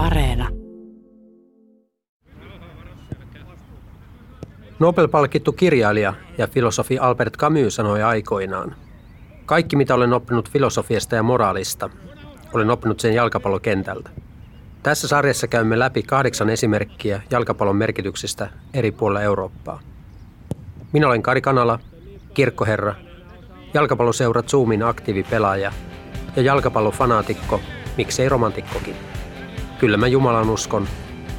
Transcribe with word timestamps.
Areena. 0.00 0.48
Nobel-palkittu 4.78 5.52
kirjailija 5.52 6.14
ja 6.38 6.46
filosofi 6.46 6.98
Albert 6.98 7.36
Camus 7.36 7.74
sanoi 7.74 8.02
aikoinaan, 8.02 8.74
kaikki 9.46 9.76
mitä 9.76 9.94
olen 9.94 10.12
oppinut 10.12 10.50
filosofiasta 10.50 11.16
ja 11.16 11.22
moraalista, 11.22 11.90
olen 12.52 12.70
oppinut 12.70 13.00
sen 13.00 13.14
jalkapallokentältä. 13.14 14.10
Tässä 14.82 15.08
sarjassa 15.08 15.46
käymme 15.46 15.78
läpi 15.78 16.02
kahdeksan 16.02 16.50
esimerkkiä 16.50 17.22
jalkapallon 17.30 17.76
merkityksestä 17.76 18.48
eri 18.74 18.92
puolilla 18.92 19.22
Eurooppaa. 19.22 19.80
Minä 20.92 21.06
olen 21.06 21.22
Kari 21.22 21.40
Kanala, 21.40 21.78
kirkkoherra, 22.34 22.94
jalkapalloseurat 23.74 24.48
Zoomin 24.48 24.82
aktiivipelaaja 24.82 25.72
ja 26.36 26.42
jalkapallofanaatikko, 26.42 27.60
miksei 27.96 28.28
romantikkokin. 28.28 28.96
Kyllä 29.80 29.96
mä 29.96 30.06
Jumalan 30.06 30.50
uskon, 30.50 30.88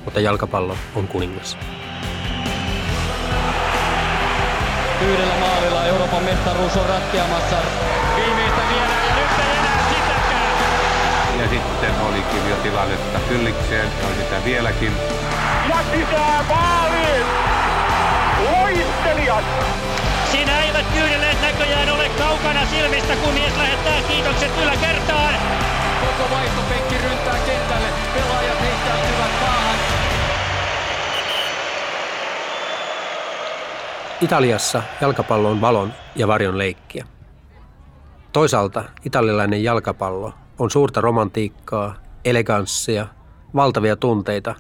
mutta 0.05 0.19
jalkapallo 0.19 0.77
on 0.95 1.07
kuningas. 1.07 1.57
Yhdellä 5.01 5.33
maalilla 5.39 5.85
Euroopan 5.85 6.23
mestaruus 6.23 6.77
on 6.77 6.89
ratkeamassa. 6.89 7.55
Viimeistä 8.15 8.61
vielä 8.73 8.93
ja 9.07 9.15
nyt 9.15 9.39
ei 9.39 9.57
enää 9.57 9.89
sitäkään. 9.89 11.39
Ja 11.39 11.49
sitten 11.49 12.01
olikin 12.09 12.49
jo 12.49 12.55
tilannetta 12.55 13.19
kyllikseen, 13.29 13.87
ja 14.01 14.07
on 14.07 14.13
sitä 14.15 14.35
vieläkin. 14.45 14.91
Ja 15.69 15.77
sisään 15.91 16.45
maaliin! 16.45 17.25
Loistelijat! 18.51 19.45
Siinä 20.31 20.59
eivät 20.59 20.85
kyydelleet 20.93 21.41
näköjään 21.41 21.89
ole 21.89 22.09
kaukana 22.09 22.65
silmistä, 22.65 23.15
kun 23.15 23.33
mies 23.33 23.57
lähettää 23.57 24.01
kiitokset 24.07 24.51
yläkertaan. 24.63 25.33
Koko 26.01 26.35
vaihtopenkki 26.35 26.97
ryntää 26.97 27.37
kentälle. 27.45 27.87
Pelaajat 28.13 28.61
heittäytyvät 28.61 29.31
maahan. 29.41 29.75
Italiassa 34.21 34.83
jalkapallo 35.01 35.49
on 35.49 35.61
valon 35.61 35.93
ja 36.15 36.27
varjon 36.27 36.57
leikkiä. 36.57 37.05
Toisaalta 38.33 38.83
italialainen 39.05 39.63
jalkapallo 39.63 40.33
on 40.59 40.71
suurta 40.71 41.01
romantiikkaa, 41.01 41.95
eleganssia, 42.25 43.07
valtavia 43.55 43.95
tunteita, 43.95 44.55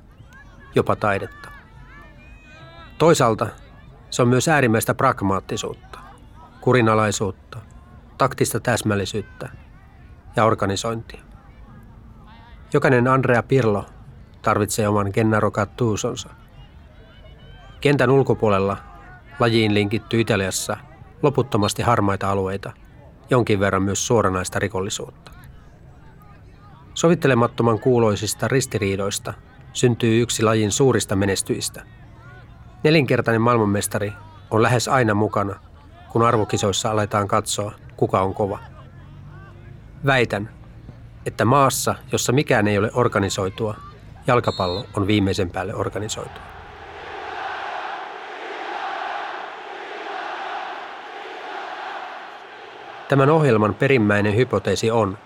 jopa 0.75 0.95
taidetta. 0.95 1.49
Toisaalta 2.97 3.47
se 4.09 4.21
on 4.21 4.27
myös 4.27 4.47
äärimmäistä 4.47 4.93
pragmaattisuutta, 4.93 5.99
kurinalaisuutta, 6.61 7.57
taktista 8.17 8.59
täsmällisyyttä 8.59 9.49
ja 10.35 10.45
organisointia. 10.45 11.30
Jokainen 12.73 13.07
Andrea 13.07 13.43
Pirlo 13.43 13.85
tarvitsee 14.41 14.87
oman 14.87 15.11
Gennaro 15.13 15.51
Gattusonsa. 15.51 16.29
Kentän 17.81 18.09
ulkopuolella 18.09 18.77
lajiin 19.39 19.73
linkitty 19.73 20.19
Italiassa 20.21 20.77
loputtomasti 21.21 21.81
harmaita 21.81 22.31
alueita, 22.31 22.71
jonkin 23.29 23.59
verran 23.59 23.83
myös 23.83 24.07
suoranaista 24.07 24.59
rikollisuutta. 24.59 25.31
Sovittelemattoman 26.93 27.79
kuuloisista 27.79 28.47
ristiriidoista 28.47 29.33
syntyy 29.73 30.21
yksi 30.21 30.43
lajin 30.43 30.71
suurista 30.71 31.15
menestyistä. 31.15 31.83
Nelinkertainen 32.83 33.41
maailmanmestari 33.41 34.13
on 34.51 34.63
lähes 34.63 34.87
aina 34.87 35.13
mukana, 35.13 35.55
kun 36.11 36.23
arvokisoissa 36.23 36.91
aletaan 36.91 37.27
katsoa, 37.27 37.71
kuka 37.97 38.21
on 38.21 38.33
kova. 38.33 38.59
Väitän, 40.05 40.49
että 41.25 41.45
maassa, 41.45 41.95
jossa 42.11 42.31
mikään 42.31 42.67
ei 42.67 42.77
ole 42.77 42.91
organisoitua, 42.93 43.75
jalkapallo 44.27 44.85
on 44.93 45.07
viimeisen 45.07 45.49
päälle 45.49 45.75
organisoitua. 45.75 46.43
Tämän 53.09 53.29
ohjelman 53.29 53.73
perimmäinen 53.73 54.35
hypoteesi 54.35 54.91
on, 54.91 55.17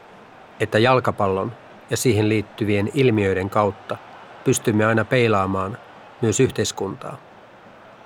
että 0.60 0.80
jalkapallon 0.80 1.52
ja 1.90 1.98
siihen 1.98 2.30
liittyvien 2.30 2.92
ilmiöiden 2.94 3.50
kautta 3.50 3.98
pystymme 4.44 4.86
aina 4.86 5.06
peilaamaan 5.06 5.78
myös 6.22 6.40
yhteiskuntaa 6.40 7.18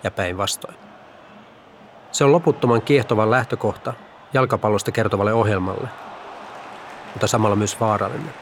ja 0.03 0.11
päinvastoin. 0.11 0.75
Se 2.11 2.23
on 2.23 2.31
loputtoman 2.31 2.81
kiehtovan 2.81 3.31
lähtökohta 3.31 3.93
jalkapallosta 4.33 4.91
kertovalle 4.91 5.33
ohjelmalle, 5.33 5.87
mutta 7.13 7.27
samalla 7.27 7.55
myös 7.55 7.79
vaarallinen. 7.79 8.33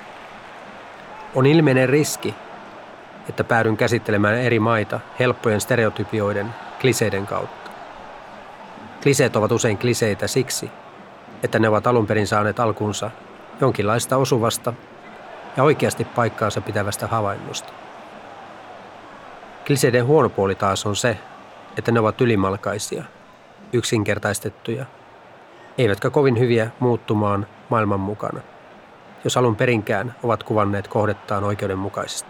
On 1.36 1.46
ilmeinen 1.46 1.90
riski, 1.90 2.36
että 3.30 3.44
päädyn 3.44 3.78
käsittelemään 3.78 4.36
eri 4.36 4.60
maita 4.60 5.00
helppojen 5.20 5.62
stereotypioiden, 5.62 6.54
kliseiden 6.82 7.28
kautta. 7.28 7.72
Kliseet 9.04 9.36
ovat 9.36 9.52
usein 9.52 9.78
kliseitä 9.78 10.28
siksi, 10.28 10.72
että 11.44 11.60
ne 11.60 11.70
ovat 11.70 11.88
alun 11.88 12.08
perin 12.08 12.28
saaneet 12.28 12.60
alkunsa 12.60 13.12
jonkinlaista 13.62 14.18
osuvasta 14.18 14.74
ja 15.58 15.64
oikeasti 15.64 16.06
paikkaansa 16.06 16.62
pitävästä 16.62 17.08
havainnosta. 17.08 17.74
Kliseiden 19.66 20.06
huono 20.06 20.30
puoli 20.30 20.56
taas 20.56 20.86
on 20.86 20.96
se, 20.96 21.18
että 21.78 21.92
ne 21.92 22.00
ovat 22.00 22.22
ylimalkaisia, 22.22 23.04
yksinkertaistettuja, 23.74 24.86
eivätkä 25.78 26.10
kovin 26.10 26.40
hyviä 26.40 26.70
muuttumaan 26.80 27.48
maailman 27.70 28.00
mukana, 28.00 28.42
jos 29.28 29.38
alun 29.38 29.56
perinkään 29.56 30.16
ovat 30.24 30.44
kuvanneet 30.44 30.88
kohdettaan 30.88 31.44
oikeudenmukaisesti. 31.44 32.30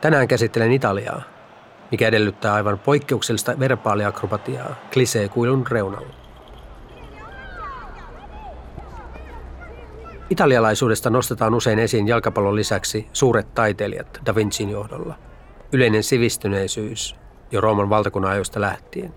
Tänään 0.00 0.28
käsittelen 0.28 0.72
Italiaa, 0.72 1.22
mikä 1.90 2.08
edellyttää 2.08 2.54
aivan 2.54 2.78
poikkeuksellista 2.78 3.58
verbaaliakrobatiaa 3.58 4.74
kliseekuilun 4.92 5.66
reunalla. 5.70 6.14
Italialaisuudesta 10.30 11.10
nostetaan 11.10 11.54
usein 11.54 11.78
esiin 11.78 12.08
jalkapallon 12.08 12.56
lisäksi 12.56 13.08
suuret 13.12 13.54
taiteilijat 13.54 14.20
Da 14.26 14.34
Vincin 14.34 14.70
johdolla. 14.70 15.14
Yleinen 15.72 16.02
sivistyneisyys 16.02 17.16
jo 17.50 17.60
Rooman 17.60 17.90
valtakunnan 17.90 18.32
ajoista 18.32 18.60
lähtien. 18.60 19.14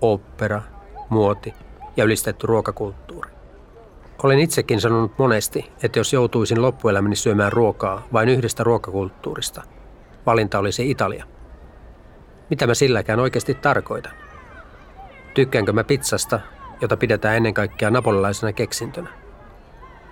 Opera, 0.00 0.62
muoti 1.08 1.54
ja 1.96 2.04
ylistetty 2.04 2.46
ruokakulttuuri. 2.46 3.33
Olen 4.24 4.38
itsekin 4.38 4.80
sanonut 4.80 5.18
monesti, 5.18 5.70
että 5.82 5.98
jos 5.98 6.12
joutuisin 6.12 6.62
loppuelämäni 6.62 7.16
syömään 7.16 7.52
ruokaa 7.52 8.06
vain 8.12 8.28
yhdestä 8.28 8.64
ruokakulttuurista, 8.64 9.62
valinta 10.26 10.58
olisi 10.58 10.90
Italia. 10.90 11.24
Mitä 12.50 12.66
mä 12.66 12.74
silläkään 12.74 13.20
oikeasti 13.20 13.54
tarkoitan? 13.54 14.12
Tykkäänkö 15.34 15.72
mä 15.72 15.84
pizzasta, 15.84 16.40
jota 16.80 16.96
pidetään 16.96 17.36
ennen 17.36 17.54
kaikkea 17.54 17.90
napolilaisena 17.90 18.52
keksintönä? 18.52 19.10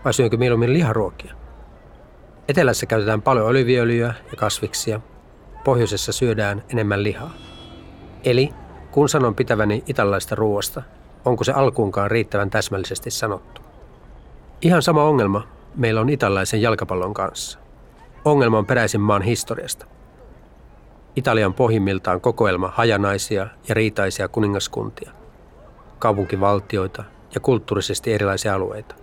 vai 0.04 0.14
syönkö 0.14 0.36
mieluummin 0.36 0.72
liharuokia? 0.72 1.34
Etelässä 2.48 2.86
käytetään 2.86 3.22
paljon 3.22 3.46
oliviöljyä 3.46 4.14
ja 4.30 4.36
kasviksia. 4.36 5.00
Pohjoisessa 5.64 6.12
syödään 6.12 6.62
enemmän 6.72 7.02
lihaa. 7.02 7.34
Eli 8.24 8.50
kun 8.90 9.08
sanon 9.08 9.34
pitäväni 9.34 9.82
italaista 9.86 10.34
ruoasta, 10.34 10.82
onko 11.24 11.44
se 11.44 11.52
alkuunkaan 11.52 12.10
riittävän 12.10 12.50
täsmällisesti 12.50 13.10
sanottu? 13.10 13.61
Ihan 14.62 14.82
sama 14.82 15.04
ongelma 15.04 15.42
meillä 15.76 16.00
on 16.00 16.08
italaisen 16.08 16.62
jalkapallon 16.62 17.14
kanssa. 17.14 17.58
Ongelma 18.24 18.58
on 18.58 18.66
peräisin 18.66 19.00
maan 19.00 19.22
historiasta. 19.22 19.86
Italian 21.16 21.54
pohjimmiltaan 21.54 22.20
kokoelma 22.20 22.72
hajanaisia 22.74 23.48
ja 23.68 23.74
riitaisia 23.74 24.28
kuningaskuntia, 24.28 25.10
kaupunkivaltioita 25.98 27.04
ja 27.34 27.40
kulttuurisesti 27.40 28.12
erilaisia 28.12 28.54
alueita. 28.54 28.94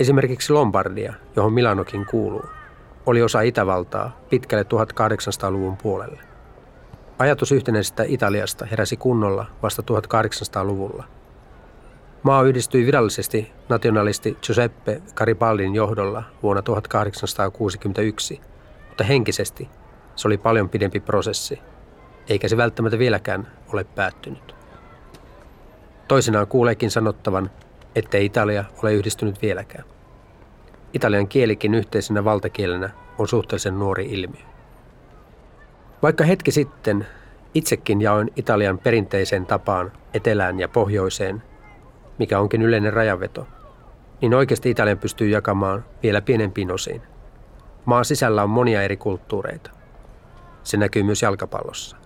Esimerkiksi 0.00 0.52
Lombardia, 0.52 1.14
johon 1.36 1.52
Milanokin 1.52 2.06
kuuluu, 2.06 2.44
oli 3.06 3.22
osa 3.22 3.40
Itävaltaa 3.40 4.16
pitkälle 4.30 4.64
1800-luvun 4.64 5.76
puolelle. 5.76 6.20
Ajatus 7.18 7.52
yhtenäisestä 7.52 8.04
Italiasta 8.06 8.66
heräsi 8.66 8.96
kunnolla 8.96 9.46
vasta 9.62 9.82
1800-luvulla. 9.82 11.19
Maa 12.22 12.42
yhdistyi 12.42 12.86
virallisesti 12.86 13.52
nationalisti 13.68 14.38
Giuseppe 14.42 15.02
Garibaldin 15.14 15.74
johdolla 15.74 16.22
vuonna 16.42 16.62
1861, 16.62 18.40
mutta 18.88 19.04
henkisesti 19.04 19.68
se 20.16 20.28
oli 20.28 20.38
paljon 20.38 20.68
pidempi 20.68 21.00
prosessi, 21.00 21.60
eikä 22.28 22.48
se 22.48 22.56
välttämättä 22.56 22.98
vieläkään 22.98 23.46
ole 23.72 23.84
päättynyt. 23.84 24.54
Toisinaan 26.08 26.46
kuuleekin 26.46 26.90
sanottavan, 26.90 27.50
ettei 27.94 28.24
Italia 28.24 28.64
ole 28.82 28.94
yhdistynyt 28.94 29.42
vieläkään. 29.42 29.84
Italian 30.92 31.28
kielikin 31.28 31.74
yhteisenä 31.74 32.24
valtakielenä 32.24 32.90
on 33.18 33.28
suhteellisen 33.28 33.78
nuori 33.78 34.06
ilmiö. 34.06 34.44
Vaikka 36.02 36.24
hetki 36.24 36.50
sitten 36.50 37.06
itsekin 37.54 38.00
jaoin 38.00 38.30
Italian 38.36 38.78
perinteiseen 38.78 39.46
tapaan 39.46 39.92
etelään 40.14 40.60
ja 40.60 40.68
pohjoiseen, 40.68 41.42
mikä 42.20 42.38
onkin 42.38 42.62
yleinen 42.62 42.92
rajanveto, 42.92 43.46
niin 44.20 44.34
oikeasti 44.34 44.70
Italian 44.70 44.98
pystyy 44.98 45.28
jakamaan 45.28 45.84
vielä 46.02 46.20
pienempiin 46.20 46.72
osiin. 46.72 47.02
Maan 47.84 48.04
sisällä 48.04 48.42
on 48.42 48.50
monia 48.50 48.82
eri 48.82 48.96
kulttuureita. 48.96 49.70
Se 50.62 50.76
näkyy 50.76 51.02
myös 51.02 51.22
jalkapallossa. 51.22 51.96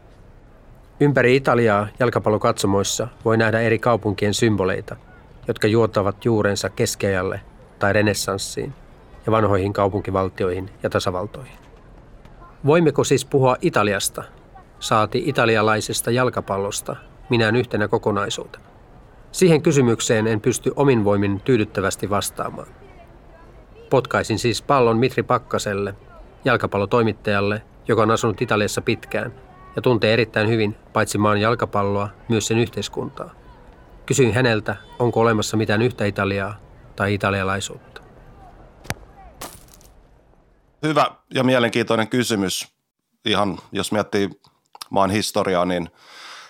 Ympäri 1.00 1.37
Italiaa 1.37 1.88
jalkapallokatsomoissa 1.99 3.08
voi 3.25 3.37
nähdä 3.37 3.61
eri 3.61 3.78
kaupunkien 3.78 4.34
symboleita, 4.34 4.96
jotka 5.49 5.66
juotavat 5.66 6.25
juurensa 6.25 6.69
keskiajalle 6.69 7.40
tai 7.78 7.93
renessanssiin 7.93 8.75
ja 9.26 9.32
vanhoihin 9.32 9.72
kaupunkivaltioihin 9.72 10.70
ja 10.82 10.90
tasavaltoihin. 10.90 11.58
Voimmeko 12.67 13.05
siis 13.05 13.25
puhua 13.25 13.56
Italiasta, 13.60 14.25
saati 14.81 15.22
italialaisesta 15.26 16.10
jalkapallosta, 16.10 16.96
minään 17.31 17.56
yhtenä 17.56 17.88
kokonaisuutena? 17.88 18.74
Siihen 19.34 19.62
kysymykseen 19.62 20.26
en 20.26 20.40
pysty 20.40 20.72
omin 20.76 21.04
voimin 21.04 21.40
tyydyttävästi 21.40 22.10
vastaamaan. 22.10 22.69
Potkaisin 23.90 24.38
siis 24.38 24.62
pallon 24.62 24.98
Mitri 24.98 25.22
Pakkaselle, 25.22 25.94
jalkapallotoimittajalle, 26.44 27.62
joka 27.88 28.02
on 28.02 28.10
asunut 28.10 28.42
Italiassa 28.42 28.81
pitkään 28.81 29.34
ja 29.76 29.82
tuntee 29.82 30.12
erittäin 30.12 30.48
hyvin 30.48 30.76
paitsi 30.92 31.19
maan 31.19 31.40
jalkapalloa, 31.40 32.08
myös 32.28 32.46
sen 32.46 32.58
yhteiskuntaa. 32.58 33.34
Kysyin 34.06 34.34
häneltä, 34.34 34.76
onko 34.98 35.20
olemassa 35.20 35.56
mitään 35.56 35.82
yhtä 35.82 36.04
Italiaa 36.04 36.60
tai 36.96 37.14
italialaisuutta. 37.14 38.02
Hyvä 40.82 41.06
ja 41.34 41.44
mielenkiintoinen 41.44 42.08
kysymys. 42.08 42.69
Ihan 43.25 43.58
jos 43.72 43.92
miettii 43.92 44.31
maan 44.90 45.10
historiaa, 45.10 45.64
niin 45.64 45.88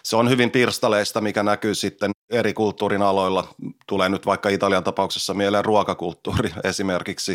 se 0.03 0.17
on 0.17 0.31
hyvin 0.31 0.51
pirstaleista, 0.51 1.21
mikä 1.21 1.43
näkyy 1.43 1.75
sitten 1.75 2.14
eri 2.31 2.55
kulttuurin 2.55 3.03
aloilla. 3.03 3.49
Tulee 3.87 4.09
nyt 4.09 4.27
vaikka 4.27 4.49
Italian 4.49 4.85
tapauksessa 4.85 5.35
mieleen 5.35 5.65
ruokakulttuuri 5.65 6.53
esimerkiksi, 6.65 7.33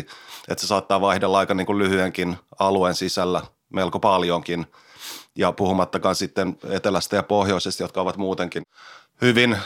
että 0.48 0.60
se 0.60 0.66
saattaa 0.66 1.00
vaihdella 1.00 1.38
aika 1.38 1.54
niin 1.54 1.66
kuin 1.66 1.78
lyhyenkin 1.78 2.36
alueen 2.58 2.94
sisällä 2.94 3.42
melko 3.70 4.00
paljonkin. 4.00 4.66
Ja 5.36 5.52
puhumattakaan 5.52 6.16
sitten 6.16 6.58
etelästä 6.70 7.16
ja 7.16 7.22
pohjoisesta, 7.22 7.82
jotka 7.82 8.00
ovat 8.00 8.16
muutenkin 8.16 8.62
hyvin 9.22 9.58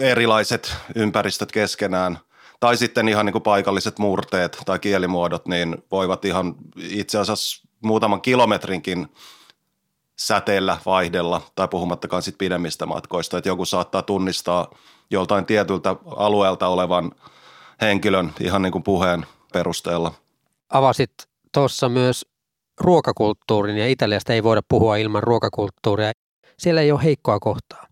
erilaiset 0.00 0.76
ympäristöt 0.94 1.52
keskenään– 1.52 2.18
tai 2.62 2.76
sitten 2.76 3.08
ihan 3.08 3.26
niin 3.26 3.32
kuin 3.32 3.42
paikalliset 3.42 3.98
murteet 3.98 4.58
tai 4.64 4.78
kielimuodot, 4.78 5.46
niin 5.46 5.76
voivat 5.90 6.24
ihan 6.24 6.54
itse 6.76 7.18
asiassa 7.18 7.68
muutaman 7.80 8.20
kilometrinkin 8.20 9.08
säteellä 10.26 10.78
vaihdella, 10.86 11.42
tai 11.54 11.68
puhumattakaan 11.68 12.22
sitten 12.22 12.38
pidemmistä 12.38 12.86
matkoista, 12.86 13.38
että 13.38 13.48
joku 13.48 13.64
saattaa 13.64 14.02
tunnistaa 14.02 14.70
joltain 15.10 15.46
tietyltä 15.46 15.96
alueelta 16.16 16.68
olevan 16.68 17.12
henkilön 17.80 18.32
ihan 18.40 18.62
niin 18.62 18.72
kuin 18.72 18.82
puheen 18.82 19.26
perusteella. 19.52 20.14
Avasit 20.68 21.12
tuossa 21.54 21.88
myös 21.88 22.26
ruokakulttuurin, 22.80 23.76
ja 23.76 23.88
Italiasta 23.88 24.32
ei 24.32 24.42
voida 24.42 24.62
puhua 24.68 24.96
ilman 24.96 25.22
ruokakulttuuria. 25.22 26.12
Siellä 26.58 26.80
ei 26.80 26.92
ole 26.92 27.04
heikkoa 27.04 27.40
kohtaa. 27.40 27.86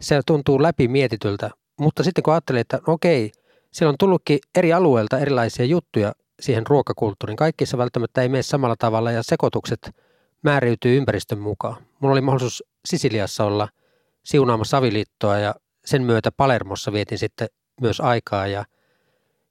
Se 0.00 0.20
tuntuu 0.26 0.62
läpi 0.62 0.88
mietityltä, 0.88 1.50
mutta 1.80 2.02
sitten 2.02 2.22
kun 2.22 2.32
ajattelee, 2.32 2.60
että 2.60 2.80
no 2.86 2.92
okei, 2.92 3.32
siellä 3.72 3.90
on 3.90 3.98
tullutkin 3.98 4.38
eri 4.54 4.72
alueilta 4.72 5.18
erilaisia 5.18 5.64
juttuja 5.64 6.12
siihen 6.40 6.66
ruokakulttuuriin. 6.66 7.36
Kaikissa 7.36 7.78
välttämättä 7.78 8.22
ei 8.22 8.28
mene 8.28 8.42
samalla 8.42 8.76
tavalla 8.78 9.12
ja 9.12 9.22
sekoitukset 9.22 9.90
määräytyy 10.50 10.96
ympäristön 10.96 11.38
mukaan. 11.38 11.76
Mulla 12.00 12.12
oli 12.12 12.20
mahdollisuus 12.20 12.64
Sisiliassa 12.84 13.44
olla 13.44 13.68
siunaamassa 14.24 14.76
aviliittoa 14.76 15.38
ja 15.38 15.54
sen 15.84 16.02
myötä 16.02 16.32
Palermossa 16.32 16.92
vietin 16.92 17.18
sitten 17.18 17.48
myös 17.80 18.00
aikaa 18.00 18.46
ja 18.46 18.64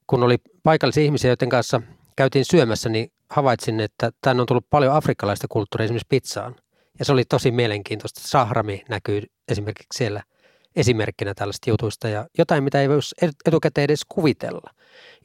kun 0.07 0.23
oli 0.23 0.37
paikallisia 0.63 1.03
ihmisiä, 1.03 1.31
joiden 1.31 1.49
kanssa 1.49 1.81
käytiin 2.15 2.45
syömässä, 2.45 2.89
niin 2.89 3.11
havaitsin, 3.29 3.79
että 3.79 4.11
tänne 4.21 4.41
on 4.41 4.47
tullut 4.47 4.69
paljon 4.69 4.93
afrikkalaista 4.95 5.47
kulttuuria 5.49 5.85
esimerkiksi 5.85 6.07
pizzaan. 6.09 6.55
Ja 6.99 7.05
se 7.05 7.11
oli 7.11 7.25
tosi 7.25 7.51
mielenkiintoista. 7.51 8.21
Sahrami 8.23 8.83
näkyy 8.89 9.21
esimerkiksi 9.47 9.97
siellä– 9.97 10.23
esimerkkinä 10.75 11.33
tällaista 11.33 11.69
jutuista 11.69 12.07
ja 12.07 12.27
jotain, 12.37 12.63
mitä 12.63 12.81
ei 12.81 12.89
voisi 12.89 13.15
etukäteen 13.45 13.85
edes 13.85 14.05
kuvitella. 14.09 14.71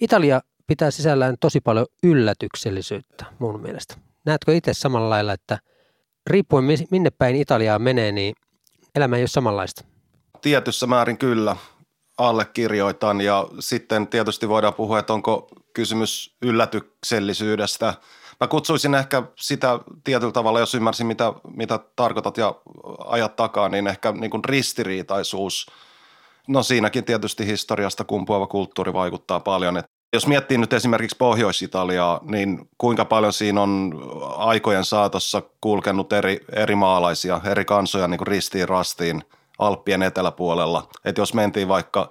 Italia 0.00 0.40
pitää 0.66 0.90
sisällään 0.90 1.36
tosi 1.40 1.60
paljon 1.60 1.86
yllätyksellisyyttä 2.02 3.24
mun 3.38 3.60
mielestä. 3.60 3.96
Näetkö 4.26 4.56
itse 4.56 4.74
samalla 4.74 5.10
lailla, 5.10 5.32
että 5.32 5.58
riippuen 6.26 6.64
minne 6.90 7.10
päin 7.10 7.36
Italiaa 7.36 7.78
menee, 7.78 8.12
niin 8.12 8.34
elämä 8.94 9.16
ei 9.16 9.22
ole 9.22 9.28
samanlaista? 9.28 9.84
Tietyssä 10.42 10.86
määrin 10.86 11.18
kyllä 11.18 11.56
allekirjoitan 12.18 13.20
ja 13.20 13.48
sitten 13.60 14.08
tietysti 14.08 14.48
voidaan 14.48 14.74
puhua, 14.74 14.98
että 14.98 15.12
onko 15.12 15.48
kysymys 15.74 16.36
yllätyksellisyydestä– 16.42 17.94
Mä 18.40 18.48
kutsuisin 18.48 18.94
ehkä 18.94 19.22
sitä 19.38 19.78
tietyllä 20.04 20.32
tavalla, 20.32 20.60
jos 20.60 20.74
ymmärsin 20.74 21.06
mitä, 21.06 21.32
mitä 21.56 21.80
tarkoitat 21.96 22.36
ja 22.36 22.54
ajat 23.04 23.36
takaa, 23.36 23.68
niin 23.68 23.86
ehkä 23.86 24.12
niin 24.12 24.30
kuin 24.30 24.44
ristiriitaisuus. 24.44 25.66
No 26.48 26.62
siinäkin 26.62 27.04
tietysti 27.04 27.46
historiasta 27.46 28.04
kumpuava 28.04 28.46
kulttuuri 28.46 28.92
vaikuttaa 28.92 29.40
paljon. 29.40 29.76
Et 29.76 29.86
jos 30.12 30.26
miettii 30.26 30.58
nyt 30.58 30.72
esimerkiksi 30.72 31.16
Pohjois-Italiaa, 31.16 32.20
niin 32.22 32.68
kuinka 32.78 33.04
paljon 33.04 33.32
siinä 33.32 33.62
on 33.62 33.92
aikojen 34.36 34.84
saatossa 34.84 35.42
kulkenut 35.60 36.12
eri, 36.12 36.40
eri 36.52 36.74
maalaisia, 36.74 37.40
eri 37.44 37.64
kansoja 37.64 38.08
niin 38.08 38.18
kuin 38.18 38.28
ristiin 38.28 38.68
rastiin 38.68 39.22
Alppien 39.58 40.02
eteläpuolella. 40.02 40.88
että 41.04 41.20
jos 41.20 41.34
mentiin 41.34 41.68
vaikka 41.68 42.10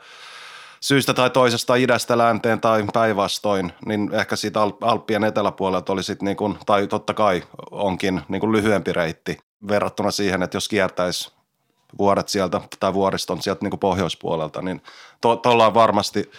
syystä 0.80 1.14
tai 1.14 1.30
toisesta 1.30 1.76
idästä 1.76 2.18
länteen 2.18 2.62
tai 2.62 2.86
päinvastoin, 2.94 3.74
niin 3.86 4.10
ehkä 4.14 4.36
siitä 4.36 4.60
Alppien 4.82 5.24
eteläpuolelta 5.24 5.94
oli 5.94 6.04
sitten, 6.04 6.26
niin 6.26 6.58
tai 6.66 6.88
totta 6.88 7.14
kai 7.14 7.44
onkin 7.72 8.22
niin 8.28 8.40
kuin 8.40 8.52
lyhyempi 8.52 8.94
reitti 8.94 9.38
verrattuna 9.68 10.12
siihen, 10.12 10.44
että 10.44 10.58
jos 10.58 10.68
kiertäisi 10.68 11.32
vuoret 11.98 12.30
sieltä 12.30 12.62
tai 12.80 12.94
vuoriston 12.94 13.42
sieltä 13.42 13.60
niin 13.66 13.72
kuin 13.72 13.80
pohjoispuolelta, 13.80 14.62
niin 14.62 14.82
tuolla 15.22 15.38
to, 15.42 15.68
on 15.68 15.74
varmasti 15.74 16.32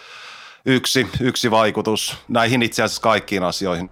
yksi, 0.65 1.07
yksi 1.21 1.51
vaikutus 1.51 2.17
näihin 2.27 2.61
itse 2.61 2.83
asiassa 2.83 3.01
kaikkiin 3.01 3.43
asioihin. 3.43 3.89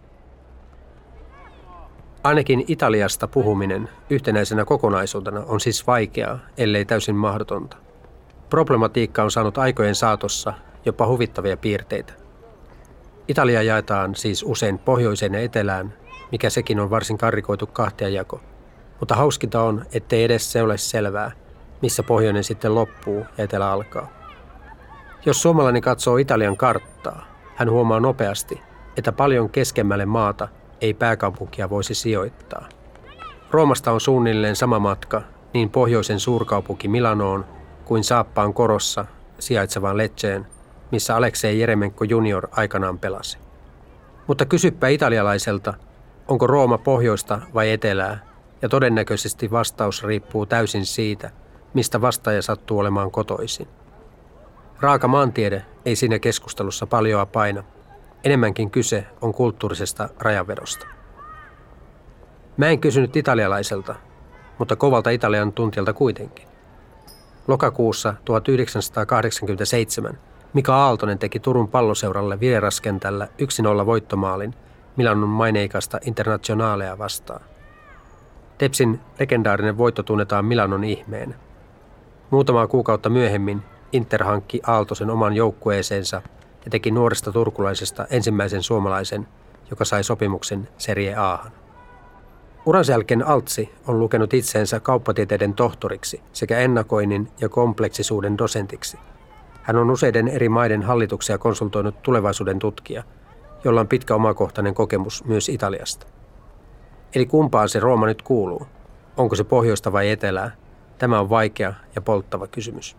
Ainakin 2.24 2.66
Italiasta 2.68 3.28
puhuminen 3.28 3.90
yhtenäisenä 4.10 4.66
kokonaisuutena 4.66 5.44
on 5.48 5.60
siis 5.60 5.88
vaikeaa, 5.88 6.40
ellei 6.58 6.86
täysin 6.86 7.16
mahdotonta. 7.16 7.78
Problematiikka 8.50 9.24
on 9.24 9.32
saanut 9.32 9.58
aikojen 9.58 9.96
saatossa 9.96 10.54
jopa 10.86 11.08
huvittavia 11.08 11.58
piirteitä. 11.58 12.14
Italia 13.28 13.64
jaetaan 13.64 14.16
siis 14.16 14.44
usein 14.44 14.80
pohjoiseen 14.80 15.34
ja 15.34 15.40
etelään, 15.40 15.94
mikä 16.32 16.50
sekin 16.50 16.80
on 16.80 16.90
varsin 16.90 17.18
karrikoitu 17.18 17.68
kahtiajako. 17.68 18.42
Mutta 19.00 19.16
hauskinta 19.16 19.64
on, 19.64 19.86
ettei 19.94 20.24
edes 20.24 20.52
se 20.52 20.62
ole 20.62 20.78
selvää, 20.78 21.32
missä 21.82 22.04
pohjoinen 22.04 22.44
sitten 22.44 22.76
loppuu 22.76 23.26
ja 23.38 23.44
etelä 23.44 23.72
alkaa. 23.72 24.19
Jos 25.26 25.42
suomalainen 25.42 25.82
katsoo 25.82 26.18
Italian 26.18 26.58
karttaa, 26.58 27.26
hän 27.56 27.72
huomaa 27.72 28.00
nopeasti, 28.00 28.62
että 28.98 29.12
paljon 29.12 29.50
keskemmälle 29.50 30.06
maata 30.06 30.48
ei 30.82 30.94
pääkaupunkia 30.94 31.70
voisi 31.70 31.94
sijoittaa. 31.94 32.70
Roomasta 33.52 33.92
on 33.92 34.02
suunnilleen 34.02 34.56
sama 34.56 34.80
matka 34.80 35.22
niin 35.54 35.70
pohjoisen 35.70 36.20
suurkaupunki 36.20 36.88
Milanoon 36.88 37.46
kuin 37.86 38.04
Saappaan 38.04 38.54
korossa 38.54 39.06
sijaitsevaan 39.40 39.98
Leceen, 39.98 40.48
missä 40.92 41.16
Aleksei 41.16 41.60
Jeremenko 41.60 42.04
junior 42.04 42.48
aikanaan 42.52 43.00
pelasi. 43.00 43.38
Mutta 44.28 44.46
kysyppä 44.46 44.88
italialaiselta, 44.88 45.74
onko 46.28 46.48
Rooma 46.48 46.78
pohjoista 46.78 47.42
vai 47.54 47.72
etelää, 47.72 48.20
ja 48.62 48.70
todennäköisesti 48.70 49.52
vastaus 49.52 50.04
riippuu 50.04 50.46
täysin 50.46 50.86
siitä, 50.86 51.32
mistä 51.74 52.02
vastaaja 52.02 52.42
sattuu 52.42 52.80
olemaan 52.80 53.12
kotoisin. 53.12 53.68
Raaka 54.82 55.08
maantiede 55.08 55.66
ei 55.86 55.96
siinä 55.96 56.20
keskustelussa 56.20 56.88
paljoa 56.88 57.26
paina. 57.26 57.64
Enemmänkin 58.24 58.72
kyse 58.72 59.06
on 59.22 59.34
kulttuurisesta 59.34 60.10
rajanvedosta. 60.20 60.86
Mä 62.58 62.68
en 62.68 62.80
kysynyt 62.80 63.16
italialaiselta, 63.16 63.96
mutta 64.58 64.76
kovalta 64.76 65.10
Italian 65.10 65.54
tuntijalta 65.54 65.94
kuitenkin. 65.94 66.48
Lokakuussa 67.48 68.14
1987 68.26 70.18
Mika 70.54 70.76
Aaltonen 70.76 71.20
teki 71.20 71.40
Turun 71.40 71.68
palloseuralle 71.68 72.40
vieraskentällä 72.40 73.28
1-0 73.82 73.86
voittomaalin 73.86 74.54
Milanon 74.96 75.30
maineikasta 75.30 76.00
internationaalea 76.06 76.98
vastaan. 76.98 77.42
Tepsin 78.58 79.00
legendaarinen 79.20 79.78
voitto 79.78 80.04
tunnetaan 80.04 80.46
Milanon 80.46 80.84
ihmeen. 80.84 81.36
Muutamaa 82.30 82.68
kuukautta 82.68 83.10
myöhemmin 83.10 83.64
Inter 83.92 84.24
hankki 84.24 84.62
Aaltosen 84.68 85.10
oman 85.10 85.34
joukkueeseensa 85.34 86.22
ja 86.66 86.72
teki 86.72 86.92
nuoresta 86.92 87.32
turkulaisesta 87.32 88.08
ensimmäisen 88.10 88.64
suomalaisen, 88.64 89.28
joka 89.70 89.86
sai 89.86 90.04
sopimuksen 90.04 90.70
Serie 90.78 91.16
Ahan. 91.16 91.52
Uransa 92.66 92.92
jälkeen 92.92 93.28
Altsi 93.28 93.74
on 93.88 94.00
lukenut 94.00 94.34
itseensä 94.34 94.80
kauppatieteiden 94.80 95.54
tohtoriksi 95.54 96.22
sekä 96.34 96.60
ennakoinnin 96.60 97.32
ja 97.42 97.50
kompleksisuuden 97.50 98.38
dosentiksi. 98.38 98.98
Hän 99.62 99.76
on 99.76 99.90
useiden 99.90 100.28
eri 100.28 100.50
maiden 100.50 100.84
hallituksia 100.84 101.38
konsultoinut 101.38 102.02
tulevaisuuden 102.04 102.60
tutkija 102.60 103.04
jolla 103.64 103.82
on 103.82 103.88
pitkä 103.88 104.16
omakohtainen 104.16 104.74
kokemus 104.74 105.26
myös 105.26 105.50
Italiasta. 105.50 106.08
Eli 107.16 107.26
kumpaan 107.26 107.70
se 107.70 107.80
Rooma 107.80 108.06
nyt 108.06 108.22
kuuluu? 108.22 108.68
Onko 109.18 109.36
se 109.36 109.44
pohjoista 109.44 109.92
vai 109.92 110.10
etelää? 110.10 110.52
Tämä 110.98 111.20
on 111.20 111.30
vaikea 111.30 111.74
ja 111.96 112.02
polttava 112.02 112.48
kysymys. 112.48 112.98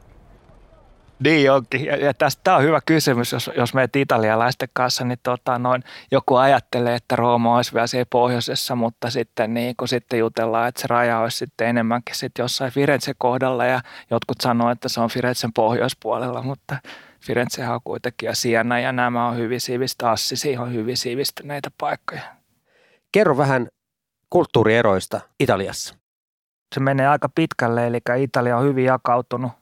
Niin 1.25 1.53
onkin. 1.53 1.85
Ja, 1.85 1.97
ja 1.97 2.15
tästä 2.15 2.41
tämä 2.45 2.57
on 2.57 2.63
hyvä 2.63 2.81
kysymys, 2.87 3.33
jos, 3.33 3.51
jos 3.57 3.75
meet 3.75 3.97
italialaisten 3.97 4.69
kanssa, 4.73 5.05
niin 5.05 5.19
tota, 5.23 5.59
noin, 5.59 5.85
joku 6.11 6.37
ajattelee, 6.37 6.95
että 6.95 7.17
Rooma 7.17 7.57
olisi 7.57 7.75
vielä 7.75 7.87
siellä 7.87 8.07
pohjoisessa, 8.11 8.75
mutta 8.75 9.11
sitten, 9.11 9.55
niin, 9.55 9.77
kun 9.77 9.89
sitten 9.89 10.19
jutellaan, 10.19 10.69
että 10.69 10.81
se 10.81 10.87
raja 10.87 11.19
olisi 11.19 11.37
sitten 11.37 11.69
enemmänkin 11.69 12.15
sitten 12.15 12.43
jossain 12.43 12.73
Firenze 12.73 13.13
kohdalla 13.19 13.65
ja 13.65 13.81
jotkut 14.11 14.41
sanoo, 14.43 14.71
että 14.71 14.89
se 14.89 15.01
on 15.01 15.11
Firenzen 15.11 15.53
pohjoispuolella, 15.53 16.43
mutta 16.43 16.77
Firenze 17.21 17.69
on 17.69 17.81
kuitenkin 17.85 18.27
ja 18.27 18.35
Siena 18.35 18.81
ja 18.81 18.93
nämä 18.93 19.29
on 19.29 19.37
hyvin 19.37 19.61
sivistä, 19.61 20.11
Assisi 20.11 20.57
on 20.57 20.75
hyvin 20.75 20.97
sivistyneitä 20.97 21.71
paikkoja. 21.81 22.23
Kerro 23.13 23.37
vähän 23.37 23.69
kulttuurieroista 24.31 25.21
Italiassa. 25.41 25.95
Se 26.75 26.81
menee 26.81 27.09
aika 27.09 27.29
pitkälle, 27.29 27.87
eli 27.87 27.99
Italia 28.19 28.57
on 28.57 28.65
hyvin 28.65 28.85
jakautunut 28.85 29.53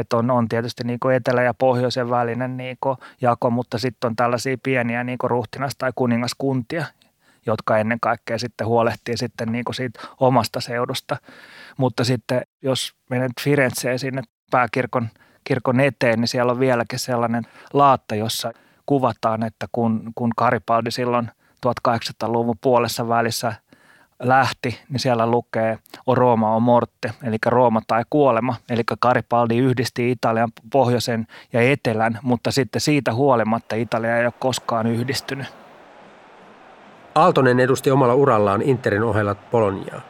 että 0.00 0.16
on, 0.16 0.30
on 0.30 0.48
tietysti 0.48 0.84
niin 0.84 1.00
kuin 1.00 1.16
etelä- 1.16 1.42
ja 1.42 1.54
pohjoisen 1.54 2.10
välinen 2.10 2.56
niin 2.56 2.76
kuin 2.80 2.96
jako, 3.20 3.50
mutta 3.50 3.78
sitten 3.78 4.08
on 4.08 4.16
tällaisia 4.16 4.56
pieniä 4.62 5.04
niin 5.04 5.18
kuin 5.18 5.30
ruhtinas- 5.30 5.76
tai 5.78 5.92
kuningaskuntia, 5.94 6.84
jotka 7.46 7.78
ennen 7.78 8.00
kaikkea 8.00 8.38
sitten 8.38 8.66
huolehtii 8.66 9.16
sitten 9.16 9.52
niin 9.52 9.64
kuin 9.64 9.74
siitä 9.74 10.00
omasta 10.20 10.60
seudusta. 10.60 11.16
Mutta 11.76 12.04
sitten 12.04 12.42
jos 12.62 12.94
menet 13.10 13.32
Firenzeen 13.40 13.98
sinne 13.98 14.22
pääkirkon 14.50 15.08
kirkon 15.44 15.80
eteen, 15.80 16.20
niin 16.20 16.28
siellä 16.28 16.52
on 16.52 16.60
vieläkin 16.60 16.98
sellainen 16.98 17.44
laatta, 17.72 18.14
jossa 18.14 18.52
kuvataan, 18.86 19.42
että 19.42 19.66
kun, 19.72 20.12
kun 20.14 20.30
Karipaldi 20.36 20.90
silloin 20.90 21.30
1800-luvun 21.66 22.58
puolessa 22.60 23.08
välissä– 23.08 23.52
lähti, 24.22 24.80
niin 24.88 25.00
siellä 25.00 25.26
lukee 25.26 25.78
o 26.06 26.14
Roma 26.14 26.54
o 26.54 26.60
morte, 26.60 27.12
eli 27.22 27.36
Rooma 27.46 27.80
tai 27.86 28.04
kuolema. 28.10 28.54
Eli 28.70 28.82
Karipaldi 29.00 29.58
yhdisti 29.58 30.10
Italian 30.10 30.52
pohjoisen 30.72 31.26
ja 31.52 31.60
etelän, 31.60 32.18
mutta 32.22 32.50
sitten 32.50 32.80
siitä 32.80 33.14
huolimatta 33.14 33.76
Italia 33.76 34.16
ei 34.16 34.24
ole 34.26 34.32
koskaan 34.38 34.86
yhdistynyt. 34.86 35.46
Aaltonen 37.14 37.60
edusti 37.60 37.90
omalla 37.90 38.14
urallaan 38.14 38.62
Interin 38.62 39.02
ohella 39.02 39.34
Poloniaa. 39.34 40.00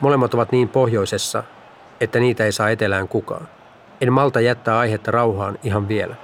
Molemmat 0.00 0.34
ovat 0.34 0.52
niin 0.52 0.68
pohjoisessa, 0.68 1.42
että 2.00 2.20
niitä 2.20 2.44
ei 2.44 2.52
saa 2.52 2.70
etelään 2.70 3.08
kukaan. 3.08 3.48
En 4.00 4.12
malta 4.12 4.40
jättää 4.40 4.78
aihetta 4.78 5.10
rauhaan 5.10 5.58
ihan 5.62 5.88
vielä. 5.88 6.14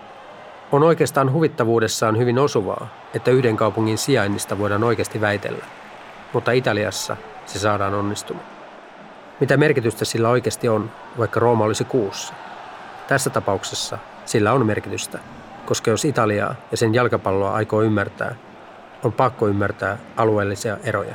On 0.73 0.83
oikeastaan 0.83 1.33
huvittavuudessaan 1.33 2.18
hyvin 2.18 2.38
osuvaa, 2.38 2.88
että 3.14 3.30
yhden 3.30 3.56
kaupungin 3.56 3.99
sijainnista 3.99 4.59
voidaan 4.59 4.85
oikeasti 4.85 5.21
väitellä– 5.21 5.64
mutta 6.33 6.52
Italiassa 6.52 7.16
se 7.47 7.59
saadaan 7.59 7.95
onnistumaan. 7.95 8.47
Mitä 9.40 9.56
merkitystä 9.56 10.04
sillä 10.04 10.28
oikeasti 10.28 10.68
on, 10.68 10.90
vaikka 11.18 11.40
Rooma 11.40 11.64
olisi 11.64 11.85
kuussa? 11.85 12.35
Tässä 13.09 13.30
tapauksessa 13.30 13.99
sillä 14.25 14.52
on 14.52 14.66
merkitystä, 14.66 15.18
koska 15.66 15.90
jos 15.90 16.04
Italiaa 16.04 16.54
ja 16.71 16.76
sen 16.76 16.95
jalkapalloa 16.95 17.54
aikoo 17.54 17.83
ymmärtää, 17.83 18.35
on 19.04 19.12
pakko 19.12 19.49
ymmärtää 19.49 19.99
alueellisia 20.16 20.76
eroja. 20.85 21.14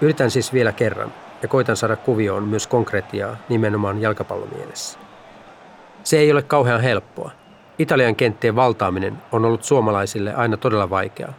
Yritän 0.00 0.30
siis 0.30 0.52
vielä 0.52 0.72
kerran 0.72 1.12
ja 1.42 1.48
koitan 1.48 1.76
saada 1.76 1.96
kuvioon 1.96 2.42
myös 2.42 2.66
konkretiaa 2.66 3.36
nimenomaan 3.48 4.00
jalkapallomielessä. 4.00 4.98
Se 6.02 6.18
ei 6.18 6.32
ole 6.32 6.42
kauhean 6.42 6.80
helppoa. 6.80 7.30
Italian 7.78 8.16
kenttien 8.16 8.56
valtaaminen 8.56 9.18
on 9.32 9.44
ollut 9.44 9.64
suomalaisille 9.64 10.34
aina 10.34 10.56
todella 10.56 10.90
vaikeaa, 10.90 11.32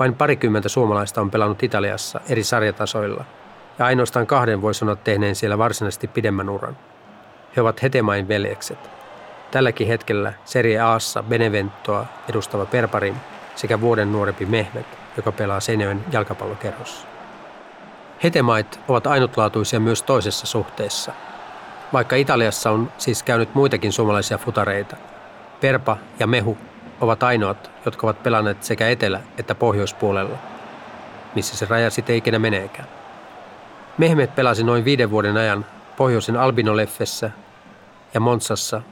vain 0.00 0.14
parikymmentä 0.14 0.68
suomalaista 0.68 1.20
on 1.20 1.30
pelannut 1.30 1.62
Italiassa 1.62 2.20
eri 2.28 2.44
sarjatasoilla, 2.44 3.24
ja 3.78 3.86
ainoastaan 3.86 4.26
kahden 4.26 4.62
voi 4.62 4.74
sanoa 4.74 4.96
tehneen 4.96 5.36
siellä 5.36 5.58
varsinaisesti 5.58 6.08
pidemmän 6.08 6.48
uran. 6.48 6.76
He 7.56 7.60
ovat 7.60 7.82
Hetemain 7.82 8.28
veljekset. 8.28 8.90
Tälläkin 9.50 9.86
hetkellä 9.88 10.32
Serie 10.44 10.80
Aassa 10.80 11.22
Beneventoa 11.22 12.06
edustava 12.28 12.66
Perparim 12.66 13.14
sekä 13.56 13.80
vuoden 13.80 14.12
nuorempi 14.12 14.46
Mehmet, 14.46 14.86
joka 15.16 15.32
pelaa 15.32 15.60
Seinäjoen 15.60 16.04
jalkapallokerrossa. 16.12 17.06
Hetemait 18.22 18.80
ovat 18.88 19.06
ainutlaatuisia 19.06 19.80
myös 19.80 20.02
toisessa 20.02 20.46
suhteessa. 20.46 21.12
Vaikka 21.92 22.16
Italiassa 22.16 22.70
on 22.70 22.92
siis 22.98 23.22
käynyt 23.22 23.54
muitakin 23.54 23.92
suomalaisia 23.92 24.38
futareita, 24.38 24.96
Perpa 25.60 25.96
ja 26.18 26.26
Mehu 26.26 26.58
ovat 27.00 27.22
ainoat, 27.22 27.70
jotka 27.84 28.06
ovat 28.06 28.22
pelanneet 28.22 28.62
sekä 28.62 28.88
etelä- 28.88 29.20
että 29.38 29.54
pohjoispuolella, 29.54 30.38
missä 31.34 31.56
se 31.56 31.66
raja 31.70 31.90
sitten 31.90 32.16
ikinä 32.16 32.38
meneekään. 32.38 32.88
Mehmet 33.98 34.34
pelasi 34.34 34.64
noin 34.64 34.84
viiden 34.84 35.10
vuoden 35.10 35.36
ajan 35.36 35.66
pohjoisen 35.96 36.36
Albinoleffessä 36.36 37.30
ja 38.14 38.20
Monsassa 38.20 38.82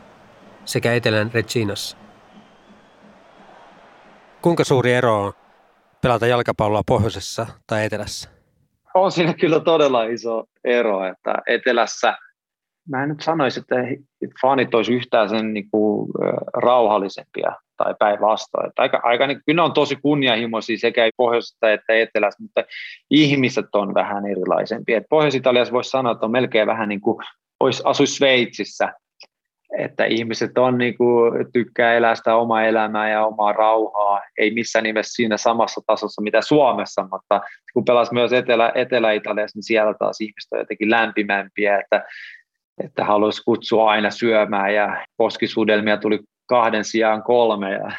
sekä 0.65 0.95
etelän 0.95 1.31
Reginassa. 1.35 1.97
Kuinka 4.43 4.65
suuri 4.65 4.93
ero 4.93 5.25
on 5.25 5.33
pelata 6.01 6.27
jalkapalloa 6.27 6.83
pohjoisessa 6.87 7.47
tai 7.67 7.85
etelässä? 7.85 8.31
On 8.95 9.13
siinä 9.13 9.35
kyllä 9.35 9.61
todella 9.61 10.05
iso 10.05 10.45
ero, 10.65 11.05
että 11.05 11.35
etelässä 11.47 12.15
mä 12.89 13.03
en 13.03 13.09
nyt 13.09 13.21
sanoisi, 13.21 13.61
että 13.61 13.77
fanit 14.41 14.75
olisi 14.75 14.95
yhtään 14.95 15.29
sen 15.29 15.55
niin 15.55 15.71
kuin, 15.71 16.11
rauhallisempia 16.55 17.53
tai 17.77 17.95
päinvastoin. 17.99 18.71
Aika, 18.77 19.01
aika 19.03 19.27
niin, 19.27 19.41
kyllä 19.47 19.57
ne 19.57 19.63
on 19.63 19.73
tosi 19.73 19.97
kunnianhimoisia 19.97 20.79
sekä 20.79 21.11
pohjoisesta 21.17 21.73
että 21.73 21.93
etelässä, 21.93 22.43
mutta 22.43 22.65
ihmiset 23.11 23.67
on 23.73 23.95
vähän 23.95 24.27
erilaisempia. 24.27 25.01
Pohjois-Italiassa 25.11 25.75
voisi 25.75 25.91
sanoa, 25.91 26.13
että 26.13 26.27
on 26.27 26.33
melkein 26.33 26.67
vähän 26.67 26.89
niin 26.89 27.01
kuin 27.01 27.25
olisi 27.61 27.83
asu 27.85 28.07
Sveitsissä, 28.07 28.93
että 29.79 30.05
ihmiset 30.05 30.59
on 30.59 30.79
niin 30.79 30.97
kuin, 30.97 31.33
tykkää 31.53 31.95
elää 31.95 32.15
sitä 32.15 32.37
omaa 32.37 32.65
elämää 32.65 33.11
ja 33.11 33.27
omaa 33.27 33.53
rauhaa, 33.53 34.21
ei 34.39 34.51
missään 34.51 34.83
nimessä 34.83 35.15
siinä 35.15 35.37
samassa 35.37 35.81
tasossa 35.87 36.23
mitä 36.23 36.41
Suomessa, 36.41 37.09
mutta 37.13 37.41
kun 37.75 37.85
pelasi 37.85 38.15
myös 38.15 38.33
Etelä, 38.33 38.73
Etelä-Italiassa, 38.75 39.57
niin 39.57 39.63
siellä 39.63 39.95
taas 39.95 40.21
ihmiset 40.21 40.53
on 40.53 40.59
jotenkin 40.59 40.91
lämpimämpiä, 40.91 41.79
että, 41.81 42.05
että 42.85 43.05
haluaisi 43.05 43.43
kutsua 43.45 43.91
aina 43.91 44.11
syömään 44.11 44.75
ja 44.75 45.07
poskisuudelmia 45.17 45.97
tuli 45.97 46.21
kahden 46.49 46.85
sijaan 46.85 47.23
kolme. 47.23 47.73
Ja, 47.73 47.93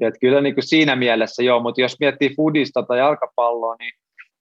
et 0.08 0.14
kyllä 0.20 0.40
niin 0.40 0.54
kuin 0.54 0.68
siinä 0.68 0.96
mielessä 0.96 1.42
joo, 1.42 1.60
mutta 1.60 1.80
jos 1.80 1.96
miettii 2.00 2.34
fudista 2.36 2.82
tai 2.82 2.98
jalkapalloa, 2.98 3.76
niin, 3.78 3.92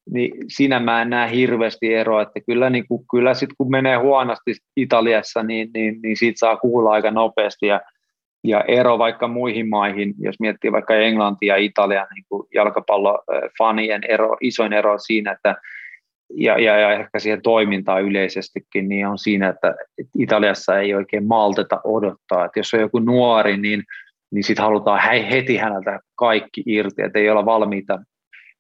niin 0.10 0.32
siinä 0.48 0.80
mä 0.80 1.02
en 1.02 1.10
näe 1.10 1.32
hirveästi 1.32 1.94
eroa, 1.94 2.22
että 2.22 2.40
kyllä, 2.48 2.70
niin 2.70 2.88
kuin, 2.88 3.04
kyllä 3.12 3.34
sit 3.34 3.50
kun 3.58 3.72
menee 3.72 3.96
huonosti 3.96 4.56
Italiassa, 4.78 5.44
niin, 5.44 5.70
niin, 5.74 6.00
niin 6.04 6.18
siitä 6.18 6.40
saa 6.40 6.58
kuulla 6.58 6.92
aika 6.92 7.12
nopeasti 7.12 7.66
ja, 7.66 7.82
ja 8.44 8.64
ero 8.68 8.98
vaikka 8.98 9.28
muihin 9.28 9.70
maihin, 9.70 10.14
jos 10.20 10.36
miettii 10.40 10.72
vaikka 10.72 10.96
Englantia 10.96 11.54
ja 11.54 11.64
Italian 11.64 12.08
niin 12.16 12.44
jalkapallofanien 12.56 14.02
ero, 14.10 14.38
isoin 14.42 14.74
ero 14.74 14.98
siinä, 15.00 15.32
että 15.32 15.56
ja, 16.36 16.60
ja, 16.60 16.80
ja 16.80 16.92
ehkä 16.92 17.20
siihen 17.20 17.42
toimintaan 17.42 18.04
yleisestikin, 18.04 18.90
niin 18.90 19.08
on 19.08 19.18
siinä, 19.18 19.50
että 19.50 19.76
Italiassa 20.20 20.80
ei 20.80 20.94
oikein 20.94 21.28
malteta 21.28 21.82
odottaa. 21.84 22.46
Että 22.46 22.60
jos 22.60 22.74
on 22.74 22.80
joku 22.80 23.00
nuori, 23.00 23.58
niin, 23.58 23.84
niin 24.32 24.44
sitten 24.44 24.66
halutaan 24.66 25.02
heti 25.24 25.58
häneltä 25.58 26.00
kaikki 26.16 26.64
irti, 26.66 27.02
että 27.02 27.20
ei 27.20 27.30
olla 27.30 27.46
valmiita 27.46 28.00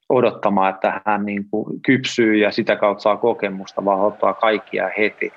odottamaan, 0.09 0.73
että 0.73 1.01
hän 1.05 1.25
niin 1.25 1.45
kuin 1.51 1.81
kypsyy 1.81 2.35
ja 2.35 2.51
sitä 2.51 2.75
kautta 2.75 3.01
saa 3.01 3.17
kokemusta, 3.17 3.85
vaan 3.85 4.01
ottaa 4.01 4.33
kaikkia 4.33 4.89
heti. 4.97 5.33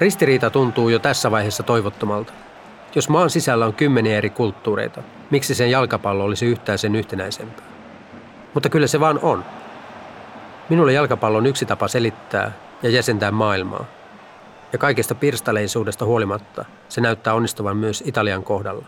Ristiriita 0.00 0.50
tuntuu 0.50 0.88
jo 0.88 0.98
tässä 0.98 1.30
vaiheessa 1.30 1.62
toivottomalta. 1.62 2.32
Jos 2.94 3.08
maan 3.08 3.30
sisällä 3.30 3.66
on 3.66 3.74
kymmeniä 3.74 4.18
eri 4.18 4.30
kulttuureita, 4.30 5.02
miksi 5.30 5.54
sen 5.54 5.70
jalkapallo 5.70 6.24
olisi 6.24 6.46
yhtään 6.46 6.78
sen 6.78 6.96
yhtenäisempää? 6.96 7.64
Mutta 8.54 8.68
kyllä 8.68 8.86
se 8.86 9.00
vaan 9.00 9.18
on. 9.22 9.44
Minulle 10.68 10.92
jalkapallo 10.92 11.38
on 11.38 11.46
yksi 11.46 11.66
tapa 11.66 11.88
selittää 11.88 12.52
ja 12.82 12.90
jäsentää 12.90 13.30
maailmaa. 13.30 13.84
Ja 14.72 14.78
kaikesta 14.78 15.14
pirstaleisuudesta 15.14 16.04
huolimatta 16.04 16.64
se 16.88 17.00
näyttää 17.00 17.34
onnistuvan 17.34 17.76
myös 17.76 18.02
Italian 18.06 18.44
kohdalla. 18.44 18.86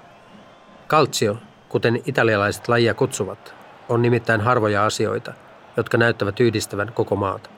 Calcio, 0.88 1.36
kuten 1.68 2.02
italialaiset 2.06 2.68
lajia 2.68 2.94
kutsuvat, 2.94 3.54
on 3.88 4.02
nimittäin 4.02 4.40
harvoja 4.40 4.86
asioita, 4.86 5.32
jotka 5.76 5.98
näyttävät 5.98 6.40
yhdistävän 6.40 6.92
koko 6.94 7.16
maata. 7.16 7.50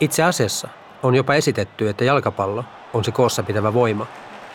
Itse 0.00 0.22
asiassa 0.22 0.68
on 1.02 1.14
jopa 1.14 1.34
esitetty, 1.34 1.88
että 1.88 2.04
jalkapallo 2.04 2.64
on 2.94 3.04
se 3.04 3.12
koossa 3.12 3.42
pitävä 3.42 3.74
voima, 3.74 4.06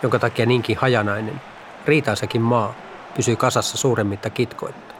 jonka 0.04 0.20
takia 0.20 0.46
niinkin 0.46 0.78
hajanainen, 0.78 1.42
riitaisakin 1.86 2.42
maa 2.42 2.74
pysyy 3.16 3.36
kasassa 3.36 3.78
suuremmitta 3.78 4.30
kitkoitta. 4.30 4.94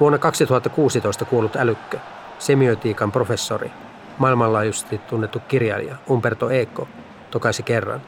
Vuonna 0.00 0.18
2016 0.18 1.24
kuollut 1.24 1.56
älykkö 1.56 1.98
semiotiikan 2.38 3.12
professori, 3.12 3.70
maailmanlaajuisesti 4.18 4.98
tunnettu 4.98 5.42
kirjailija 5.48 5.96
Umberto 6.10 6.50
Eco 6.50 6.88
tokaisi 7.30 7.62
kerran, 7.62 8.02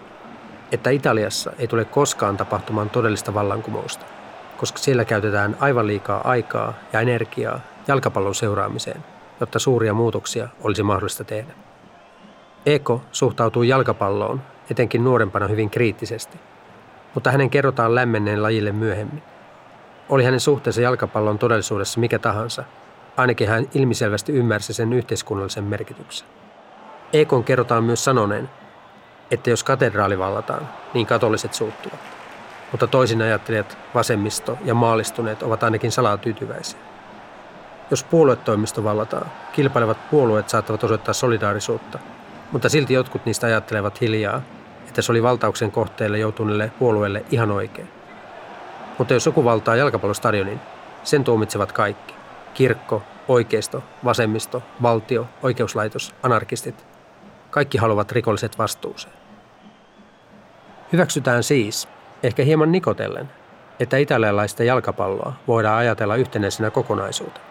että 0.73 0.91
Italiassa 0.91 1.53
ei 1.59 1.69
tule 1.69 1.85
koskaan 1.85 2.37
tapahtumaan 2.37 2.91
todellista 2.91 3.35
vallankumousta, 3.35 4.05
koska 4.57 4.79
siellä 4.79 5.05
käytetään 5.05 5.57
aivan 5.61 5.87
liikaa 5.87 6.21
aikaa 6.29 6.75
ja 6.93 7.01
energiaa 7.01 7.61
jalkapallon 7.89 8.35
seuraamiseen, 8.35 9.05
jotta 9.41 9.59
suuria 9.59 9.95
muutoksia 9.95 10.49
olisi 10.63 10.83
mahdollista 10.83 11.25
tehdä. 11.25 11.53
Eko 12.67 13.03
suhtautuu 13.13 13.63
jalkapalloon 13.63 14.43
etenkin 14.71 15.05
nuorempana 15.05 15.49
hyvin 15.49 15.71
kriittisesti, 15.71 16.39
mutta 17.15 17.31
hänen 17.31 17.51
kerrotaan 17.51 17.95
lämmenneen 17.95 18.43
lajille 18.43 18.73
myöhemmin. 18.73 19.23
Oli 20.09 20.25
hänen 20.25 20.41
suhteensa 20.41 20.81
jalkapallon 20.81 21.39
todellisuudessa 21.39 22.01
mikä 22.01 22.19
tahansa, 22.19 22.65
ainakin 23.17 23.49
hän 23.49 23.69
ilmiselvästi 23.75 24.33
ymmärsi 24.33 24.73
sen 24.73 24.93
yhteiskunnallisen 24.93 25.65
merkityksen. 25.65 26.29
Ekon 27.13 27.45
kerrotaan 27.45 27.85
myös 27.85 28.05
sanoneen, 28.05 28.51
että 29.31 29.51
jos 29.51 29.65
katedraali 29.65 30.19
vallataan, 30.19 30.69
niin 30.95 31.07
katoliset 31.07 31.55
suuttuvat. 31.55 32.01
Mutta 32.71 32.87
toisin 32.87 33.23
ajattelijat, 33.23 33.79
vasemmisto 33.95 34.59
ja 34.65 34.75
maalistuneet 34.75 35.43
ovat 35.43 35.63
ainakin 35.63 35.93
salaa 35.93 36.17
tyytyväisiä. 36.17 36.81
Jos 37.91 38.05
puoluetoimisto 38.05 38.85
vallataan, 38.85 39.27
kilpailevat 39.53 40.11
puolueet 40.11 40.49
saattavat 40.49 40.85
osoittaa 40.85 41.15
solidaarisuutta, 41.15 41.99
mutta 42.53 42.69
silti 42.69 42.95
jotkut 42.95 43.27
niistä 43.27 43.47
ajattelevat 43.47 44.01
hiljaa, 44.01 44.43
että 44.89 45.03
se 45.03 45.13
oli 45.13 45.23
valtauksen 45.23 45.73
kohteelle 45.73 46.19
joutuneelle 46.19 46.73
puolueelle 46.79 47.25
ihan 47.31 47.51
oikein. 47.51 47.89
Mutta 48.99 49.15
jos 49.15 49.27
joku 49.27 49.45
valtaa 49.45 49.77
jalkapallostadionin, 49.77 50.61
sen 51.03 51.25
tuomitsevat 51.25 51.73
kaikki. 51.73 52.15
Kirkko, 52.55 53.03
oikeisto, 53.29 53.83
vasemmisto, 54.05 54.63
valtio, 54.83 55.27
oikeuslaitos, 55.43 56.15
anarkistit. 56.23 56.87
Kaikki 57.51 57.79
haluavat 57.79 58.13
rikolliset 58.13 58.59
vastuuseen. 58.59 59.15
Hyväksytään 60.93 61.43
siis, 61.43 61.89
ehkä 62.23 62.43
hieman 62.43 62.73
nikotellen, 62.73 63.31
että 63.81 63.97
italialaista 63.97 64.65
jalkapalloa 64.65 65.33
voidaan 65.49 65.79
ajatella 65.79 66.17
yhtenäisenä 66.17 66.71
kokonaisuutena. 66.71 67.47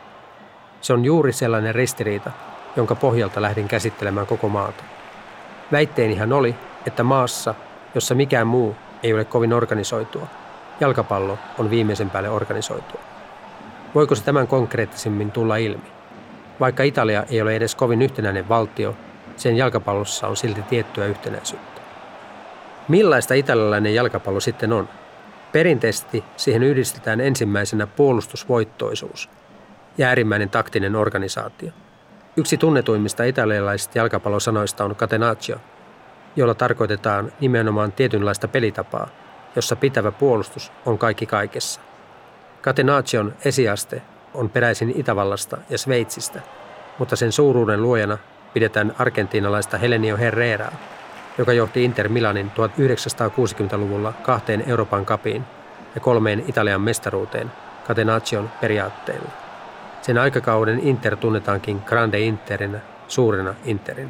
Se 0.82 0.94
on 0.94 1.06
juuri 1.06 1.34
sellainen 1.34 1.76
ristiriita, 1.76 2.32
jonka 2.76 2.96
pohjalta 2.96 3.42
lähdin 3.42 3.68
käsittelemään 3.68 4.28
koko 4.28 4.50
maata. 4.50 4.84
Väitteenihän 5.72 6.34
oli, 6.34 6.56
että 6.88 7.04
maassa, 7.04 7.56
jossa 7.96 8.16
mikään 8.16 8.48
muu 8.48 8.76
ei 9.04 9.14
ole 9.14 9.26
kovin 9.26 9.54
organisoitua, 9.54 10.28
jalkapallo 10.80 11.38
on 11.58 11.70
viimeisen 11.70 12.10
päälle 12.10 12.30
organisoitua. 12.30 13.00
Voiko 13.96 14.16
se 14.16 14.24
tämän 14.24 14.48
konkreettisemmin 14.48 15.32
tulla 15.32 15.58
ilmi? 15.58 15.92
Vaikka 16.60 16.84
Italia 16.84 17.24
ei 17.30 17.42
ole 17.42 17.56
edes 17.56 17.76
kovin 17.76 18.02
yhtenäinen 18.02 18.50
valtio, 18.50 18.96
sen 19.38 19.58
jalkapallossa 19.58 20.28
on 20.28 20.38
silti 20.38 20.62
tiettyä 20.62 21.06
yhtenäisyyttä. 21.06 21.82
Millaista 22.88 23.34
italialainen 23.34 23.96
jalkapallo 23.96 24.40
sitten 24.40 24.74
on? 24.74 24.90
Perinteisesti 25.52 26.24
siihen 26.38 26.64
yhdistetään 26.64 27.22
ensimmäisenä 27.22 27.88
puolustusvoittoisuus 27.88 29.30
ja 29.98 30.08
äärimmäinen 30.08 30.50
taktinen 30.50 30.96
organisaatio. 30.96 31.72
Yksi 32.38 32.58
tunnetuimmista 32.58 33.24
italialaisista 33.24 33.98
jalkapallosanoista 33.98 34.84
on 34.86 34.96
catenaccio, 34.96 35.58
jolla 36.36 36.54
tarkoitetaan 36.54 37.32
nimenomaan 37.40 37.92
tietynlaista 37.92 38.48
pelitapaa, 38.48 39.08
jossa 39.56 39.76
pitävä 39.76 40.12
puolustus 40.12 40.72
on 40.86 40.98
kaikki 40.98 41.26
kaikessa. 41.26 41.82
Catenaccion 42.64 43.34
esiaste 43.46 44.02
on 44.34 44.50
peräisin 44.50 44.94
Itävallasta 44.96 45.58
ja 45.70 45.78
Sveitsistä, 45.78 46.42
mutta 47.00 47.16
sen 47.16 47.32
suuruuden 47.32 47.82
luojana 47.82 48.18
pidetään 48.54 48.96
argentiinalaista 49.00 49.78
Helenio 49.78 50.18
Herreraa, 50.18 50.74
joka 51.38 51.54
johti 51.54 51.84
Inter 51.84 52.10
Milanin 52.10 52.52
1960-luvulla 52.52 54.14
kahteen 54.14 54.64
Euroopan 54.68 55.06
kapiin 55.06 55.44
ja 55.96 56.02
kolmeen 56.02 56.44
Italian 56.48 56.82
mestaruuteen 56.82 57.52
Catenaccion 57.88 58.50
periaatteilla. 58.62 59.41
Sen 60.02 60.18
aikakauden 60.18 60.80
Inter 60.80 61.18
tunnetaankin 61.18 61.82
Grande 61.86 62.20
Interinä, 62.20 62.80
suurena 63.08 63.54
Interinä. 63.66 64.10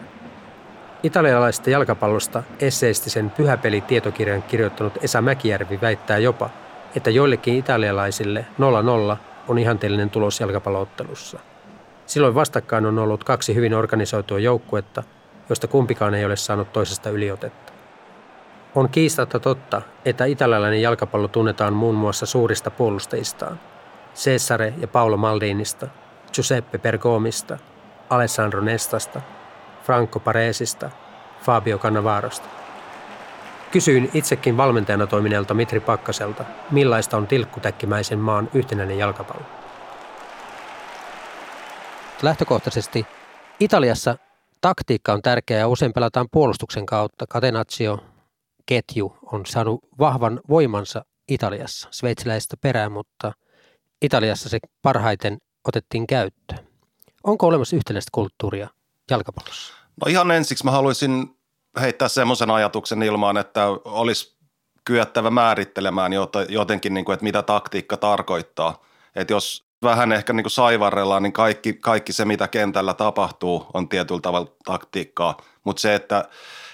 Italialaisesta 1.03 1.69
jalkapallosta 1.69 2.43
esseistisen 2.59 3.29
pyhäpeli-tietokirjan 3.29 4.43
kirjoittanut 4.43 4.97
Esa 5.01 5.21
Mäkijärvi 5.21 5.81
väittää 5.81 6.17
jopa, 6.17 6.49
että 6.95 7.09
joillekin 7.09 7.55
italialaisille 7.55 8.45
0-0 9.13 9.17
on 9.47 9.59
ihanteellinen 9.59 10.09
tulos 10.09 10.39
jalkapalloottelussa. 10.39 11.39
Silloin 12.05 12.35
vastakkain 12.35 12.85
on 12.85 12.99
ollut 12.99 13.23
kaksi 13.23 13.55
hyvin 13.55 13.73
organisoitua 13.73 14.39
joukkuetta, 14.39 15.03
josta 15.49 15.67
kumpikaan 15.67 16.13
ei 16.13 16.25
ole 16.25 16.35
saanut 16.35 16.73
toisesta 16.73 17.09
yliotetta. 17.09 17.73
On 18.75 18.89
kiistatta 18.89 19.39
totta, 19.39 19.81
että 20.05 20.25
italialainen 20.25 20.81
jalkapallo 20.81 21.27
tunnetaan 21.27 21.73
muun 21.73 21.95
muassa 21.95 22.25
suurista 22.25 22.71
puolustajistaan. 22.71 23.59
Cesare 24.15 24.73
ja 24.77 24.87
Paolo 24.87 25.17
Maldinista, 25.17 25.87
Giuseppe 26.33 26.77
Bergomista, 26.79 27.57
Alessandro 28.09 28.61
Nestasta, 28.61 29.21
Franco 29.83 30.19
Paresista, 30.19 30.89
Fabio 31.41 31.77
Cannavarosta. 31.77 32.47
Kysyin 33.71 34.09
itsekin 34.13 34.57
valmentajana 34.57 35.07
toimineelta 35.07 35.53
Mitri 35.53 35.79
Pakkaselta, 35.79 36.43
millaista 36.71 37.17
on 37.17 37.27
tilkkutäkkimäisen 37.27 38.19
maan 38.19 38.49
yhtenäinen 38.53 38.97
jalkapallo. 38.97 39.45
Lähtökohtaisesti 42.21 43.05
Italiassa 43.59 44.17
taktiikka 44.61 45.13
on 45.13 45.21
tärkeä 45.21 45.57
ja 45.57 45.67
usein 45.67 45.93
pelataan 45.93 46.27
puolustuksen 46.31 46.85
kautta. 46.85 47.27
Catenaccio 47.27 47.99
ketju 48.65 49.17
on 49.31 49.45
saanut 49.45 49.79
vahvan 49.99 50.39
voimansa 50.49 51.05
Italiassa, 51.27 51.87
sveitsiläistä 51.91 52.57
perää, 52.61 52.89
mutta 52.89 53.31
Italiassa 54.01 54.49
se 54.49 54.59
parhaiten 54.81 55.37
otettiin 55.67 56.07
käyttöön. 56.07 56.67
Onko 57.23 57.47
olemassa 57.47 57.75
yhtenäistä 57.75 58.09
kulttuuria 58.11 58.67
jalkapallossa? 59.09 59.73
No 60.05 60.09
ihan 60.09 60.31
ensiksi 60.31 60.65
mä 60.65 60.71
haluaisin 60.71 61.37
heittää 61.81 62.07
semmoisen 62.07 62.49
ajatuksen 62.49 63.03
ilmaan, 63.03 63.37
että 63.37 63.67
olisi 63.85 64.37
kyettävä 64.85 65.29
määrittelemään 65.29 66.11
jotenkin, 66.49 66.93
niin 66.93 67.05
kuin, 67.05 67.13
että 67.13 67.23
mitä 67.23 67.41
taktiikka 67.41 67.97
tarkoittaa. 67.97 68.81
Että 69.15 69.33
jos 69.33 69.65
vähän 69.83 70.11
ehkä 70.11 70.33
niin 70.33 70.43
kuin 70.43 70.51
saivarrellaan, 70.51 71.23
niin 71.23 71.33
kaikki, 71.33 71.73
kaikki 71.73 72.13
se, 72.13 72.25
mitä 72.25 72.47
kentällä 72.47 72.93
tapahtuu, 72.93 73.65
on 73.73 73.89
tietyllä 73.89 74.21
tavalla 74.21 74.51
taktiikkaa. 74.65 75.37
Mutta 75.63 75.81
se, 75.81 75.95
että, 75.95 76.29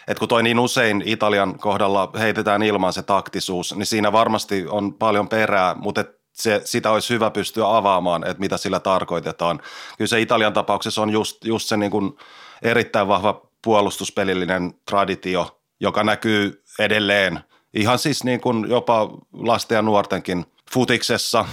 että 0.07 0.19
kun 0.19 0.27
toi 0.27 0.43
niin 0.43 0.59
usein 0.59 1.03
Italian 1.05 1.59
kohdalla 1.59 2.11
heitetään 2.19 2.63
ilman 2.63 2.93
se 2.93 3.03
taktisuus, 3.03 3.75
niin 3.75 3.85
siinä 3.85 4.11
varmasti 4.11 4.67
on 4.67 4.93
paljon 4.93 5.29
perää, 5.29 5.75
mutta 5.75 6.03
se, 6.37 6.61
sitä 6.65 6.91
olisi 6.91 7.13
hyvä 7.13 7.31
pystyä 7.31 7.77
avaamaan, 7.77 8.23
että 8.23 8.39
mitä 8.39 8.57
sillä 8.57 8.79
tarkoitetaan. 8.79 9.61
Kyllä 9.97 10.09
se 10.09 10.21
Italian 10.21 10.53
tapauksessa 10.53 11.01
on 11.01 11.09
just, 11.09 11.45
just 11.45 11.67
se 11.67 11.77
niin 11.77 11.91
kuin 11.91 12.17
erittäin 12.61 13.07
vahva 13.07 13.41
puolustuspelillinen 13.63 14.73
traditio, 14.89 15.61
joka 15.79 16.03
näkyy 16.03 16.63
edelleen 16.79 17.39
ihan 17.73 17.99
siis 17.99 18.23
niin 18.23 18.41
kuin 18.41 18.69
jopa 18.69 19.09
lasten 19.33 19.75
ja 19.75 19.81
nuortenkin 19.81 20.45
futiksessa 20.71 21.45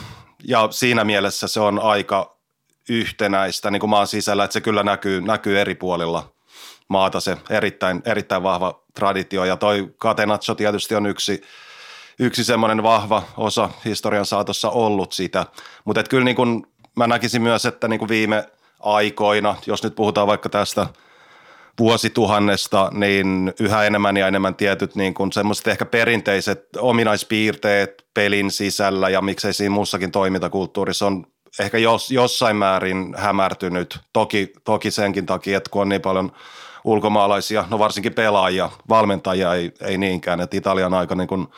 ja 0.44 0.68
siinä 0.70 1.04
mielessä 1.04 1.48
se 1.48 1.60
on 1.60 1.78
aika 1.78 2.36
yhtenäistä 2.88 3.70
niin 3.70 3.80
kuin 3.80 3.90
maan 3.90 4.06
sisällä, 4.06 4.44
että 4.44 4.52
se 4.52 4.60
kyllä 4.60 4.82
näkyy, 4.82 5.20
näkyy 5.20 5.60
eri 5.60 5.74
puolilla 5.74 6.34
maata 6.88 7.20
se 7.20 7.36
erittäin, 7.50 8.02
erittäin 8.04 8.42
vahva 8.42 8.84
traditio 8.94 9.44
ja 9.44 9.56
toi 9.56 9.94
Catenaccio 10.00 10.54
tietysti 10.54 10.94
on 10.94 11.06
yksi, 11.06 11.42
yksi 12.18 12.44
semmoinen 12.44 12.82
vahva 12.82 13.22
osa 13.36 13.70
historian 13.84 14.26
saatossa 14.26 14.70
ollut 14.70 15.12
sitä, 15.12 15.46
mutta 15.84 16.02
kyllä 16.02 16.24
niin 16.24 16.36
kuin 16.36 16.66
mä 16.96 17.06
näkisin 17.06 17.42
myös, 17.42 17.66
että 17.66 17.88
niin 17.88 17.98
kuin 17.98 18.08
viime 18.08 18.48
aikoina, 18.80 19.56
jos 19.66 19.82
nyt 19.82 19.94
puhutaan 19.94 20.26
vaikka 20.26 20.48
tästä– 20.48 20.86
vuosituhannesta, 21.78 22.90
niin 22.94 23.52
yhä 23.60 23.84
enemmän 23.84 24.16
ja 24.16 24.28
enemmän 24.28 24.54
tietyt 24.54 24.94
niin 24.94 25.14
kuin 25.14 25.32
semmoiset 25.32 25.68
ehkä 25.68 25.84
perinteiset 25.84 26.68
ominaispiirteet 26.78 28.06
pelin 28.14 28.50
sisällä 28.50 29.08
ja 29.08 29.20
miksei 29.20 29.52
siinä 29.52 29.74
muussakin 29.74 30.10
toimintakulttuurissa 30.12 31.06
on 31.06 31.26
ehkä 31.60 31.78
jos, 31.78 32.10
jossain 32.10 32.56
määrin 32.56 33.14
hämärtynyt. 33.18 34.00
Toki, 34.12 34.52
toki 34.64 34.90
senkin 34.90 35.26
takia, 35.26 35.56
että 35.56 35.70
kun 35.70 35.82
on 35.82 35.88
niin 35.88 36.00
paljon 36.00 36.32
ulkomaalaisia, 36.84 37.64
no 37.70 37.78
varsinkin 37.78 38.14
pelaajia, 38.14 38.70
valmentajia 38.88 39.54
ei, 39.54 39.72
ei 39.80 39.98
niinkään, 39.98 40.40
että 40.40 40.56
Italian 40.56 40.94
aika 40.94 41.14
niin 41.14 41.28
kuin– 41.28 41.46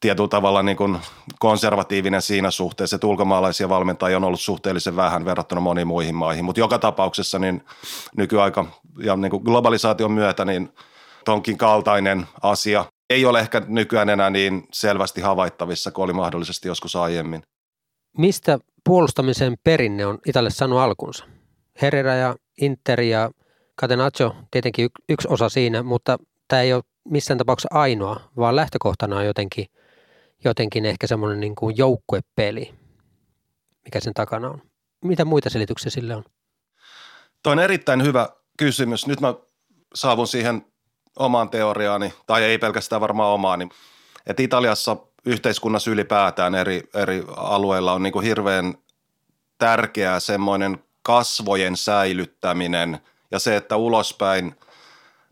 tietyllä 0.00 0.28
tavalla 0.28 0.62
niin 0.62 0.76
kuin 0.76 0.98
konservatiivinen 1.38 2.22
siinä 2.22 2.50
suhteessa, 2.50 2.96
että 2.96 3.06
ulkomaalaisia 3.06 3.68
valmentajia 3.68 4.16
on 4.16 4.24
ollut 4.24 4.40
suhteellisen 4.40 4.96
vähän 4.96 5.24
verrattuna 5.24 5.60
moniin 5.60 5.86
muihin 5.86 6.14
maihin, 6.14 6.44
mutta 6.44 6.60
joka 6.60 6.78
tapauksessa 6.78 7.38
niin 7.38 7.64
nykyaika 8.16 8.66
ja 8.98 9.16
niin 9.16 9.30
kuin 9.30 9.42
globalisaation 9.42 10.12
myötä 10.12 10.44
niin 10.44 10.72
tonkin 11.24 11.58
kaltainen 11.58 12.26
asia 12.42 12.84
ei 13.10 13.24
ole 13.26 13.40
ehkä 13.40 13.62
nykyään 13.66 14.08
enää 14.08 14.30
niin 14.30 14.68
selvästi 14.72 15.20
havaittavissa 15.20 15.90
kuin 15.90 16.04
oli 16.04 16.12
mahdollisesti 16.12 16.68
joskus 16.68 16.96
aiemmin. 16.96 17.42
Mistä 18.18 18.58
puolustamisen 18.84 19.56
perinne 19.64 20.06
on 20.06 20.18
Italle 20.26 20.50
saanut 20.50 20.78
alkunsa? 20.78 21.24
Herrera 21.82 22.14
ja 22.14 22.36
Inter 22.60 23.00
ja 23.00 23.30
Catenaccio 23.80 24.36
tietenkin 24.50 24.90
yksi 25.08 25.28
osa 25.30 25.48
siinä, 25.48 25.82
mutta 25.82 26.18
tämä 26.48 26.62
ei 26.62 26.72
ole 26.72 26.82
missään 27.10 27.38
tapauksessa 27.38 27.78
ainoa, 27.78 28.20
vaan 28.36 28.56
lähtökohtana 28.56 29.16
on 29.16 29.26
jotenkin, 29.26 29.66
jotenkin 30.44 30.86
ehkä 30.86 31.06
semmoinen 31.06 31.40
niin 31.40 31.54
kuin 31.54 31.76
joukkuepeli, 31.76 32.74
mikä 33.84 34.00
sen 34.00 34.14
takana 34.14 34.50
on. 34.50 34.62
Mitä 35.04 35.24
muita 35.24 35.50
selityksiä 35.50 35.90
sille 35.90 36.16
on? 36.16 36.24
Tuo 37.42 37.52
on 37.52 37.58
erittäin 37.58 38.02
hyvä 38.02 38.28
kysymys. 38.58 39.06
Nyt 39.06 39.20
mä 39.20 39.34
saavun 39.94 40.26
siihen 40.26 40.66
omaan 41.16 41.50
teoriaani, 41.50 42.12
tai 42.26 42.44
ei 42.44 42.58
pelkästään 42.58 43.00
varmaan 43.00 43.34
omaani, 43.34 43.68
että 44.26 44.42
Italiassa 44.42 44.96
yhteiskunnassa 45.26 45.90
ylipäätään 45.90 46.54
eri, 46.54 46.82
eri 46.94 47.24
alueilla 47.36 47.92
on 47.92 48.02
niin 48.02 48.12
kuin 48.12 48.24
hirveän 48.24 48.74
tärkeää 49.58 50.20
semmoinen 50.20 50.84
kasvojen 51.02 51.76
säilyttäminen 51.76 53.00
ja 53.30 53.38
se, 53.38 53.56
että 53.56 53.76
ulospäin 53.76 54.54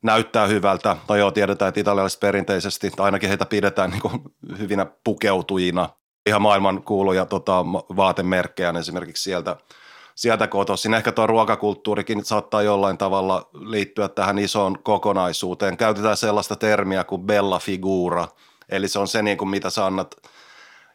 näyttää 0.03 0.47
hyvältä. 0.47 0.97
No 1.09 1.17
joo, 1.17 1.31
tiedetään, 1.31 1.69
että 1.69 1.81
italialaiset 1.81 2.21
perinteisesti, 2.21 2.91
tai 2.91 3.05
ainakin 3.05 3.29
heitä 3.29 3.47
pidetään 3.47 3.91
niin 3.91 4.03
kuin 4.03 4.23
hyvinä 4.59 4.87
pukeutujina. 5.05 5.89
Ihan 6.27 6.43
maailman 6.43 6.83
kuuluja 6.83 7.27
tota, 7.27 7.65
vaatemerkkejä 7.97 8.75
esimerkiksi 8.79 9.23
sieltä, 9.23 9.57
sieltä 10.15 10.47
kotoisin. 10.47 10.95
Ehkä 10.95 11.13
tuo 11.13 11.27
ruokakulttuurikin 11.27 12.25
saattaa 12.25 12.63
jollain 12.63 12.99
tavalla 12.99 13.51
liittyä 13.53 14.09
tähän 14.09 14.39
isoon 14.39 14.79
kokonaisuuteen. 14.83 15.77
Käytetään 15.77 16.17
sellaista 16.17 16.57
termiä 16.57 17.05
kuin 17.05 17.23
bella 17.23 17.59
figura, 17.59 18.29
eli 18.69 18.89
se 18.89 18.99
on 18.99 19.09
se, 19.09 19.23
niin 19.23 19.39
kuin 19.39 19.49
mitä 19.49 19.71
sä 19.71 19.87
annat 19.87 20.17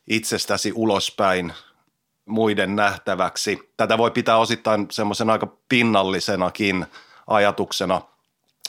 itsestäsi 0.08 0.72
ulospäin 0.76 1.54
muiden 2.26 2.76
nähtäväksi. 2.76 3.74
Tätä 3.78 3.98
voi 3.98 4.12
pitää 4.12 4.38
osittain 4.38 4.88
semmoisen 4.92 5.30
aika 5.30 5.48
pinnallisenakin 5.70 6.86
ajatuksena, 7.28 8.02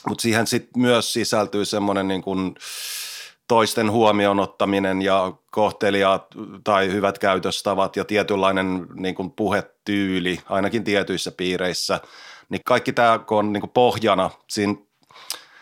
mutta 0.07 0.21
siihen 0.21 0.47
sitten 0.47 0.81
myös 0.81 1.13
sisältyy 1.13 1.65
semmoinen 1.65 2.07
niin 2.07 2.21
kuin 2.21 2.55
toisten 3.47 3.91
huomioon 3.91 4.39
ottaminen 4.39 5.01
ja 5.01 5.33
kohtelijat 5.51 6.25
tai 6.63 6.91
hyvät 6.91 7.19
käytöstavat 7.19 7.95
ja 7.95 8.05
tietynlainen 8.05 8.87
niin 8.93 9.15
kuin 9.15 9.31
puhetyyli, 9.31 10.39
ainakin 10.49 10.83
tietyissä 10.83 11.31
piireissä, 11.31 11.99
niin 12.49 12.61
kaikki 12.65 12.93
tämä, 12.93 13.19
kun 13.19 13.37
on 13.37 13.53
niin 13.53 13.61
kuin 13.61 13.71
pohjana 13.71 14.29
siinä 14.49 14.73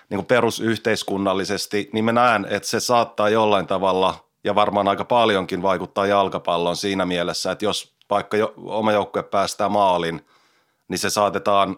niin 0.10 0.17
kuin 0.17 0.25
perusyhteiskunnallisesti, 0.25 1.89
niin 1.93 2.06
mä 2.06 2.12
näen, 2.12 2.47
että 2.49 2.69
se 2.69 2.80
saattaa 2.80 3.30
jollain 3.30 3.67
tavalla 3.67 4.25
ja 4.43 4.56
varmaan 4.56 4.88
aika 4.88 5.06
paljonkin 5.06 5.62
vaikuttaa 5.62 6.06
jalkapalloon 6.06 6.77
siinä 6.77 7.06
mielessä, 7.06 7.51
että 7.51 7.65
jos 7.65 7.95
vaikka 8.10 8.38
jo, 8.38 8.54
oma 8.58 8.91
joukkue 8.91 9.23
päästää 9.23 9.69
maalin, 9.69 10.25
niin 10.88 10.99
se 10.99 11.10
saatetaan 11.10 11.77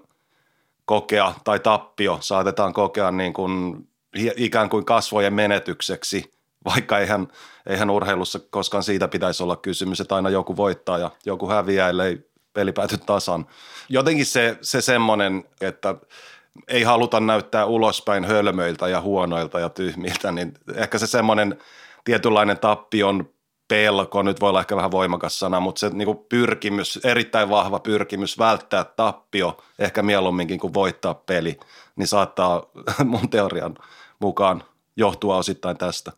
kokea, 0.86 1.34
tai 1.44 1.60
tappio 1.60 2.18
saatetaan 2.22 2.74
kokea 2.74 3.12
niin 3.12 3.34
kuin, 3.34 3.76
ikään 4.36 4.70
kuin 4.70 4.86
kasvojen 4.86 5.34
menetykseksi, 5.34 6.32
vaikka 6.76 7.00
eihän, 7.00 7.28
eihän 7.66 7.90
urheilussa 7.90 8.40
koskaan 8.50 8.84
siitä 8.84 9.08
pitäisi 9.08 9.44
olla 9.44 9.56
kysymys, 9.56 10.02
että 10.02 10.16
aina 10.16 10.30
joku 10.30 10.58
voittaa 10.58 10.98
ja 10.98 11.12
joku 11.26 11.50
häviää, 11.50 11.90
ellei 11.90 12.30
peli 12.54 12.72
pääty 12.72 12.98
tasan. 12.98 13.46
Jotenkin 13.90 14.26
se, 14.26 14.58
se 14.62 14.82
semmoinen, 14.82 15.44
että 15.62 15.96
ei 16.68 16.84
haluta 16.84 17.20
näyttää 17.20 17.66
ulospäin 17.66 18.26
hölmöiltä 18.26 18.88
ja 18.88 19.02
huonoilta 19.02 19.60
ja 19.60 19.70
tyhmiltä, 19.70 20.32
niin 20.32 20.54
ehkä 20.76 20.98
se 20.98 21.08
semmoinen 21.08 21.58
tietynlainen 22.04 22.60
tappion 22.60 23.30
pelko, 23.74 24.22
nyt 24.22 24.42
voi 24.42 24.50
olla 24.50 24.60
ehkä 24.60 24.76
vähän 24.76 24.92
voimakas 24.92 25.40
sana, 25.40 25.60
mutta 25.60 25.80
se 25.80 25.90
niin 25.90 26.06
kuin 26.06 26.18
pyrkimys, 26.30 27.00
erittäin 27.04 27.50
vahva 27.50 27.80
pyrkimys 27.80 28.40
välttää 28.40 28.84
tappio, 28.84 29.64
ehkä 29.80 30.04
mieluumminkin 30.04 30.60
kuin 30.60 30.74
voittaa 30.74 31.14
peli, 31.14 31.58
niin 31.96 32.08
saattaa 32.08 32.64
mun 33.06 33.30
teorian 33.30 33.76
mukaan 34.20 34.64
johtua 34.96 35.38
osittain 35.38 35.78
tästä. 35.78 36.12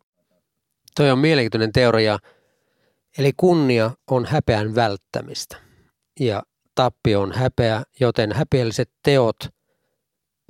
Toi 0.95 1.11
on 1.11 1.19
mielenkiintoinen 1.19 1.71
teoria. 1.71 2.19
Eli 3.17 3.31
kunnia 3.37 3.91
on 4.11 4.25
häpeän 4.25 4.75
välttämistä 4.75 5.57
ja 6.19 6.43
tappio 6.75 7.21
on 7.21 7.31
häpeä, 7.31 7.83
joten 7.99 8.31
häpeälliset 8.31 8.91
teot 9.03 9.37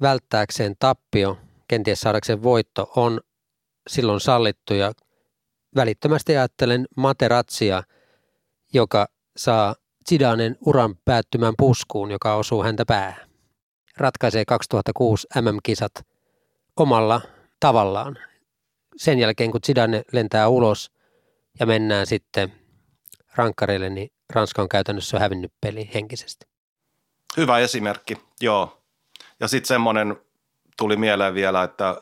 välttääkseen 0.01 0.75
tappio, 0.79 1.37
kenties 1.67 1.99
saadakseen 1.99 2.43
voitto, 2.43 2.91
on 2.95 3.21
silloin 3.87 4.19
sallittuja 4.19 4.91
välittömästi 5.75 6.37
ajattelen 6.37 6.85
Materatsia, 6.97 7.83
joka 8.73 9.07
saa 9.37 9.75
Zidanen 10.09 10.57
uran 10.65 10.95
päättymään 11.05 11.53
puskuun, 11.57 12.11
joka 12.11 12.35
osuu 12.35 12.63
häntä 12.63 12.85
päähän. 12.85 13.29
Ratkaisee 13.97 14.45
2006 14.45 15.27
MM-kisat 15.41 15.91
omalla 16.77 17.21
tavallaan. 17.59 18.17
Sen 18.97 19.19
jälkeen, 19.19 19.51
kun 19.51 19.61
Zidane 19.65 20.03
lentää 20.11 20.47
ulos 20.47 20.91
ja 21.59 21.65
mennään 21.65 22.07
sitten 22.07 22.53
rankkareille, 23.35 23.89
niin 23.89 24.11
Ranska 24.33 24.61
on 24.61 24.69
käytännössä 24.69 25.19
hävinnyt 25.19 25.53
peli 25.61 25.89
henkisesti. 25.93 26.45
Hyvä 27.37 27.59
esimerkki, 27.59 28.17
joo. 28.41 28.81
Ja 29.39 29.47
sitten 29.47 29.67
semmoinen 29.67 30.17
tuli 30.77 30.97
mieleen 30.97 31.33
vielä, 31.33 31.63
että 31.63 32.01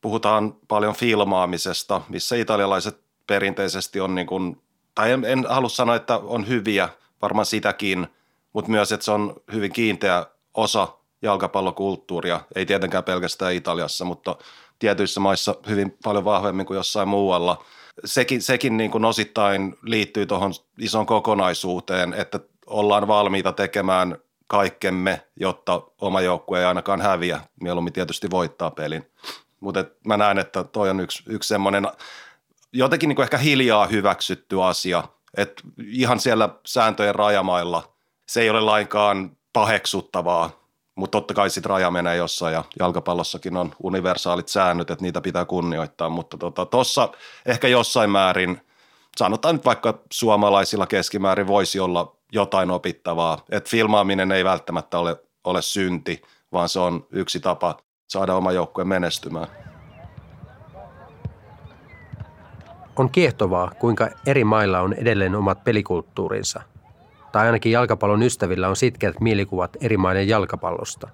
puhutaan 0.00 0.54
paljon 0.68 0.94
filmaamisesta, 0.94 2.02
missä 2.08 2.36
italialaiset 2.36 3.03
perinteisesti 3.26 4.00
on 4.00 4.14
niin 4.14 4.26
kuin, 4.26 4.62
tai 4.94 5.12
en, 5.12 5.24
en 5.24 5.46
halua 5.48 5.68
sanoa, 5.68 5.96
että 5.96 6.18
on 6.18 6.48
hyviä, 6.48 6.88
varmaan 7.22 7.46
sitäkin, 7.46 8.06
mutta 8.52 8.70
myös, 8.70 8.92
että 8.92 9.04
se 9.04 9.10
on 9.10 9.34
hyvin 9.52 9.72
kiinteä 9.72 10.26
osa 10.54 10.88
jalkapallokulttuuria, 11.22 12.40
ei 12.54 12.66
tietenkään 12.66 13.04
pelkästään 13.04 13.54
Italiassa, 13.54 14.04
mutta 14.04 14.36
tietyissä 14.78 15.20
maissa 15.20 15.54
hyvin 15.68 15.96
paljon 16.04 16.24
vahvemmin 16.24 16.66
kuin 16.66 16.76
jossain 16.76 17.08
muualla. 17.08 17.64
Sekin, 18.04 18.42
sekin 18.42 18.76
niin 18.76 18.90
kuin 18.90 19.04
osittain 19.04 19.76
liittyy 19.82 20.26
tuohon 20.26 20.52
ison 20.78 21.06
kokonaisuuteen, 21.06 22.14
että 22.14 22.40
ollaan 22.66 23.08
valmiita 23.08 23.52
tekemään 23.52 24.16
kaikkemme, 24.46 25.26
jotta 25.36 25.82
oma 26.00 26.20
joukkue 26.20 26.58
ei 26.58 26.64
ainakaan 26.64 27.00
häviä, 27.00 27.40
mieluummin 27.60 27.92
tietysti 27.92 28.30
voittaa 28.30 28.70
pelin. 28.70 29.10
Mutta 29.60 29.84
mä 30.06 30.16
näen, 30.16 30.38
että 30.38 30.64
toi 30.64 30.90
on 30.90 31.00
yksi, 31.00 31.22
yksi 31.26 31.48
semmoinen 31.48 31.88
jotenkin 32.74 33.08
niin 33.08 33.16
kuin 33.16 33.24
ehkä 33.24 33.38
hiljaa 33.38 33.86
hyväksytty 33.86 34.62
asia, 34.62 35.04
että 35.36 35.62
ihan 35.86 36.20
siellä 36.20 36.48
sääntöjen 36.66 37.14
rajamailla 37.14 37.82
se 38.28 38.40
ei 38.40 38.50
ole 38.50 38.60
lainkaan 38.60 39.36
paheksuttavaa, 39.52 40.50
mutta 40.94 41.18
totta 41.18 41.34
kai 41.34 41.50
sitten 41.50 41.70
raja 41.70 41.90
menee 41.90 42.16
jossain 42.16 42.54
ja 42.54 42.64
jalkapallossakin 42.78 43.56
on 43.56 43.74
universaalit 43.82 44.48
säännöt, 44.48 44.90
että 44.90 45.02
niitä 45.02 45.20
pitää 45.20 45.44
kunnioittaa, 45.44 46.08
mutta 46.08 46.36
tuossa 46.70 47.06
tota, 47.06 47.18
ehkä 47.46 47.68
jossain 47.68 48.10
määrin, 48.10 48.60
sanotaan 49.16 49.54
nyt 49.54 49.64
vaikka 49.64 50.02
suomalaisilla 50.12 50.86
keskimäärin 50.86 51.46
voisi 51.46 51.80
olla 51.80 52.16
jotain 52.32 52.70
opittavaa, 52.70 53.44
että 53.50 53.70
filmaaminen 53.70 54.32
ei 54.32 54.44
välttämättä 54.44 54.98
ole, 54.98 55.16
ole 55.44 55.62
synti, 55.62 56.22
vaan 56.52 56.68
se 56.68 56.80
on 56.80 57.06
yksi 57.10 57.40
tapa 57.40 57.76
saada 58.08 58.34
oma 58.34 58.52
joukkue 58.52 58.84
menestymään. 58.84 59.63
On 62.96 63.10
kiehtovaa, 63.10 63.70
kuinka 63.78 64.08
eri 64.26 64.44
mailla 64.44 64.80
on 64.80 64.92
edelleen 64.92 65.34
omat 65.34 65.64
pelikulttuurinsa. 65.64 66.62
Tai 67.32 67.46
ainakin 67.46 67.72
jalkapallon 67.72 68.22
ystävillä 68.22 68.68
on 68.68 68.76
sitkeät 68.76 69.20
mielikuvat 69.20 69.76
eri 69.80 69.96
maiden 69.96 70.28
jalkapallosta. 70.28 71.08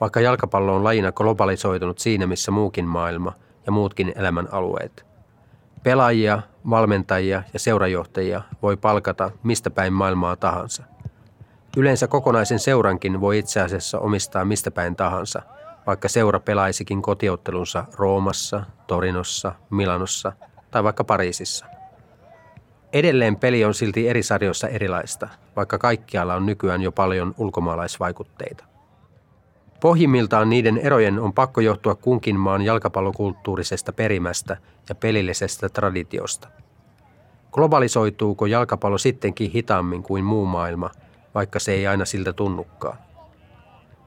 Vaikka 0.00 0.20
jalkapallo 0.20 0.74
on 0.76 0.84
lajina 0.84 1.12
globalisoitunut 1.12 1.98
siinä, 1.98 2.26
missä 2.26 2.50
muukin 2.50 2.84
maailma 2.84 3.32
ja 3.66 3.72
muutkin 3.72 4.12
elämän 4.16 4.48
alueet. 4.52 5.06
Pelaajia, 5.82 6.42
valmentajia 6.70 7.42
ja 7.52 7.58
seurajohtajia 7.58 8.42
voi 8.62 8.76
palkata 8.76 9.30
mistä 9.42 9.70
päin 9.70 9.92
maailmaa 9.92 10.36
tahansa. 10.36 10.84
Yleensä 11.76 12.08
kokonaisen 12.08 12.58
seurankin 12.58 13.20
voi 13.20 13.38
itse 13.38 13.60
asiassa 13.60 13.98
omistaa 13.98 14.44
mistä 14.44 14.70
päin 14.70 14.96
tahansa, 14.96 15.42
vaikka 15.86 16.08
seura 16.08 16.40
pelaisikin 16.40 17.02
kotiottelunsa 17.02 17.84
Roomassa, 17.98 18.64
Torinossa, 18.86 19.52
Milanossa– 19.70 20.32
tai 20.76 20.84
vaikka 20.84 21.04
Pariisissa. 21.04 21.66
Edelleen 22.92 23.36
peli 23.36 23.64
on 23.64 23.74
silti 23.74 24.08
eri 24.08 24.22
sarjoissa 24.22 24.68
erilaista, 24.68 25.28
vaikka 25.56 25.78
kaikkialla 25.78 26.34
on 26.34 26.46
nykyään 26.46 26.82
jo 26.82 26.92
paljon 26.92 27.34
ulkomaalaisvaikutteita. 27.38 28.64
Pohjimmiltaan 29.80 30.50
niiden 30.50 30.78
erojen 30.78 31.18
on 31.20 31.32
pakko 31.32 31.60
johtua 31.60 31.94
kunkin 31.94 32.36
maan 32.36 32.62
jalkapallokulttuurisesta 32.62 33.92
perimästä 33.92 34.56
ja 34.88 34.94
pelillisestä 34.94 35.68
traditiosta. 35.68 36.48
Globalisoituuko 37.52 38.46
jalkapallo 38.46 38.98
sittenkin 38.98 39.50
hitaammin 39.50 40.02
kuin 40.02 40.24
muu 40.24 40.46
maailma, 40.46 40.90
vaikka 41.34 41.58
se 41.58 41.72
ei 41.72 41.86
aina 41.86 42.04
siltä 42.04 42.32
tunnukaan? 42.32 42.98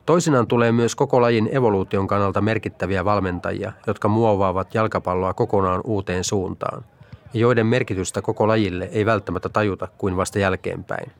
Toisinaan 0.09 0.47
tulee 0.47 0.71
myös 0.71 0.95
koko 0.95 1.21
lajin 1.21 1.49
evoluution 1.51 2.07
kannalta 2.07 2.41
merkittäviä 2.41 3.05
valmentajia, 3.05 3.73
jotka 3.87 4.07
muovaavat 4.07 4.75
jalkapalloa 4.75 5.33
kokonaan 5.33 5.81
uuteen 5.83 6.23
suuntaan, 6.23 6.85
ja 7.33 7.39
joiden 7.39 7.65
merkitystä 7.67 8.21
koko 8.21 8.47
lajille 8.47 8.89
ei 8.91 9.05
välttämättä 9.05 9.49
tajuta 9.49 9.87
kuin 9.97 10.17
vasta 10.17 10.39
jälkeenpäin. 10.39 11.11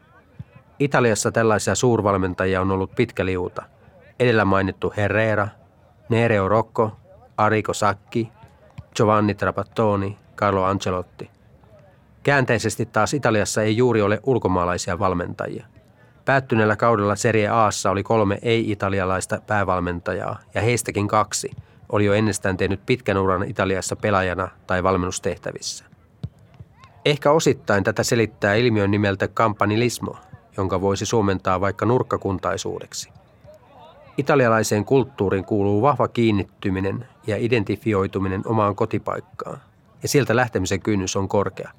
Italiassa 0.80 1.32
tällaisia 1.32 1.75
suurvalmentajia 1.75 2.62
on 2.62 2.71
ollut 2.71 2.95
pitkä 2.95 3.25
liuta. 3.25 3.63
Edellä 4.19 4.45
mainittu 4.45 4.93
Herrera, 4.97 5.47
Nereo 6.10 6.47
Rocco, 6.47 6.91
Arrigo 7.38 7.73
Sacchi, 7.73 8.30
Giovanni 8.95 9.36
Trapattoni, 9.36 10.17
Carlo 10.36 10.63
Ancelotti. 10.63 11.30
Käänteisesti 12.23 12.86
taas 12.86 13.13
Italiassa 13.13 13.62
ei 13.62 13.78
juuri 13.78 14.02
ole 14.02 14.19
ulkomaalaisia 14.23 14.99
valmentajia. 14.99 15.65
Päättyneellä 16.30 16.76
kaudella 16.76 17.15
Serie 17.15 17.48
Aassa 17.48 17.92
oli 17.92 18.04
kolme 18.04 18.39
ei-italialaista 18.42 19.42
päävalmentajaa 19.48 20.39
ja 20.54 20.62
heistäkin 20.62 21.08
kaksi 21.08 21.52
oli 21.92 22.06
jo 22.06 22.13
ennestään 22.13 22.58
tehnyt 22.58 22.86
pitkän 22.86 23.18
uran 23.18 23.44
Italiassa 23.44 23.96
pelaajana 23.96 24.48
tai 24.68 24.84
valmennustehtävissä. 24.84 25.86
Ehkä 27.06 27.32
osittain 27.32 27.84
tätä 27.84 28.04
selittää 28.04 28.56
ilmiön 28.56 28.92
nimeltä 28.92 29.28
kampanilismo, 29.28 30.15
jonka 30.58 30.82
voisi 30.82 31.06
suomentaa 31.06 31.62
vaikka 31.62 31.86
nurkkakuntaisuudeksi. 31.86 33.10
Italialaiseen 34.18 34.86
kulttuuriin 34.86 35.46
kuuluu 35.46 35.82
vahva 35.82 36.08
kiinnittyminen 36.08 37.08
ja 37.28 37.38
identifioituminen 37.39 38.42
omaan 38.46 38.76
kotipaikkaan, 38.76 39.60
ja 40.02 40.08
sieltä 40.08 40.36
lähtemisen 40.36 40.82
kynnys 40.82 41.15
on 41.15 41.28
korkea. 41.28 41.72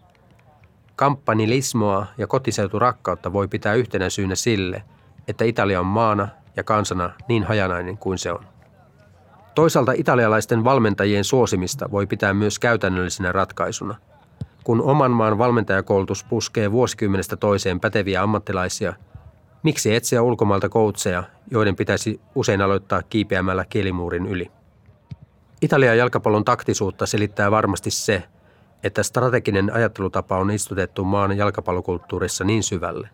Kamppanilismoa 1.00 2.06
ja 2.18 2.26
kotiseuturakkautta 2.26 3.32
voi 3.32 3.48
pitää 3.48 3.74
yhtenä 3.74 4.10
syynä 4.10 4.34
sille, 4.34 4.82
että 5.28 5.44
Italia 5.44 5.80
on 5.80 5.86
maana 5.86 6.28
ja 6.56 6.64
kansana 6.64 7.10
niin 7.28 7.44
hajanainen 7.44 7.98
kuin 7.98 8.18
se 8.18 8.32
on. 8.32 8.44
Toisaalta 9.54 9.92
italialaisten 9.92 10.64
valmentajien 10.64 11.24
suosimista 11.24 11.90
voi 11.90 12.06
pitää 12.06 12.34
myös 12.34 12.58
käytännöllisenä 12.58 13.32
ratkaisuna. 13.32 13.94
Kun 14.64 14.82
oman 14.82 15.10
maan 15.10 15.38
valmentajakoulutus 15.38 16.24
puskee 16.24 16.72
vuosikymmenestä 16.72 17.36
toiseen 17.36 17.80
päteviä 17.80 18.22
ammattilaisia– 18.22 18.94
Miksi 19.62 19.94
etsiä 19.94 20.22
ulkomailta 20.22 20.68
koutseja, 20.68 21.24
joiden 21.50 21.76
pitäisi 21.76 22.20
usein 22.34 22.60
aloittaa 22.60 23.02
kiipeämällä 23.02 23.64
kielimuurin 23.64 24.26
yli? 24.26 24.50
Italian 25.62 25.98
jalkapallon 25.98 26.44
taktisuutta 26.44 27.06
selittää 27.06 27.50
varmasti 27.50 27.90
se, 27.90 28.22
että 28.82 29.02
strateginen 29.02 29.72
ajattelutapa 29.72 30.38
on 30.38 30.50
istutettu 30.50 31.04
maan 31.04 31.36
jalkapallokulttuurissa 31.36 32.44
niin 32.44 32.62
syvälle. 32.62 33.08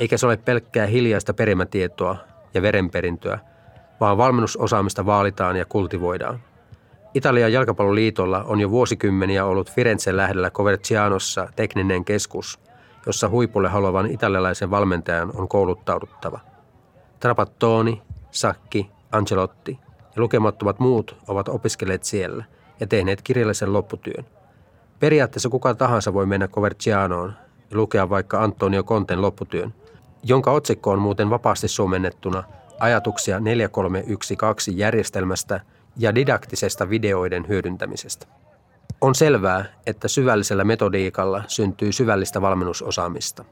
Eikä 0.00 0.16
se 0.16 0.26
ole 0.26 0.36
pelkkää 0.36 0.86
hiljaista 0.86 1.34
perimätietoa 1.34 2.16
ja 2.54 2.62
verenperintöä, 2.62 3.38
vaan 4.00 4.18
valmennusosaamista 4.18 5.06
vaalitaan 5.06 5.56
ja 5.56 5.64
kultivoidaan. 5.64 6.40
Italian 7.14 7.52
jalkapalloliitolla 7.52 8.42
on 8.42 8.60
jo 8.60 8.70
vuosikymmeniä 8.70 9.44
ollut 9.44 9.72
Firenzen 9.72 10.16
lähdellä 10.16 10.50
Covercianossa 10.50 11.48
tekninen 11.56 12.04
keskus– 12.04 12.58
jossa 13.06 13.28
huipulle 13.28 13.68
haluavan 13.68 14.06
italialaisen 14.06 14.70
valmentajan 14.70 15.30
on 15.34 15.48
kouluttauduttava. 15.48 16.40
Trapattoni, 17.20 18.02
Sakki, 18.30 18.90
Ancelotti 19.12 19.78
ja 20.16 20.22
lukemattomat 20.22 20.78
muut 20.78 21.16
ovat 21.28 21.48
opiskelleet 21.48 22.04
siellä 22.04 22.44
ja 22.80 22.86
tehneet 22.86 23.22
kirjallisen 23.22 23.72
lopputyön. 23.72 24.24
Periaatteessa 25.02 25.48
kuka 25.48 25.74
tahansa 25.74 26.14
voi 26.14 26.26
mennä 26.26 26.48
Covercianoon 26.48 27.32
ja 27.70 27.76
lukea 27.76 28.10
vaikka 28.10 28.42
Antonio 28.42 28.82
Conten 28.82 29.22
lopputyön, 29.22 29.74
jonka 30.22 30.50
otsikko 30.50 30.90
on 30.90 30.98
muuten 30.98 31.30
vapaasti 31.30 31.68
suomennettuna 31.68 32.44
ajatuksia 32.80 33.40
4312 33.40 34.70
järjestelmästä 34.74 35.60
ja 35.96 36.14
didaktisesta 36.14 36.90
videoiden 36.90 37.48
hyödyntämisestä. 37.48 38.26
On 39.00 39.14
selvää, 39.14 39.64
että 39.86 40.08
syvällisellä 40.08 40.64
metodiikalla 40.64 41.42
syntyy 41.46 41.92
syvällistä 41.92 42.42
valmennusosaamista. 42.42 43.44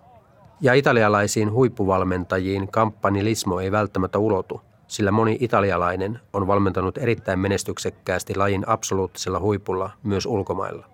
Ja 0.60 0.74
italialaisiin 0.74 1.52
huippuvalmentajiin 1.52 2.68
kamppanilismo 2.68 3.60
ei 3.60 3.72
välttämättä 3.72 4.18
ulotu, 4.18 4.60
sillä 4.86 5.10
moni 5.10 5.36
italialainen 5.40 6.20
on 6.32 6.46
valmentanut 6.46 6.98
erittäin 6.98 7.38
menestyksekkäästi 7.38 8.34
lajin 8.34 8.68
absoluuttisella 8.68 9.40
huipulla 9.40 9.90
myös 10.02 10.26
ulkomailla. 10.26 10.89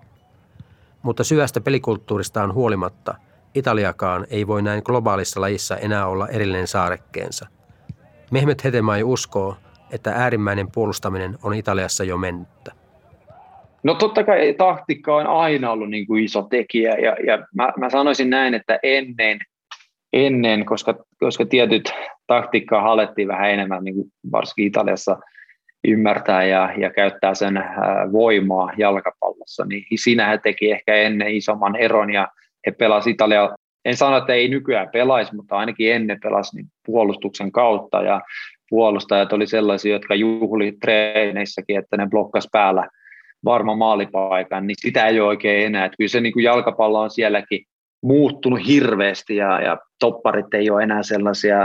Mutta 1.02 1.24
syvästä 1.24 1.60
pelikulttuuristaan 1.60 2.54
huolimatta 2.54 3.14
Italiakaan 3.54 4.26
ei 4.30 4.46
voi 4.46 4.62
näin 4.62 4.82
globaalissa 4.84 5.40
lajissa 5.40 5.76
enää 5.76 6.06
olla 6.06 6.28
erillinen 6.28 6.66
saarekkeensa. 6.66 7.46
Mehmet 8.30 8.64
Hetemai 8.64 9.02
uskoo, 9.02 9.56
että 9.92 10.12
äärimmäinen 10.12 10.70
puolustaminen 10.74 11.38
on 11.42 11.54
Italiassa 11.54 12.04
jo 12.04 12.16
mennyttä. 12.16 12.72
No 13.82 13.94
totta 13.94 14.24
kai 14.24 14.54
taktiikka 14.58 15.16
on 15.16 15.26
aina 15.26 15.70
ollut 15.70 15.90
niin 15.90 16.06
kuin 16.06 16.24
iso 16.24 16.42
tekijä 16.42 16.94
ja, 16.94 17.16
ja 17.26 17.46
mä, 17.54 17.72
mä 17.78 17.90
sanoisin 17.90 18.30
näin, 18.30 18.54
että 18.54 18.78
ennen, 18.82 19.38
ennen 20.12 20.66
koska, 20.66 20.94
koska 21.18 21.46
tietyt 21.46 21.92
taktiikkaa 22.26 22.82
halettiin 22.82 23.28
vähän 23.28 23.50
enemmän, 23.50 23.84
niin 23.84 23.94
kuin 23.94 24.08
varsinkin 24.32 24.66
Italiassa 24.66 25.16
ymmärtää 25.84 26.44
ja, 26.44 26.72
ja 26.78 26.90
käyttää 26.90 27.34
sen 27.34 27.64
voimaa 28.12 28.72
jalkapallossa, 28.78 29.64
niin 29.64 29.84
siinä 29.94 30.28
he 30.28 30.38
teki 30.38 30.72
ehkä 30.72 30.94
ennen 30.94 31.34
isomman 31.34 31.76
eron 31.76 32.12
ja 32.12 32.28
he 32.66 32.72
pelasivat 32.72 33.14
Italia, 33.14 33.56
en 33.84 33.96
sano, 33.96 34.16
että 34.16 34.32
ei 34.32 34.48
nykyään 34.48 34.88
pelaisi, 34.92 35.34
mutta 35.34 35.56
ainakin 35.56 35.92
ennen 35.92 36.18
pelasi 36.22 36.56
niin 36.56 36.66
puolustuksen 36.86 37.52
kautta 37.52 38.02
ja 38.02 38.20
puolustajat 38.70 39.32
oli 39.32 39.46
sellaisia, 39.46 39.92
jotka 39.92 40.14
juhli 40.14 40.72
treeneissäkin, 40.80 41.78
että 41.78 41.96
ne 41.96 42.06
blokkas 42.10 42.48
päällä– 42.52 42.88
varma 43.46 43.76
maalipaikan, 43.76 44.66
niin 44.66 44.76
sitä 44.80 45.06
ei 45.06 45.20
ole 45.20 45.28
oikein 45.28 45.66
enää. 45.66 45.84
Että 45.84 45.96
kyllä 45.96 46.08
se 46.08 46.20
niin 46.20 46.32
kuin 46.32 46.44
jalkapallo 46.44 47.00
on 47.00 47.10
sielläkin 47.10 47.64
muuttunut 48.02 48.66
hirveästi 48.66 49.36
ja, 49.36 49.60
ja 49.60 49.78
topparit 49.98 50.54
ei 50.54 50.70
ole 50.70 50.82
enää 50.82 51.02
sellaisia, 51.02 51.58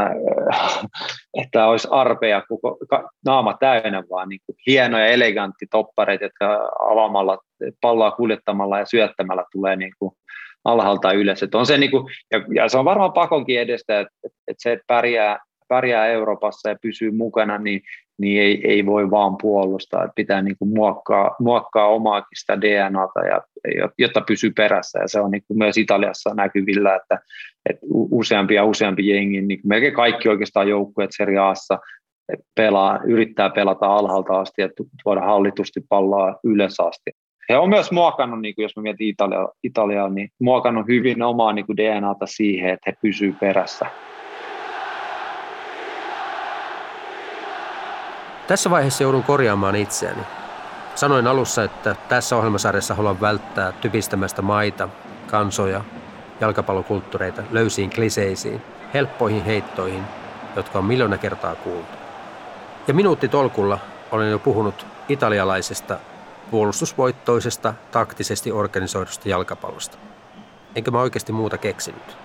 että 1.42 1.68
olisi 1.68 1.88
arpeja 1.92 2.44
koko 2.50 2.78
naama 3.26 3.58
täynnä, 3.60 4.04
vaan 4.10 4.30
niin 4.30 4.40
kuin 4.46 4.56
hienoja, 4.68 5.06
elegantti 5.06 5.66
toppareita, 5.72 6.26
jotka 6.26 6.70
avaamalla, 6.80 7.38
palloa 7.82 8.12
kuljettamalla 8.12 8.80
ja 8.80 8.86
syöttämällä 8.86 9.44
tulee 9.52 9.76
niin 9.76 9.94
kuin 10.00 10.12
alhaalta 10.66 11.12
ylös. 11.12 11.44
Että 11.44 11.58
on 11.58 11.66
se 11.66 11.78
niin 11.78 11.92
kuin, 11.92 12.14
ja, 12.32 12.42
ja, 12.56 12.70
se 12.70 12.78
on 12.78 12.86
varmaan 12.86 13.14
pakonkin 13.14 13.60
edestä, 13.60 14.00
että, 14.00 14.14
että 14.24 14.62
se, 14.62 14.72
että 14.72 14.84
pärjää, 14.88 15.40
pärjää 15.68 16.08
Euroopassa 16.08 16.70
ja 16.70 16.76
pysyy 16.82 17.12
mukana, 17.12 17.58
niin 17.58 17.82
niin 18.18 18.42
ei, 18.42 18.62
ei 18.64 18.86
voi 18.86 19.12
vaan 19.12 19.38
puolustaa, 19.42 20.04
että 20.04 20.16
pitää 20.16 20.42
niin 20.42 20.58
kuin 20.60 20.74
muokkaa, 20.74 21.36
muokkaa 21.40 21.88
omaakin 21.88 22.40
sitä 22.40 22.62
DNAta, 22.62 23.20
ja, 23.20 23.42
jotta 23.98 24.22
pysyy 24.22 24.52
perässä, 24.52 25.00
ja 25.00 25.08
se 25.08 25.20
on 25.20 25.32
niin 25.32 25.44
kuin 25.48 25.58
myös 25.58 25.78
Italiassa 25.78 26.34
näkyvillä, 26.34 26.96
että, 26.96 27.20
että 27.70 27.86
useampi 27.92 28.54
ja 28.54 28.66
useampi 28.66 29.08
jengi, 29.08 29.42
niin 29.42 29.60
melkein 29.64 29.94
kaikki 29.94 30.30
oikeastaan 30.30 30.70
joukkueet 30.70 31.10
Serie 31.14 31.38
Aassa 31.38 31.80
pelaa, 32.56 33.00
yrittää 33.06 33.50
pelata 33.50 33.86
alhaalta 33.86 34.40
asti 34.40 34.62
ja 34.62 34.70
tuoda 35.04 35.22
hallitusti 35.22 35.82
palloa 35.90 36.40
ylös 36.44 36.80
asti. 36.80 37.12
He 37.50 37.58
on 37.58 37.70
myös 37.70 37.92
muokannut, 37.92 38.42
niin 38.42 38.56
kuin 38.56 38.64
jos 38.64 38.76
mä 38.76 38.82
mietin 38.82 39.08
Italia, 39.08 39.48
Italiaa, 39.64 40.10
niin 40.10 40.30
muokannut 40.40 40.88
hyvin 40.88 41.24
omaa 41.24 41.54
niin 41.54 41.66
kuin 41.66 41.78
DNAta 41.78 42.26
siihen, 42.26 42.70
että 42.70 42.92
he 42.92 42.98
pysyvät 43.02 43.40
perässä. 43.40 43.86
Tässä 48.52 48.70
vaiheessa 48.70 49.04
joudun 49.04 49.24
korjaamaan 49.24 49.76
itseäni. 49.76 50.22
Sanoin 50.96 51.28
alussa, 51.28 51.64
että 51.64 51.96
tässä 52.10 52.36
ohjelmasarjassa 52.36 52.96
haluan 52.96 53.22
välttää 53.22 53.72
typistämästä 53.72 54.42
maita, 54.42 54.90
kansoja, 55.28 55.82
jalkapallokulttuureita 56.42 57.44
löysiin 57.52 57.90
kliseisiin, 57.90 58.62
helppoihin 58.94 59.46
heittoihin, 59.46 60.04
jotka 60.56 60.80
on 60.80 60.86
miljoona 60.86 61.18
kertaa 61.18 61.56
kuultu. 61.56 61.98
Ja 62.88 62.94
minuutti 62.94 63.28
tolkulla 63.28 63.80
olen 64.12 64.32
jo 64.32 64.40
puhunut 64.40 64.86
italialaisesta 65.10 66.00
puolustusvoittoisesta, 66.52 67.74
taktisesti 67.92 68.52
organisoidusta 68.52 69.30
jalkapallosta. 69.30 69.98
Enkä 70.76 70.92
mä 70.92 71.02
oikeasti 71.02 71.32
muuta 71.32 71.58
keksinyt. 71.58 72.18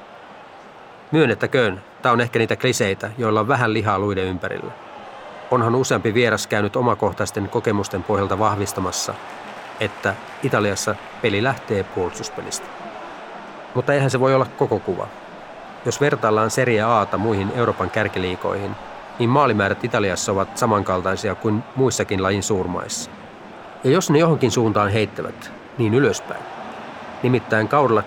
Myönnettäköön, 1.12 1.82
tämä 2.02 2.12
on 2.12 2.20
ehkä 2.20 2.38
niitä 2.38 2.56
kliseitä, 2.56 3.10
joilla 3.18 3.40
on 3.40 3.48
vähän 3.48 3.74
lihaa 3.74 3.98
luiden 3.98 4.24
ympärillä– 4.24 4.72
onhan 5.50 5.74
useampi 5.74 6.14
vieras 6.14 6.46
käynyt 6.46 6.76
omakohtaisten 6.76 7.48
kokemusten 7.48 8.02
pohjalta 8.02 8.38
vahvistamassa, 8.38 9.14
että 9.80 10.14
Italiassa 10.42 10.94
peli 11.22 11.42
lähtee 11.42 11.84
puolustuspelistä. 11.84 12.66
Mutta 13.74 13.94
eihän 13.94 14.10
se 14.10 14.20
voi 14.20 14.34
olla 14.34 14.46
koko 14.58 14.78
kuva. 14.78 15.06
Jos 15.84 16.00
vertaillaan 16.00 16.50
Serie 16.50 16.82
Aata 16.82 17.18
muihin 17.18 17.52
Euroopan 17.54 17.90
kärkiliikoihin, 17.90 18.76
niin 19.18 19.30
maalimäärät 19.30 19.84
Italiassa 19.84 20.32
ovat 20.32 20.58
samankaltaisia 20.58 21.34
kuin 21.34 21.64
muissakin 21.76 22.22
lajin 22.22 22.42
suurmaissa. 22.42 23.10
Ja 23.84 23.90
jos 23.90 24.10
ne 24.10 24.18
johonkin 24.18 24.50
suuntaan 24.50 24.90
heittävät, 24.90 25.52
niin 25.78 25.94
ylöspäin. 25.94 26.42
Nimittäin 27.22 27.68
kaudella 27.68 28.02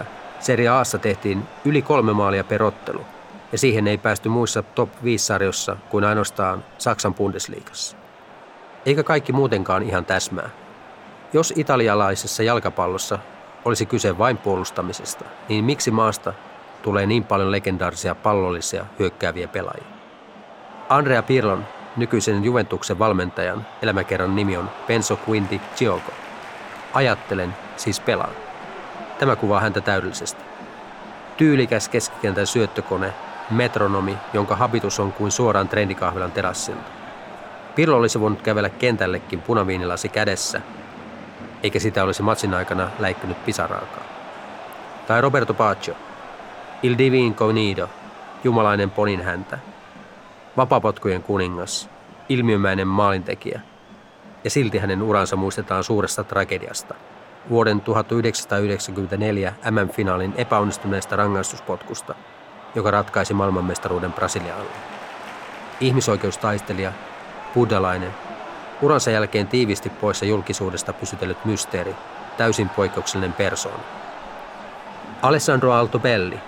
2019-2020 0.00 0.04
Serie 0.40 0.68
Aassa 0.68 0.98
tehtiin 0.98 1.42
yli 1.64 1.82
kolme 1.82 2.12
maalia 2.12 2.44
per 2.44 2.62
ottelu– 2.62 3.04
ja 3.52 3.58
siihen 3.58 3.88
ei 3.88 3.98
päästy 3.98 4.28
muissa 4.28 4.62
top 4.62 4.90
5-sarjossa 4.94 5.76
kuin 5.90 6.04
ainoastaan 6.04 6.64
Saksan 6.78 7.14
Bundesliigassa. 7.14 7.96
Eikä 8.86 9.02
kaikki 9.02 9.32
muutenkaan 9.32 9.82
ihan 9.82 10.04
täsmää. 10.04 10.50
Jos 11.32 11.52
italialaisessa 11.56 12.42
jalkapallossa 12.42 13.18
olisi 13.64 13.86
kyse 13.86 14.18
vain 14.18 14.38
puolustamisesta, 14.38 15.24
niin 15.48 15.64
miksi 15.64 15.90
maasta 15.90 16.32
tulee 16.82 17.06
niin 17.06 17.24
paljon 17.24 17.50
legendaarisia 17.50 18.14
pallollisia 18.14 18.86
hyökkääviä 18.98 19.48
pelaajia? 19.48 19.86
Andrea 20.88 21.22
Pirlon, 21.22 21.66
nykyisen 21.96 22.44
Juventuksen 22.44 22.98
valmentajan, 22.98 23.66
elämäkerran 23.82 24.36
nimi 24.36 24.56
on 24.56 24.70
Penso 24.86 25.18
Quinti 25.28 25.60
Gioco. 25.78 26.12
Ajattelen, 26.94 27.54
siis 27.76 28.00
pelaan. 28.00 28.32
Tämä 29.18 29.36
kuvaa 29.36 29.60
häntä 29.60 29.80
täydellisesti. 29.80 30.42
Tyylikäs 31.36 31.88
keskikentän 31.88 32.46
syöttökone, 32.46 33.14
metronomi, 33.50 34.16
jonka 34.32 34.56
habitus 34.56 35.00
on 35.00 35.12
kuin 35.12 35.30
suoraan 35.30 35.68
trendikahvilan 35.68 36.32
terassilta. 36.32 36.90
Pirlo 37.74 37.96
olisi 37.96 38.20
voinut 38.20 38.42
kävellä 38.42 38.68
kentällekin 38.68 39.40
punaviinilasi 39.40 40.08
kädessä, 40.08 40.60
eikä 41.62 41.78
sitä 41.78 42.04
olisi 42.04 42.22
matsin 42.22 42.54
aikana 42.54 42.90
läikkynyt 42.98 43.44
pisaraakaan. 43.44 44.06
Tai 45.06 45.20
Roberto 45.20 45.54
Pacio, 45.54 45.94
Il 46.82 46.98
Divin 46.98 47.34
Cognido, 47.34 47.88
jumalainen 48.44 48.90
ponin 48.90 49.22
häntä, 49.22 49.58
vapapotkujen 50.56 51.22
kuningas, 51.22 51.90
ilmiömäinen 52.28 52.88
maalintekijä, 52.88 53.60
ja 54.44 54.50
silti 54.50 54.78
hänen 54.78 55.02
uransa 55.02 55.36
muistetaan 55.36 55.84
suuresta 55.84 56.24
tragediasta, 56.24 56.94
vuoden 57.50 57.80
1994 57.80 59.54
MM-finaalin 59.70 60.34
epäonnistuneesta 60.36 61.16
rangaistuspotkusta, 61.16 62.14
ratkaisi 62.86 63.34
maailmanmestaruuden 63.34 64.12
Brasilialle. 64.12 64.70
Ihmisoikeustaistelija 65.80 66.92
buddhalainen, 67.54 68.14
uransa 68.82 69.10
jälkeen 69.10 69.46
tiivisti 69.46 69.90
poissa 69.90 70.24
julkisuudesta 70.24 70.92
pysytellyt 70.92 71.44
mysteeri, 71.44 71.94
täysin 72.36 72.68
poikkeuksellinen 72.68 73.32
persoona. 73.32 73.82
Alessandro 75.22 75.72
Altobelli, 75.72 76.40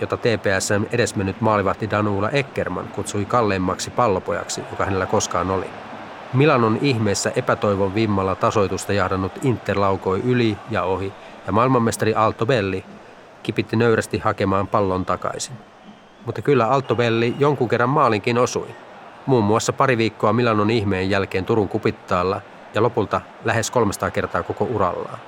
jota 0.00 0.16
TPSn 0.16 0.86
edesmennyt 0.92 1.40
maalivahti 1.40 1.90
Danuula 1.90 2.30
Eckerman 2.30 2.88
kutsui 2.88 3.24
kalleimmaksi 3.24 3.90
pallopojaksi, 3.90 4.62
joka 4.70 4.84
hänellä 4.84 5.06
koskaan 5.06 5.50
oli. 5.50 5.66
Milanon 6.32 6.78
ihmeessä 6.82 7.32
epätoivon 7.36 7.94
vimmalla 7.94 8.34
tasoitusta 8.34 8.92
jahdannut 8.92 9.32
Inter 9.42 9.80
laukoi 9.80 10.20
yli 10.24 10.56
ja 10.70 10.82
ohi, 10.82 11.12
ja 11.46 11.52
maailmanmestari 11.52 12.14
Altobelli 12.14 12.84
kipitti 13.42 13.76
nöyrästi 13.76 14.18
hakemaan 14.18 14.66
pallon 14.66 15.04
takaisin. 15.04 15.54
Mutta 16.26 16.42
kyllä 16.42 16.66
Altobelli 16.66 17.34
jonkun 17.38 17.68
kerran 17.68 17.88
maalinkin 17.88 18.38
osui– 18.38 18.68
muun 19.28 19.44
muassa 19.44 19.72
pari 19.72 19.98
viikkoa 19.98 20.32
Milanon 20.32 20.70
ihmeen 20.70 21.10
jälkeen 21.10 21.44
Turun 21.44 21.68
kupittaalla 21.68 22.40
ja 22.74 22.82
lopulta 22.82 23.20
lähes 23.44 23.70
300 23.70 24.10
kertaa 24.10 24.42
koko 24.42 24.64
urallaan. 24.64 25.18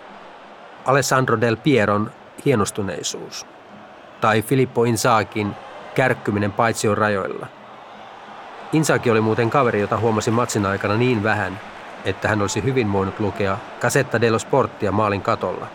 Alessandro 0.84 1.40
del 1.40 1.56
Pieron 1.56 2.10
hienostuneisuus 2.44 3.46
tai 4.20 4.42
Filippo 4.42 4.84
Insaakin 4.84 5.54
kärkkyminen 5.94 6.52
paitsion 6.52 6.98
rajoilla. 6.98 7.46
Insaaki 8.72 9.10
oli 9.10 9.20
muuten 9.20 9.50
kaveri, 9.50 9.80
jota 9.80 9.98
huomasi 9.98 10.30
matsin 10.30 10.66
aikana 10.66 10.94
niin 10.94 11.22
vähän, 11.22 11.60
että 12.04 12.28
hän 12.28 12.40
olisi 12.40 12.64
hyvin 12.64 12.92
voinut 12.92 13.20
lukea 13.20 13.58
Casetta 13.80 14.20
dello 14.20 14.38
Sporttia 14.38 14.92
maalin 14.92 15.22
katolla. 15.22 15.66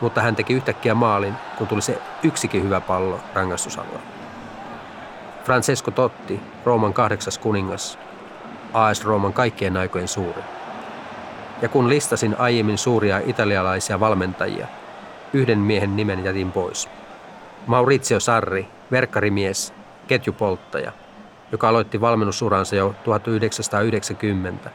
Mutta 0.00 0.20
hän 0.20 0.36
teki 0.36 0.52
yhtäkkiä 0.52 0.94
maalin, 0.94 1.34
kun 1.58 1.66
tuli 1.66 1.82
se 1.82 1.98
yksikin 2.22 2.62
hyvä 2.62 2.80
pallo 2.80 3.20
rangaistusalueella. 3.34 4.00
Francesco 5.44 5.90
Totti, 5.90 6.40
Rooman 6.64 6.92
kahdeksas 6.92 7.38
kuningas, 7.38 7.98
AS 8.72 9.04
Rooman 9.04 9.32
kaikkien 9.32 9.76
aikojen 9.76 10.08
suuri. 10.08 10.42
Ja 11.62 11.68
kun 11.68 11.88
listasin 11.88 12.36
aiemmin 12.38 12.78
suuria 12.78 13.20
italialaisia 13.26 14.00
valmentajia, 14.00 14.66
yhden 15.32 15.58
miehen 15.58 15.96
nimen 15.96 16.24
jätin 16.24 16.52
pois. 16.52 16.88
Maurizio 17.66 18.20
Sarri, 18.20 18.68
verkkarimies, 18.90 19.74
ketjupolttaja, 20.08 20.92
joka 21.52 21.68
aloitti 21.68 22.00
valmennusuransa 22.00 22.76
jo 22.76 22.94
1990, 23.04 24.70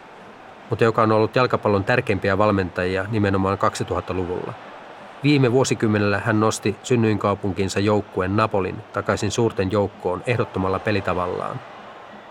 mutta 0.70 0.84
joka 0.84 1.02
on 1.02 1.12
ollut 1.12 1.36
jalkapallon 1.36 1.84
tärkeimpiä 1.84 2.38
valmentajia 2.38 3.06
nimenomaan 3.10 3.58
2000-luvulla– 3.58 4.54
Viime 5.24 5.52
vuosikymmenellä 5.52 6.20
hän 6.26 6.40
nosti 6.40 6.76
synnyinkaupunkinsa 6.84 7.80
joukkueen 7.80 8.36
Napolin 8.36 8.76
takaisin 8.94 9.32
suurten 9.32 9.72
joukkoon 9.72 10.24
ehdottomalla 10.28 10.80
pelitavallaan. 10.80 11.60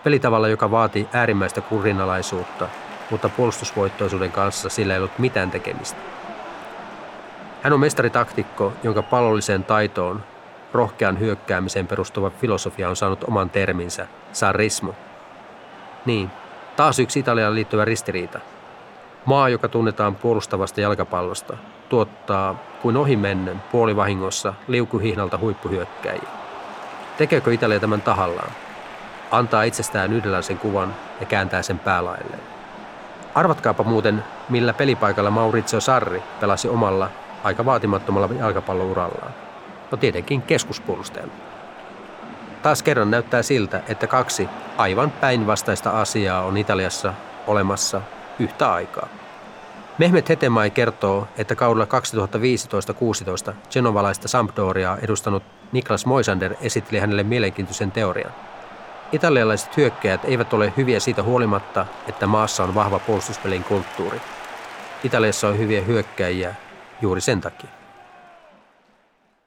Pelitavalla, 0.03 0.47
joka 0.47 0.71
vaati 0.71 1.07
äärimmäistä 1.13 1.61
kurinalaisuutta, 1.61 2.67
mutta 3.11 3.29
puolustusvoittoisuuden 3.29 4.31
kanssa 4.31 4.69
sillä 4.69 4.93
ei 4.93 4.99
ollut 4.99 5.19
mitään 5.19 5.51
tekemistä. 5.51 5.99
Hän 7.61 7.73
on 7.73 7.79
mestaritaktikko, 7.79 8.73
jonka 8.83 9.01
pallolliseen 9.01 9.63
taitoon, 9.63 10.23
rohkean 10.73 11.19
hyökkäämiseen 11.19 11.87
perustuva 11.87 12.29
filosofia 12.29 12.89
on 12.89 12.95
saanut 12.95 13.23
oman 13.23 13.49
terminsä, 13.49 14.07
sarrismo. 14.31 14.95
Niin, 16.05 16.29
taas 16.75 16.99
yksi 16.99 17.19
Italiaan 17.19 17.55
liittyvä 17.55 17.85
ristiriita. 17.85 18.39
Maa, 19.25 19.49
joka 19.49 19.67
tunnetaan 19.67 20.15
puolustavasta 20.15 20.81
jalkapallosta, 20.81 21.57
tuottaa 21.89 22.55
kuin 22.81 22.97
ohimennen 22.97 23.61
puolivahingossa 23.71 24.53
liukuhihnalta 24.67 25.37
huippuhyökkäjiä. 25.37 26.29
Tekeekö 27.17 27.53
Italia 27.53 27.79
tämän 27.79 28.01
tahallaan? 28.01 28.51
Antaa 29.31 29.63
itsestään 29.63 30.13
yhdenlaisen 30.13 30.57
kuvan 30.57 30.95
ja 31.19 31.25
kääntää 31.25 31.61
sen 31.61 31.79
päälailleen. 31.79 32.41
Arvatkaapa 33.35 33.83
muuten, 33.83 34.23
millä 34.49 34.73
pelipaikalla 34.73 35.31
Maurizio 35.31 35.81
Sarri 35.81 36.23
pelasi 36.39 36.69
omalla 36.69 37.09
aika 37.43 37.65
vaatimattomalla 37.65 38.29
jalkapallourallaan. 38.39 39.31
No 39.91 39.97
tietenkin 39.97 40.41
keskuspuolustajana. 40.41 41.31
Taas 42.61 42.83
kerran 42.83 43.11
näyttää 43.11 43.41
siltä, 43.41 43.81
että 43.87 44.07
kaksi 44.07 44.49
aivan 44.77 45.11
päinvastaista 45.11 46.01
asiaa 46.01 46.41
on 46.41 46.57
Italiassa 46.57 47.13
olemassa 47.47 48.01
yhtä 48.39 48.73
aikaa. 48.73 49.07
Mehmet 49.99 50.29
Hetemai 50.29 50.69
kertoo, 50.69 51.27
että 51.37 51.55
kaudella 51.55 51.87
2015-16 53.51 53.53
genovalaista 53.71 54.27
Sampdoriaa 54.27 54.97
edustanut 54.97 55.43
Niklas 55.71 56.05
Moisander 56.05 56.53
esitteli 56.61 56.99
hänelle 56.99 57.23
mielenkiintoisen 57.23 57.91
teorian. 57.91 58.31
Italialaiset 59.11 59.77
hyökkäjät 59.77 60.25
eivät 60.25 60.53
ole 60.53 60.73
hyviä 60.77 60.99
siitä 60.99 61.23
huolimatta, 61.23 61.85
että 62.09 62.27
maassa 62.27 62.63
on 62.63 62.75
vahva 62.75 62.99
puolustuspelin 62.99 63.63
kulttuuri. 63.63 64.17
Italiassa 65.03 65.47
on 65.47 65.59
hyviä 65.59 65.81
hyökkäjiä 65.81 66.55
juuri 67.01 67.21
sen 67.21 67.41
takia. 67.41 67.69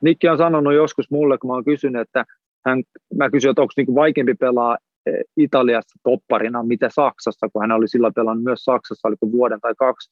Nikki 0.00 0.28
on 0.28 0.38
sanonut 0.38 0.74
joskus 0.74 1.10
mulle, 1.10 1.38
kun 1.38 1.50
mä 1.50 1.54
oon 1.54 1.64
kysynyt, 1.64 2.00
että 2.00 2.24
hän, 2.66 2.82
mä 3.14 3.30
kysyin, 3.30 3.50
että 3.50 3.62
onko 3.62 3.72
niin 3.76 3.94
vaikeampi 3.94 4.34
pelaa 4.34 4.78
eh, 5.06 5.14
Italiassa 5.36 5.98
topparina, 6.02 6.62
mitä 6.62 6.88
Saksassa, 6.90 7.48
kun 7.52 7.62
hän 7.62 7.72
oli 7.72 7.88
sillä 7.88 8.10
pelannut 8.14 8.44
myös 8.44 8.64
Saksassa, 8.64 9.08
oliko 9.08 9.32
vuoden 9.32 9.60
tai 9.60 9.74
kaksi, 9.78 10.10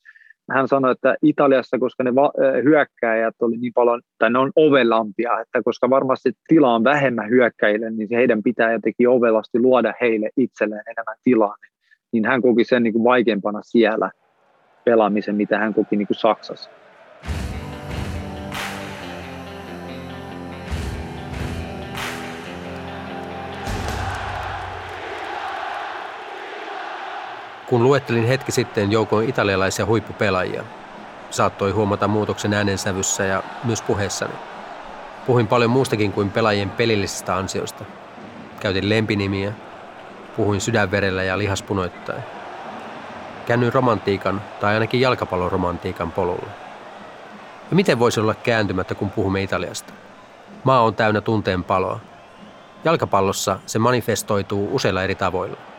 hän 0.50 0.68
sanoi, 0.68 0.92
että 0.92 1.16
Italiassa, 1.22 1.78
koska 1.78 2.04
ne 2.04 2.14
va- 2.14 2.32
hyökkäjät 2.64 3.34
oli 3.40 3.56
niin 3.56 3.72
paljon, 3.72 4.02
tai 4.18 4.30
ne 4.30 4.38
on 4.38 4.52
ovelampia, 4.56 5.40
että 5.40 5.62
koska 5.64 5.90
varmasti 5.90 6.32
tila 6.48 6.74
on 6.74 6.84
vähemmän 6.84 7.30
hyökkäjille, 7.30 7.90
niin 7.90 8.08
heidän 8.10 8.42
pitää 8.42 8.72
jotenkin 8.72 9.08
ovelasti 9.08 9.60
luoda 9.60 9.94
heille 10.00 10.30
itselleen 10.36 10.82
enemmän 10.86 11.16
tilaa. 11.24 11.54
Niin 12.12 12.24
hän 12.24 12.42
koki 12.42 12.64
sen 12.64 12.82
niin 12.82 12.92
kuin 12.92 13.04
vaikeampana 13.04 13.60
siellä 13.62 14.10
pelaamisen, 14.84 15.34
mitä 15.34 15.58
hän 15.58 15.74
koki 15.74 15.96
niin 15.96 16.06
kuin 16.06 16.16
Saksassa. 16.16 16.70
Kun 27.66 27.82
luettelin 27.82 28.26
hetki 28.26 28.52
sitten 28.52 28.92
joukon 28.92 29.24
italialaisia 29.24 29.86
huippupelaajia, 29.86 30.64
saattoi 31.30 31.70
huomata 31.70 32.08
muutoksen 32.08 32.54
äänensävyssä 32.54 33.24
ja 33.24 33.42
myös 33.64 33.82
puheessani. 33.82 34.34
Puhuin 35.26 35.46
paljon 35.46 35.70
muustakin 35.70 36.12
kuin 36.12 36.30
pelaajien 36.30 36.70
pelillisistä 36.70 37.36
ansioista. 37.36 37.84
Käytin 38.60 38.88
lempinimiä, 38.88 39.52
puhuin 40.36 40.60
sydänverellä 40.60 41.22
ja 41.22 41.38
lihaspunoittain. 41.38 42.22
Käännyin 43.46 43.72
romantiikan 43.72 44.42
tai 44.60 44.74
ainakin 44.74 45.00
jalkapalloromantiikan 45.00 46.12
polulle. 46.12 46.50
Ja 47.70 47.76
miten 47.76 47.98
voisi 47.98 48.20
olla 48.20 48.34
kääntymättä, 48.34 48.94
kun 48.94 49.10
puhumme 49.10 49.42
Italiasta? 49.42 49.92
Maa 50.64 50.82
on 50.82 50.94
täynnä 50.94 51.20
tunteen 51.20 51.64
paloa. 51.64 52.00
Jalkapallossa 52.84 53.58
se 53.66 53.78
manifestoituu 53.78 54.68
useilla 54.72 55.02
eri 55.02 55.14
tavoilla– 55.14 55.56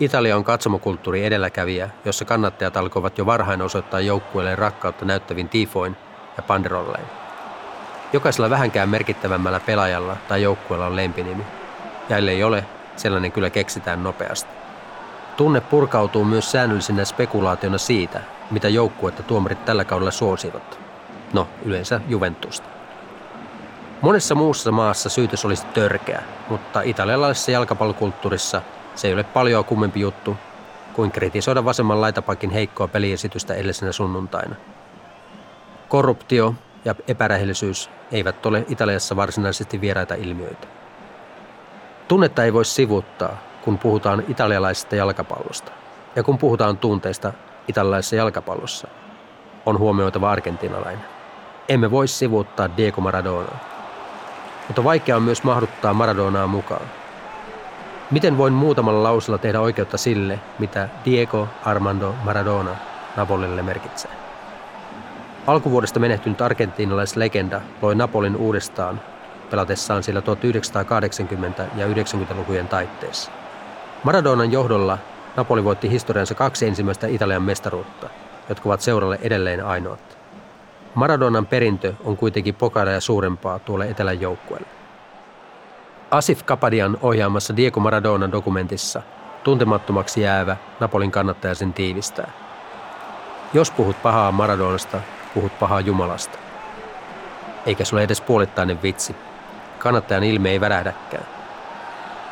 Italia 0.00 0.36
on 0.36 0.44
katsomokulttuuri 0.44 1.24
edelläkävijä, 1.24 1.90
jossa 2.04 2.24
kannattajat 2.24 2.76
alkoivat 2.76 3.18
jo 3.18 3.26
varhain 3.26 3.62
osoittaa 3.62 4.00
joukkueelle 4.00 4.56
rakkautta 4.56 5.04
näyttävin 5.04 5.48
tiifoin 5.48 5.96
ja 6.36 6.42
panderollein. 6.42 7.06
Jokaisella 8.12 8.50
vähänkään 8.50 8.88
merkittävämmällä 8.88 9.60
pelaajalla 9.60 10.16
tai 10.28 10.42
joukkueella 10.42 10.86
on 10.86 10.96
lempinimi. 10.96 11.42
Ja 12.08 12.16
ellei 12.16 12.44
ole, 12.44 12.64
sellainen 12.96 13.32
kyllä 13.32 13.50
keksitään 13.50 14.02
nopeasti. 14.02 14.50
Tunne 15.36 15.60
purkautuu 15.60 16.24
myös 16.24 16.50
säännöllisenä 16.50 17.04
spekulaationa 17.04 17.78
siitä, 17.78 18.20
mitä 18.50 18.68
joukkuetta 18.68 19.22
tuomarit 19.22 19.64
tällä 19.64 19.84
kaudella 19.84 20.10
suosivat. 20.10 20.80
No, 21.32 21.48
yleensä 21.64 22.00
Juventusta. 22.08 22.68
Monessa 24.00 24.34
muussa 24.34 24.72
maassa 24.72 25.08
syytös 25.08 25.44
olisi 25.44 25.66
törkeä, 25.66 26.22
mutta 26.48 26.80
italialaisessa 26.82 27.50
jalkapallokulttuurissa 27.50 28.62
se 28.98 29.08
ei 29.08 29.14
ole 29.14 29.24
paljon 29.24 29.64
kummempi 29.64 30.00
juttu 30.00 30.36
kuin 30.92 31.10
kritisoida 31.10 31.64
vasemman 31.64 32.00
laitapakin 32.00 32.50
heikkoa 32.50 32.88
peliesitystä 32.88 33.54
edellisenä 33.54 33.92
sunnuntaina. 33.92 34.56
Korruptio 35.88 36.54
ja 36.84 36.94
epärehellisyys 37.08 37.90
eivät 38.12 38.46
ole 38.46 38.64
Italiassa 38.68 39.16
varsinaisesti 39.16 39.80
vieraita 39.80 40.14
ilmiöitä. 40.14 40.66
Tunnetta 42.08 42.44
ei 42.44 42.52
voi 42.52 42.64
sivuttaa, 42.64 43.36
kun 43.64 43.78
puhutaan 43.78 44.24
italialaisesta 44.28 44.96
jalkapallosta. 44.96 45.72
Ja 46.16 46.22
kun 46.22 46.38
puhutaan 46.38 46.78
tunteista 46.78 47.32
italialaisessa 47.68 48.16
jalkapallossa, 48.16 48.88
on 49.66 49.78
huomioitava 49.78 50.30
argentinalainen. 50.30 51.04
Emme 51.68 51.90
voi 51.90 52.08
sivuuttaa 52.08 52.76
Diego 52.76 53.00
Maradonaa. 53.00 53.58
Mutta 54.66 54.84
vaikea 54.84 55.16
on 55.16 55.22
myös 55.22 55.42
mahduttaa 55.42 55.94
Maradonaa 55.94 56.46
mukaan. 56.46 56.97
Miten 58.10 58.38
voin 58.38 58.52
muutamalla 58.52 59.02
lausella 59.02 59.38
tehdä 59.38 59.60
oikeutta 59.60 59.98
sille, 59.98 60.40
mitä 60.58 60.88
Diego 61.04 61.48
Armando 61.64 62.14
Maradona 62.24 62.76
Napolille 63.16 63.62
merkitsee? 63.62 64.10
Alkuvuodesta 65.46 66.00
menehtynyt 66.00 66.40
argentiinalaislegenda 66.40 67.60
loi 67.82 67.94
Napolin 67.94 68.36
uudestaan 68.36 69.00
pelatessaan 69.50 70.02
sillä 70.02 70.20
1980- 70.20 70.24
ja 71.76 71.86
90-lukujen 71.86 72.68
taitteessa. 72.68 73.30
Maradonan 74.04 74.52
johdolla 74.52 74.98
Napoli 75.36 75.64
voitti 75.64 75.90
historiansa 75.90 76.34
kaksi 76.34 76.66
ensimmäistä 76.66 77.06
Italian 77.06 77.42
mestaruutta, 77.42 78.08
jotka 78.48 78.68
ovat 78.68 78.80
seuralle 78.80 79.18
edelleen 79.22 79.66
ainoat. 79.66 80.18
Maradonan 80.94 81.46
perintö 81.46 81.94
on 82.04 82.16
kuitenkin 82.16 82.54
ja 82.92 83.00
suurempaa 83.00 83.58
tuolle 83.58 83.86
etelän 83.88 84.20
joukkueelle. 84.20 84.77
Asif 86.10 86.42
Kapadian 86.44 86.98
ohjaamassa 87.02 87.56
Diego 87.56 87.80
Maradonan 87.80 88.32
dokumentissa 88.32 89.02
tuntemattomaksi 89.44 90.20
jäävä 90.20 90.56
Napolin 90.80 91.10
kannattaja 91.10 91.54
sen 91.54 91.72
tiivistää. 91.72 92.30
Jos 93.52 93.70
puhut 93.70 94.02
pahaa 94.02 94.32
Maradonasta, 94.32 95.00
puhut 95.34 95.58
pahaa 95.58 95.80
Jumalasta. 95.80 96.38
Eikä 97.66 97.84
se 97.84 98.02
edes 98.02 98.20
puolittainen 98.20 98.82
vitsi. 98.82 99.16
Kannattajan 99.78 100.24
ilme 100.24 100.50
ei 100.50 100.60
värähdäkään. 100.60 101.26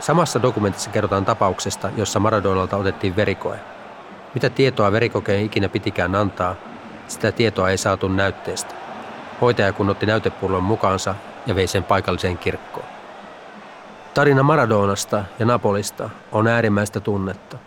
Samassa 0.01 0.43
dokumentissa 0.43 0.91
kerrotaan 0.91 1.25
tapauksesta, 1.25 1.91
jossa 1.97 2.21
Maradonalta 2.21 2.77
otettiin 2.77 3.17
verikoe. 3.17 3.59
Mitä 4.35 4.51
tietoa 4.51 4.93
verikokeen 4.93 5.45
ikinä 5.45 5.69
pitikään 5.69 6.15
antaa, 6.15 6.55
sitä 7.09 7.33
tietoa 7.33 7.71
ei 7.71 7.79
saatu 7.79 8.09
näytteestä. 8.09 8.75
Hoitaja 9.41 9.73
kun 9.73 9.91
otti 9.91 10.07
näytepullon 10.07 10.63
mukaansa 10.63 11.15
ja 11.47 11.55
vei 11.55 11.67
sen 11.67 11.85
paikalliseen 11.85 12.39
kirkkoon. 12.39 12.96
Tarina 14.17 14.43
Maradonasta 14.43 15.25
ja 15.39 15.47
Napolista 15.47 16.11
on 16.33 16.47
äärimmäistä 16.47 17.01
tunnetta. 17.01 17.59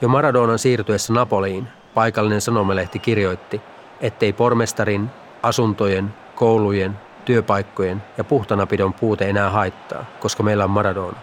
Jo 0.00 0.08
Maradonan 0.08 0.58
siirtyessä 0.58 1.12
Napoliin 1.12 1.68
paikallinen 1.94 2.40
sanomalehti 2.40 2.98
kirjoitti, 2.98 3.60
ettei 4.00 4.32
pormestarin, 4.32 5.10
asuntojen, 5.42 6.14
koulujen, 6.34 6.98
työpaikkojen 7.24 8.02
ja 8.18 8.24
puhtanapidon 8.24 8.92
puute 8.92 9.30
enää 9.30 9.50
haittaa, 9.50 10.04
koska 10.20 10.42
meillä 10.42 10.64
on 10.64 10.70
Maradona. 10.70 11.16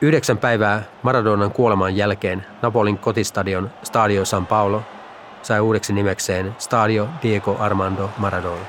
Yhdeksän 0.00 0.38
päivää 0.38 0.82
Maradonan 1.02 1.52
kuoleman 1.52 1.96
jälkeen 1.96 2.46
Napolin 2.62 2.98
kotistadion 2.98 3.70
Stadio 3.82 4.24
San 4.24 4.46
Paolo 4.46 4.82
sai 5.42 5.60
uudeksi 5.60 5.92
nimekseen 5.92 6.56
Stadio 6.58 7.08
Diego 7.22 7.56
Armando 7.60 8.10
Maradona. 8.18 8.64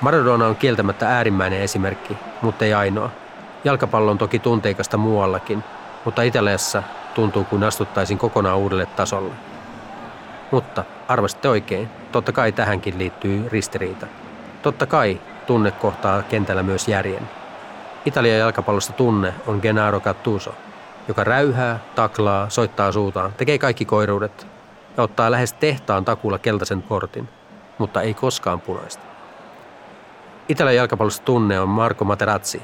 Maradona 0.00 0.46
on 0.46 0.56
kieltämättä 0.56 1.08
äärimmäinen 1.08 1.60
esimerkki, 1.60 2.16
mutta 2.42 2.64
ei 2.64 2.74
ainoa. 2.74 3.23
Jalkapallo 3.64 4.10
on 4.10 4.18
toki 4.18 4.38
tunteikasta 4.38 4.96
muuallakin, 4.96 5.64
mutta 6.04 6.22
Italiassa 6.22 6.82
tuntuu 7.14 7.44
kuin 7.44 7.64
astuttaisiin 7.64 8.18
kokonaan 8.18 8.58
uudelle 8.58 8.86
tasolle. 8.86 9.34
Mutta 10.50 10.84
arvasitte 11.08 11.48
oikein, 11.48 11.88
totta 12.12 12.32
kai 12.32 12.52
tähänkin 12.52 12.98
liittyy 12.98 13.48
ristiriita. 13.48 14.06
Totta 14.62 14.86
kai 14.86 15.20
tunne 15.46 15.70
kohtaa 15.70 16.22
kentällä 16.22 16.62
myös 16.62 16.88
järjen. 16.88 17.28
Italian 18.04 18.38
jalkapallosta 18.38 18.92
tunne 18.92 19.34
on 19.46 19.58
Gennaro 19.62 20.00
Gattuso, 20.00 20.54
joka 21.08 21.24
räyhää, 21.24 21.78
taklaa, 21.94 22.50
soittaa 22.50 22.92
suutaan, 22.92 23.32
tekee 23.32 23.58
kaikki 23.58 23.84
koiruudet 23.84 24.46
ja 24.96 25.02
ottaa 25.02 25.30
lähes 25.30 25.52
tehtaan 25.52 26.04
takulla 26.04 26.38
keltaisen 26.38 26.82
kortin, 26.82 27.28
mutta 27.78 28.02
ei 28.02 28.14
koskaan 28.14 28.60
punaista. 28.60 29.02
Italian 30.48 30.76
jalkapallosta 30.76 31.24
tunne 31.24 31.60
on 31.60 31.68
Marco 31.68 32.04
Materazzi, 32.04 32.62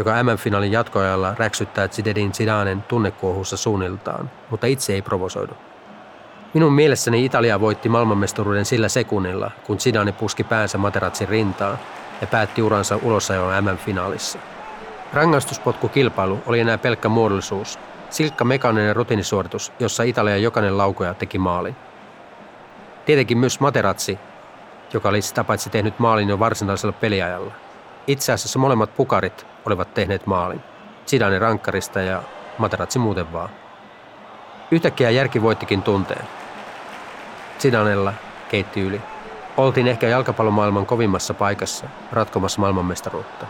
joka 0.00 0.22
MM-finaalin 0.22 0.72
jatkoajalla 0.72 1.34
räksyttää 1.38 1.88
Zidedin 1.88 2.32
Zidanen 2.32 2.82
tunnekuohussa 2.82 3.56
suunniltaan, 3.56 4.30
mutta 4.50 4.66
itse 4.66 4.92
ei 4.92 5.02
provosoidu. 5.02 5.52
Minun 6.54 6.72
mielessäni 6.72 7.24
Italia 7.24 7.60
voitti 7.60 7.88
maailmanmestaruuden 7.88 8.64
sillä 8.64 8.88
sekunnilla, 8.88 9.50
kun 9.66 9.78
Zidane 9.78 10.12
puski 10.12 10.44
päänsä 10.44 10.78
Materazin 10.78 11.28
rintaan 11.28 11.78
ja 12.20 12.26
päätti 12.26 12.62
uransa 12.62 12.98
ulosajoon 13.02 13.64
MM-finaalissa. 13.64 14.38
Rangaistuspotkukilpailu 15.12 16.38
oli 16.46 16.60
enää 16.60 16.78
pelkkä 16.78 17.08
muodollisuus, 17.08 17.78
silkka 18.10 18.44
mekaaninen 18.44 18.96
rutiinisuoritus, 18.96 19.72
jossa 19.80 20.02
Italian 20.02 20.42
jokainen 20.42 20.78
laukoja 20.78 21.14
teki 21.14 21.38
maalin. 21.38 21.76
Tietenkin 23.06 23.38
myös 23.38 23.60
Materazzi, 23.60 24.18
joka 24.92 25.08
oli 25.08 25.22
sitä 25.22 25.44
paitsi 25.44 25.70
tehnyt 25.70 25.98
maalin 25.98 26.28
jo 26.28 26.38
varsinaisella 26.38 26.92
peliajalla. 26.92 27.69
Itse 28.10 28.32
asiassa 28.32 28.58
molemmat 28.58 28.96
pukarit 28.96 29.46
olivat 29.66 29.94
tehneet 29.94 30.26
maalin. 30.26 30.60
Zidane 31.06 31.38
rankkarista 31.38 32.00
ja 32.00 32.22
Materazzi 32.58 32.98
muuten 32.98 33.32
vaan. 33.32 33.48
Yhtäkkiä 34.70 35.10
järki 35.10 35.42
voittikin 35.42 35.82
tunteen. 35.82 36.24
Zidanella 37.60 38.12
keitti 38.48 38.80
yli. 38.80 39.00
Oltiin 39.56 39.86
ehkä 39.86 40.08
jalkapallomaailman 40.08 40.86
kovimmassa 40.86 41.34
paikassa 41.34 41.86
ratkomassa 42.12 42.60
maailmanmestaruutta. 42.60 43.46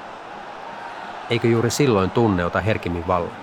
Eikö 1.30 1.48
juuri 1.48 1.70
silloin 1.70 2.10
tunne 2.10 2.44
ota 2.44 2.60
herkimmin 2.60 3.06
vallan? 3.06 3.36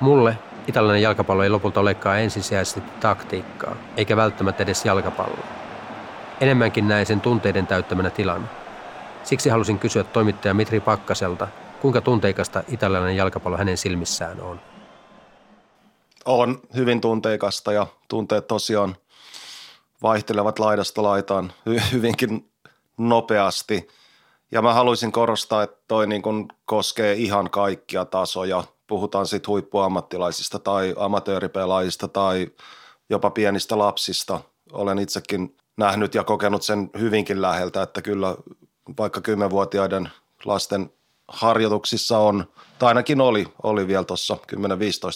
Mulle 0.00 0.38
italialainen 0.66 1.02
jalkapallo 1.02 1.42
ei 1.42 1.50
lopulta 1.50 1.80
olekaan 1.80 2.20
ensisijaisesti 2.20 2.82
taktiikkaa, 3.00 3.74
eikä 3.96 4.16
välttämättä 4.16 4.62
edes 4.62 4.84
jalkapalloa. 4.84 5.46
Enemmänkin 6.40 6.88
näin 6.88 7.06
sen 7.06 7.20
tunteiden 7.20 7.66
täyttämänä 7.66 8.10
tilana. 8.10 8.61
Siksi 9.24 9.48
halusin 9.48 9.78
kysyä 9.78 10.04
toimittaja 10.04 10.54
Mitri 10.54 10.80
Pakkaselta, 10.80 11.48
kuinka 11.80 12.00
tunteikasta 12.00 12.62
italialainen 12.68 13.16
jalkapallo 13.16 13.56
hänen 13.56 13.78
silmissään 13.78 14.40
on. 14.40 14.60
On 16.24 16.60
hyvin 16.74 17.00
tunteikasta 17.00 17.72
ja 17.72 17.86
tunteet 18.08 18.46
tosiaan 18.46 18.96
vaihtelevat 20.02 20.58
laidasta 20.58 21.02
laitaan 21.02 21.52
hyvinkin 21.92 22.50
nopeasti. 22.98 23.88
Ja 24.52 24.62
mä 24.62 24.74
haluaisin 24.74 25.12
korostaa, 25.12 25.62
että 25.62 25.78
toi 25.88 26.06
niin 26.06 26.22
kuin 26.22 26.48
koskee 26.64 27.12
ihan 27.12 27.50
kaikkia 27.50 28.04
tasoja. 28.04 28.64
Puhutaan 28.86 29.26
sitten 29.26 29.48
huippuammattilaisista 29.48 30.58
tai 30.58 30.94
amatööripelaajista 30.98 32.08
tai 32.08 32.46
jopa 33.10 33.30
pienistä 33.30 33.78
lapsista. 33.78 34.40
Olen 34.72 34.98
itsekin 34.98 35.56
nähnyt 35.76 36.14
ja 36.14 36.24
kokenut 36.24 36.62
sen 36.62 36.90
hyvinkin 36.98 37.42
läheltä, 37.42 37.82
että 37.82 38.02
kyllä 38.02 38.36
vaikka 38.98 39.20
kymmenvuotiaiden 39.20 40.10
lasten 40.44 40.90
harjoituksissa 41.28 42.18
on, 42.18 42.44
tai 42.78 42.88
ainakin 42.88 43.20
oli, 43.20 43.46
oli 43.62 43.86
vielä 43.86 44.04
tuossa 44.04 44.36
10-15 44.52 44.58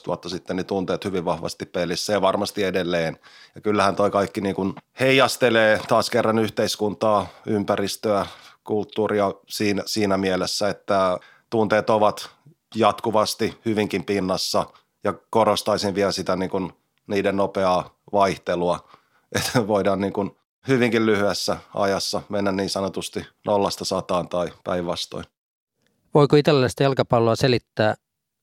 vuotta 0.07 0.29
sitten, 0.29 0.57
niin 0.57 0.67
tunteet 0.67 1.05
hyvin 1.05 1.25
vahvasti 1.25 1.67
pelissä 1.67 2.13
ja 2.13 2.21
varmasti 2.21 2.65
edelleen. 2.65 3.19
Ja 3.55 3.61
kyllähän 3.61 3.97
toi 3.97 4.11
kaikki 4.11 4.41
niin 4.41 4.55
kuin 4.55 4.75
heijastelee 5.01 5.81
taas 5.89 6.11
kerran 6.11 6.39
yhteiskuntaa, 6.39 7.27
ympäristöä, 7.47 8.27
kulttuuria 8.65 9.33
siinä, 9.49 9.83
siinä 9.87 10.17
mielessä, 10.17 10.69
että 10.69 11.19
tunteet 11.51 11.91
ovat 11.91 12.31
jatkuvasti 12.75 13.59
hyvinkin 13.65 14.05
pinnassa 14.05 14.67
ja 15.05 15.15
korostaisin 15.31 15.95
vielä 15.95 16.13
sitä 16.13 16.37
niin 16.37 16.51
kuin 16.51 16.73
niiden 17.07 17.37
nopeaa 17.37 17.97
vaihtelua, 18.13 18.89
että 19.33 19.67
voidaan 19.67 20.01
niin 20.01 20.13
kuin 20.13 20.37
hyvinkin 20.69 21.07
lyhyessä 21.07 21.57
ajassa 21.75 22.23
mennä 22.29 22.53
niin 22.53 22.71
sanotusti 22.71 23.27
nollasta 23.47 23.85
sataan 23.85 24.29
tai 24.29 24.49
päinvastoin. 24.65 25.25
Voiko 26.15 26.37
italialaista 26.37 26.83
jalkapalloa 26.83 27.37
selittää 27.37 27.95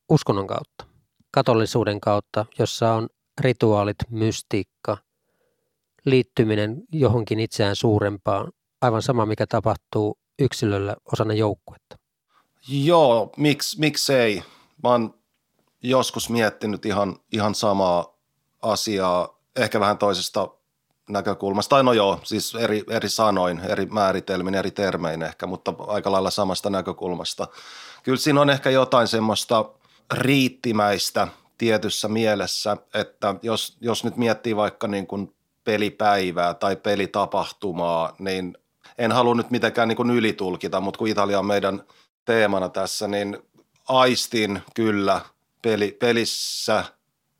uskonnon 0.09 0.47
kautta, 0.47 0.85
katollisuuden 1.31 2.01
kautta, 2.01 2.45
jossa 2.59 2.93
on 2.93 3.09
rituaalit, 3.41 3.97
mystiikka, 4.09 4.97
liittyminen 6.05 6.83
johonkin 6.91 7.39
itseään 7.39 7.75
suurempaan, 7.75 8.51
aivan 8.81 9.01
sama 9.01 9.25
mikä 9.25 9.47
tapahtuu 9.47 10.19
yksilöllä 10.39 10.95
osana 11.13 11.33
joukkuetta? 11.33 11.97
Joo, 12.67 13.33
miksi, 13.37 13.79
miksei? 13.79 14.43
Mä 14.83 14.89
oon 14.89 15.13
joskus 15.83 16.29
miettinyt 16.29 16.85
ihan, 16.85 17.15
ihan 17.31 17.55
samaa 17.55 18.17
asiaa, 18.61 19.39
ehkä 19.55 19.79
vähän 19.79 19.97
toisesta 19.97 20.49
näkökulmasta. 21.09 21.75
Tai 21.75 21.83
no 21.83 21.93
joo, 21.93 22.19
siis 22.23 22.55
eri, 22.55 22.83
eri 22.89 23.09
sanoin, 23.09 23.59
eri 23.59 23.85
määritelmin, 23.85 24.55
eri 24.55 24.71
termein 24.71 25.23
ehkä, 25.23 25.47
mutta 25.47 25.73
aika 25.87 26.11
lailla 26.11 26.31
samasta 26.31 26.69
näkökulmasta. 26.69 27.47
Kyllä 28.03 28.17
siinä 28.17 28.41
on 28.41 28.49
ehkä 28.49 28.69
jotain 28.69 29.07
semmoista 29.07 29.65
riittimäistä 30.13 31.27
tietyssä 31.57 32.07
mielessä, 32.07 32.77
että 32.93 33.35
jos, 33.41 33.77
jos 33.81 34.03
nyt 34.03 34.17
miettii 34.17 34.55
vaikka 34.55 34.87
niin 34.87 35.07
kuin 35.07 35.35
pelipäivää 35.63 36.53
tai 36.53 36.75
pelitapahtumaa, 36.75 38.15
niin 38.19 38.57
en 38.97 39.11
halua 39.11 39.35
nyt 39.35 39.51
mitenkään 39.51 39.87
niin 39.87 39.95
kuin 39.95 40.11
ylitulkita, 40.11 40.81
mutta 40.81 40.97
kun 40.97 41.07
Italia 41.07 41.39
on 41.39 41.45
meidän 41.45 41.83
teemana 42.25 42.69
tässä, 42.69 43.07
niin 43.07 43.37
aistin 43.87 44.61
kyllä 44.75 45.21
peli, 45.61 45.97
pelissä 45.99 46.83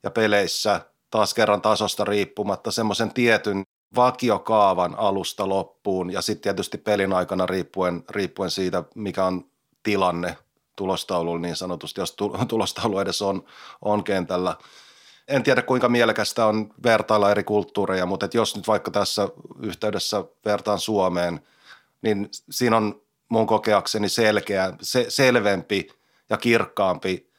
ja 0.02 0.10
peleissä 0.10 0.80
taas 1.14 1.34
kerran 1.34 1.62
tasosta 1.62 2.04
riippumatta 2.04 2.70
semmoisen 2.70 3.14
tietyn 3.14 3.62
vakiokaavan 3.96 4.94
alusta 4.98 5.48
loppuun 5.48 6.12
ja 6.12 6.22
sitten 6.22 6.42
tietysti 6.42 6.78
pelin 6.78 7.12
aikana 7.12 7.46
riippuen, 7.46 8.04
riippuen 8.10 8.50
siitä, 8.50 8.84
mikä 8.94 9.24
on 9.24 9.50
tilanne 9.82 10.36
tulostaululla 10.76 11.40
niin 11.40 11.56
sanotusti, 11.56 12.00
jos 12.00 12.16
tulostaulu 12.48 12.98
edes 12.98 13.22
on, 13.22 13.44
on 13.82 14.04
kentällä. 14.04 14.56
En 15.28 15.42
tiedä 15.42 15.62
kuinka 15.62 15.88
mielekästä 15.88 16.46
on 16.46 16.74
vertailla 16.82 17.30
eri 17.30 17.44
kulttuureja, 17.44 18.06
mutta 18.06 18.28
jos 18.34 18.56
nyt 18.56 18.68
vaikka 18.68 18.90
tässä 18.90 19.28
yhteydessä 19.62 20.24
vertaan 20.44 20.78
Suomeen, 20.78 21.40
niin 22.02 22.28
siinä 22.50 22.76
on 22.76 23.02
mun 23.28 23.46
kokeakseni 23.46 24.08
selkeä, 24.08 24.72
se, 24.80 25.06
selvempi 25.08 25.88
ja 26.30 26.36
kirkkaampi 26.36 27.30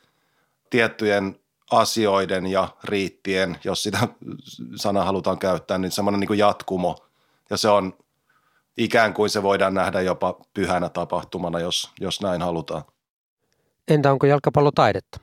tiettyjen 0.69 1.39
asioiden 1.71 2.47
ja 2.47 2.67
riittien, 2.83 3.59
jos 3.63 3.83
sitä 3.83 4.07
sanaa 4.75 5.03
halutaan 5.03 5.39
käyttää, 5.39 5.77
niin 5.77 5.91
semmoinen 5.91 6.19
niin 6.19 6.37
jatkumo. 6.37 6.97
Ja 7.49 7.57
se 7.57 7.69
on 7.69 7.93
ikään 8.77 9.13
kuin 9.13 9.29
se 9.29 9.43
voidaan 9.43 9.73
nähdä 9.73 10.01
jopa 10.01 10.39
pyhänä 10.53 10.89
tapahtumana, 10.89 11.59
jos, 11.59 11.91
jos 11.99 12.21
näin 12.21 12.41
halutaan. 12.41 12.83
Entä 13.87 14.11
onko 14.11 14.25
jalkapallo 14.25 14.71
taidetta? 14.71 15.19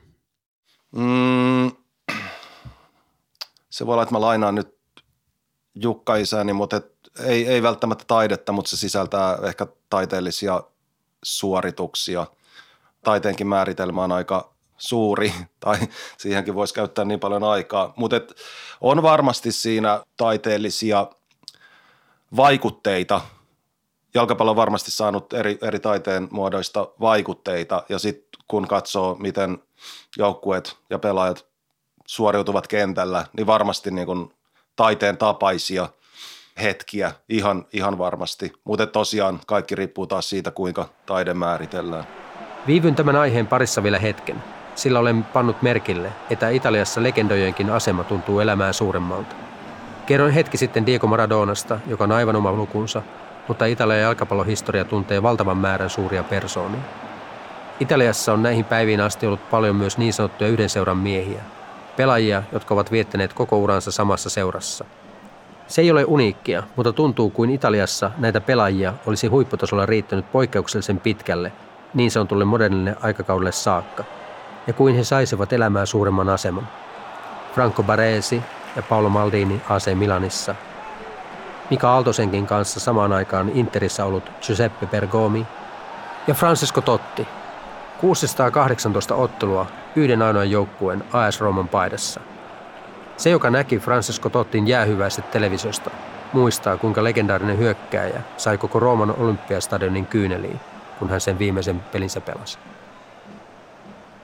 Mm, 0.91 1.71
se 3.69 3.85
voi 3.85 3.93
olla, 3.93 4.03
että 4.03 4.15
mä 4.15 4.21
lainaan 4.21 4.55
nyt 4.55 4.77
Jukka 5.75 6.15
isäni, 6.15 6.53
mutta 6.53 6.77
et, 6.77 6.93
ei, 7.19 7.47
ei 7.47 7.63
välttämättä 7.63 8.03
taidetta, 8.07 8.51
mutta 8.51 8.69
se 8.69 8.77
sisältää 8.77 9.37
ehkä 9.43 9.67
taiteellisia 9.89 10.63
suorituksia. 11.23 12.27
Taiteenkin 13.03 13.47
määritelmä 13.47 14.03
on 14.03 14.11
aika 14.11 14.52
suuri, 14.87 15.33
tai 15.59 15.77
siihenkin 16.17 16.55
voisi 16.55 16.73
käyttää 16.73 17.05
niin 17.05 17.19
paljon 17.19 17.43
aikaa, 17.43 17.93
mutta 17.95 18.21
on 18.81 19.03
varmasti 19.03 19.51
siinä 19.51 20.03
taiteellisia 20.17 21.07
vaikutteita. 22.35 23.21
Jalkapallo 24.13 24.51
on 24.51 24.55
varmasti 24.55 24.91
saanut 24.91 25.33
eri, 25.33 25.57
eri 25.61 25.79
taiteen 25.79 26.27
muodoista 26.31 26.87
vaikutteita, 26.99 27.83
ja 27.89 27.99
sitten 27.99 28.41
kun 28.47 28.67
katsoo, 28.67 29.15
miten 29.15 29.57
joukkueet 30.17 30.77
ja 30.89 30.99
pelaajat 30.99 31.45
suoriutuvat 32.07 32.67
kentällä, 32.67 33.25
niin 33.37 33.47
varmasti 33.47 33.91
niin 33.91 34.05
kuin 34.05 34.33
taiteen 34.75 35.17
tapaisia 35.17 35.89
hetkiä 36.61 37.11
ihan, 37.29 37.65
ihan 37.73 37.97
varmasti. 37.97 38.53
Mutta 38.63 38.87
tosiaan 38.87 39.39
kaikki 39.47 39.75
riippuu 39.75 40.07
taas 40.07 40.29
siitä, 40.29 40.51
kuinka 40.51 40.89
taide 41.05 41.33
määritellään. 41.33 42.07
Viivyn 42.67 42.95
tämän 42.95 43.15
aiheen 43.15 43.47
parissa 43.47 43.83
vielä 43.83 43.99
hetken, 43.99 44.43
sillä 44.75 44.99
olen 44.99 45.23
pannut 45.23 45.61
merkille, 45.61 46.09
että 46.29 46.49
Italiassa 46.49 47.03
legendojenkin 47.03 47.69
asema 47.69 48.03
tuntuu 48.03 48.39
elämään 48.39 48.73
suuremmalta. 48.73 49.35
Kerroin 50.05 50.33
hetki 50.33 50.57
sitten 50.57 50.85
Diego 50.85 51.07
Maradonasta, 51.07 51.79
joka 51.87 52.03
on 52.03 52.11
aivan 52.11 52.35
oma 52.35 52.51
lukunsa, 52.51 53.01
mutta 53.47 53.65
Italian 53.65 53.99
jalkapallohistoria 53.99 54.85
tuntee 54.85 55.23
valtavan 55.23 55.57
määrän 55.57 55.89
suuria 55.89 56.23
persoonia. 56.23 56.81
Italiassa 57.79 58.33
on 58.33 58.43
näihin 58.43 58.65
päiviin 58.65 59.01
asti 59.01 59.25
ollut 59.27 59.49
paljon 59.49 59.75
myös 59.75 59.97
niin 59.97 60.13
sanottuja 60.13 60.49
yhden 60.49 60.69
seuran 60.69 60.97
miehiä, 60.97 61.41
pelaajia, 61.97 62.43
jotka 62.51 62.73
ovat 62.73 62.91
viettäneet 62.91 63.33
koko 63.33 63.57
uransa 63.57 63.91
samassa 63.91 64.29
seurassa. 64.29 64.85
Se 65.67 65.81
ei 65.81 65.91
ole 65.91 66.05
uniikkia, 66.05 66.63
mutta 66.75 66.93
tuntuu 66.93 67.29
kuin 67.29 67.49
Italiassa 67.49 68.11
näitä 68.17 68.41
pelaajia 68.41 68.93
olisi 69.05 69.27
huipputasolla 69.27 69.85
riittänyt 69.85 70.31
poikkeuksellisen 70.31 70.99
pitkälle 70.99 71.51
niin 71.93 72.11
sanotulle 72.11 72.45
modernille 72.45 72.95
aikakaudelle 73.01 73.51
saakka, 73.51 74.03
ja 74.67 74.73
kuin 74.73 74.95
he 74.95 75.03
saisivat 75.03 75.53
elämään 75.53 75.87
suuremman 75.87 76.29
aseman. 76.29 76.67
Franco 77.55 77.83
Baresi 77.83 78.41
ja 78.75 78.83
Paolo 78.83 79.09
Maldini 79.09 79.61
AC 79.69 79.95
Milanissa, 79.95 80.55
Mika 81.69 81.93
Aaltosenkin 81.93 82.47
kanssa 82.47 82.79
samaan 82.79 83.13
aikaan 83.13 83.51
Interissä 83.53 84.05
ollut 84.05 84.31
Giuseppe 84.41 84.85
Bergomi 84.85 85.47
ja 86.27 86.33
Francesco 86.33 86.81
Totti, 86.81 87.27
618 88.01 89.15
ottelua 89.15 89.65
yhden 89.95 90.21
ainoan 90.21 90.51
joukkueen 90.51 91.03
AS 91.13 91.41
Roman 91.41 91.67
paidassa. 91.67 92.21
Se, 93.17 93.29
joka 93.29 93.49
näki 93.49 93.79
Francesco 93.79 94.29
Tottin 94.29 94.67
jäähyväiset 94.67 95.31
televisiosta, 95.31 95.91
muistaa 96.33 96.77
kuinka 96.77 97.03
legendaarinen 97.03 97.57
hyökkääjä 97.57 98.21
sai 98.37 98.57
koko 98.57 98.79
Rooman 98.79 99.15
olympiastadionin 99.17 100.05
kyyneliin, 100.05 100.59
kun 100.99 101.09
hän 101.09 101.21
sen 101.21 101.39
viimeisen 101.39 101.79
pelinsä 101.79 102.21
pelasi. 102.21 102.57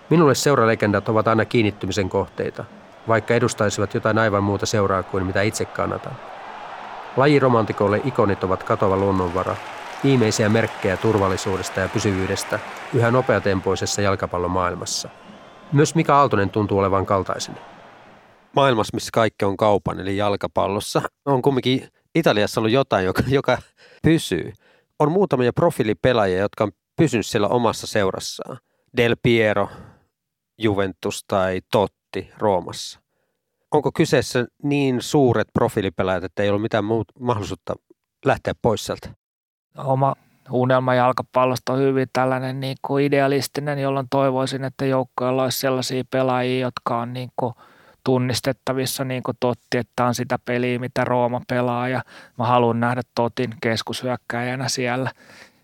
Minulle 0.10 0.36
seuralegendat 0.36 1.10
ovat 1.10 1.28
aina 1.28 1.46
kiinnittymisen 1.46 2.10
kohteita, 2.10 2.66
vaikka 3.08 3.34
edustaisivat 3.34 3.94
jotain 3.94 4.18
aivan 4.18 4.44
muuta 4.44 4.66
seuraa 4.66 5.04
kuin 5.04 5.26
mitä 5.26 5.42
itse 5.42 5.66
kannatan. 5.66 6.14
Lajiromantikoille 7.18 8.02
ikonit 8.06 8.44
ovat 8.44 8.64
katova 8.64 8.98
luonnonvara, 8.98 9.56
viimeisiä 10.04 10.50
merkkejä 10.50 10.98
turvallisuudesta 10.98 11.80
ja 11.80 11.90
pysyvyydestä 11.90 12.60
yhä 12.94 13.12
nopeatempoisessa 13.12 14.02
jalkapallomaailmassa. 14.02 15.10
Myös 15.72 15.96
Mika 15.96 16.20
Aaltonen 16.20 16.50
tuntuu 16.50 16.80
olevan 16.80 17.06
kaltaisen. 17.06 17.56
Maailmassa, 18.56 18.96
missä 18.96 19.10
kaikki 19.14 19.46
on 19.46 19.58
kaupan, 19.58 20.00
eli 20.00 20.18
jalkapallossa, 20.18 21.02
on 21.26 21.42
kumminkin 21.42 21.88
Italiassa 22.16 22.62
ollut 22.62 22.72
jotain, 22.72 23.06
joka, 23.06 23.24
joka 23.28 23.58
pysyy. 24.04 24.54
On 25.00 25.12
muutamia 25.12 25.54
profiilipelaajia, 25.54 26.40
jotka 26.40 26.64
on 26.64 26.72
pysynyt 26.98 27.26
siellä 27.26 27.48
omassa 27.48 27.88
seurassaan. 27.88 28.58
Del 28.98 29.16
Piero, 29.24 29.70
Juventus 30.60 31.24
tai 31.28 31.62
Totti 31.72 32.32
Roomassa. 32.38 33.00
Onko 33.72 33.92
kyseessä 33.92 34.46
niin 34.64 35.02
suuret 35.02 35.48
profiilipelaajat, 35.54 36.24
että 36.24 36.44
ei 36.44 36.50
ollut 36.50 36.62
mitään 36.62 36.86
muuta 36.86 37.14
mahdollisuutta 37.20 37.76
lähteä 38.26 38.54
pois 38.62 38.86
sieltä? 38.86 39.10
oma 39.78 40.16
unelma 40.52 40.94
jalkapallosta 40.94 41.74
on 41.74 41.80
hyvin 41.80 42.08
tällainen 42.14 42.60
niin 42.60 42.78
kuin 42.82 43.06
idealistinen, 43.06 43.80
jolloin 43.80 44.08
toivoisin, 44.10 44.64
että 44.64 44.86
joukkoilla 44.86 45.44
olisi 45.44 45.60
sellaisia 45.60 46.04
pelaajia, 46.12 46.60
jotka 46.60 47.00
on 47.00 47.14
niin 47.14 47.32
kuin 47.36 47.54
tunnistettavissa 48.04 49.04
niin 49.04 49.24
kuin 49.24 49.38
Totti, 49.40 49.78
että 49.78 50.06
on 50.06 50.16
sitä 50.16 50.40
peliä, 50.46 50.80
mitä 50.80 51.04
Rooma 51.04 51.42
pelaa 51.48 51.88
ja 51.88 52.02
mä 52.38 52.46
haluan 52.46 52.80
nähdä 52.80 53.02
Totin 53.16 53.54
keskushyökkäjänä 53.62 54.70
siellä. 54.70 55.12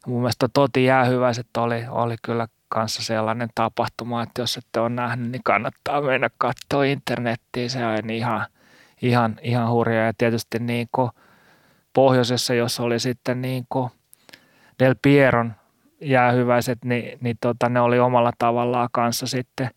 Mun 0.08 0.22
mielestä 0.22 0.50
Totin 0.54 0.86
jäähyväiset 0.86 1.58
oli, 1.58 1.86
oli 1.90 2.16
kyllä 2.22 2.48
kanssa 2.70 3.04
sellainen 3.04 3.50
tapahtuma, 3.56 4.24
että 4.24 4.42
jos 4.42 4.58
ette 4.58 4.80
ole 4.80 4.90
nähnyt, 4.90 5.32
niin 5.32 5.44
kannattaa 5.44 6.02
mennä 6.02 6.30
katsoa 6.38 6.84
internettiin. 6.84 7.70
Se 7.70 7.86
on 7.86 8.10
ihan, 8.10 8.46
ihan, 9.02 9.36
ihan 9.42 9.70
hurjaa 9.70 10.06
ja 10.06 10.14
tietysti 10.18 10.60
niin 10.60 10.88
kuin 10.92 11.12
pohjoisessa, 11.94 12.54
jos 12.54 12.80
oli 12.80 13.00
sitten 13.00 13.42
niin 13.42 13.66
kuin– 13.70 13.90
Del 14.80 14.96
Pieron 15.02 15.54
jäähyväiset, 16.02 16.86
niin, 16.86 17.18
niin 17.22 17.38
tota, 17.42 17.70
ne 17.70 17.80
oli 17.80 18.00
omalla 18.00 18.32
tavallaan 18.40 18.90
kanssa 18.92 19.28
sitten 19.28 19.70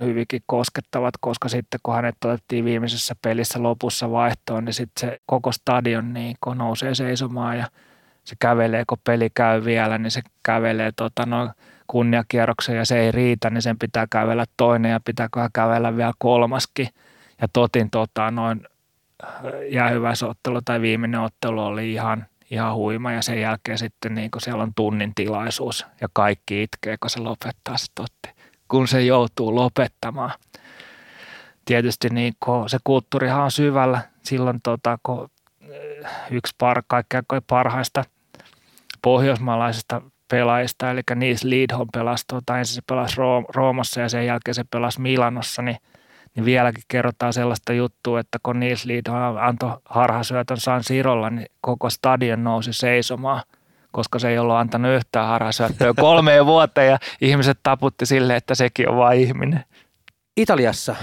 hyvinkin 0.00 0.42
koskettavat, 0.46 1.14
koska 1.20 1.48
sitten 1.48 1.80
kun 1.82 1.94
hänet 1.94 2.16
otettiin 2.24 2.64
viimeisessä 2.64 3.14
pelissä 3.22 3.62
lopussa 3.62 4.10
vaihtoon, 4.10 4.64
niin 4.64 4.74
sitten 4.74 5.10
se 5.10 5.18
koko 5.26 5.52
stadion 5.52 6.12
niin 6.12 6.36
nousee 6.54 6.94
seisomaan 6.94 7.58
ja 7.58 7.66
se 8.24 8.36
kävelee, 8.38 8.84
kun 8.88 8.98
peli 9.04 9.30
käy 9.34 9.64
vielä, 9.64 9.98
niin 9.98 10.10
se 10.10 10.20
kävelee 10.42 10.92
tota, 10.96 11.26
no, 11.26 11.50
kunniakierroksen 11.88 12.76
ja 12.76 12.84
se 12.84 13.00
ei 13.00 13.12
riitä, 13.12 13.50
niin 13.50 13.62
sen 13.62 13.78
pitää 13.78 14.06
kävellä 14.10 14.44
toinen 14.56 14.92
ja 14.92 15.00
pitää 15.04 15.28
kävellä 15.52 15.96
vielä 15.96 16.12
kolmaskin. 16.18 16.88
Ja 17.40 17.48
totin 17.52 17.90
tota, 17.90 18.30
noin 18.30 18.60
jäähyväisottelu 19.70 20.60
tai 20.64 20.80
viimeinen 20.80 21.20
ottelu 21.20 21.64
oli 21.64 21.92
ihan– 21.92 22.26
ihan 22.50 22.74
huima 22.74 23.12
ja 23.12 23.22
sen 23.22 23.40
jälkeen 23.40 23.78
sitten 23.78 24.14
niin 24.14 24.30
kun 24.30 24.40
siellä 24.40 24.62
on 24.62 24.74
tunnin 24.74 25.14
tilaisuus 25.14 25.86
ja 26.00 26.08
kaikki 26.12 26.62
itkee, 26.62 26.96
kun 26.96 27.10
se 27.10 27.20
lopettaa 27.20 27.76
se 27.76 27.86
totti, 27.94 28.42
kun 28.68 28.88
se 28.88 29.02
joutuu 29.02 29.54
lopettamaan. 29.54 30.30
Tietysti 31.64 32.08
niin 32.08 32.34
se 32.66 32.78
kulttuurihan 32.84 33.44
on 33.44 33.50
syvällä 33.50 34.00
silloin, 34.22 34.60
tota, 34.62 34.98
kun 35.02 35.30
eh, 35.60 36.06
yksi 36.30 36.54
par, 36.58 36.82
kaikkein 36.86 37.24
parhaista 37.46 38.04
pohjoismaalaisista 39.02 40.02
pelaajista, 40.30 40.90
eli 40.90 41.00
Niis 41.14 41.44
Lidholm 41.44 41.88
pelasi, 41.92 42.24
tota, 42.26 42.58
ensin 42.58 42.74
se 42.74 42.82
pelasi 42.86 43.16
Roomassa 43.54 44.00
ja 44.00 44.08
sen 44.08 44.26
jälkeen 44.26 44.54
se 44.54 44.64
pelasi 44.70 45.00
Milanossa, 45.00 45.62
niin 45.62 45.76
niin 46.38 46.44
vieläkin 46.44 46.82
kerrotaan 46.88 47.32
sellaista 47.32 47.72
juttua, 47.72 48.20
että 48.20 48.38
kun 48.42 48.60
Nils 48.60 48.84
Lidholm 48.84 49.36
antoi 49.40 49.76
harhasyötön 49.84 50.56
San 50.56 50.84
Sirolla, 50.84 51.30
niin 51.30 51.46
koko 51.60 51.90
stadion 51.90 52.44
nousi 52.44 52.72
seisomaan, 52.72 53.42
koska 53.92 54.18
se 54.18 54.28
ei 54.28 54.38
ollut 54.38 54.56
antanut 54.56 54.96
yhtään 54.96 55.28
harhasyöttöä 55.28 55.94
kolmeen 56.00 56.46
vuoteen 56.46 56.90
ja 56.90 56.98
ihmiset 57.20 57.58
taputti 57.62 58.06
sille, 58.06 58.36
että 58.36 58.54
sekin 58.54 58.88
on 58.88 58.96
vain 58.96 59.20
ihminen. 59.20 59.64
Italiassa 60.36 60.96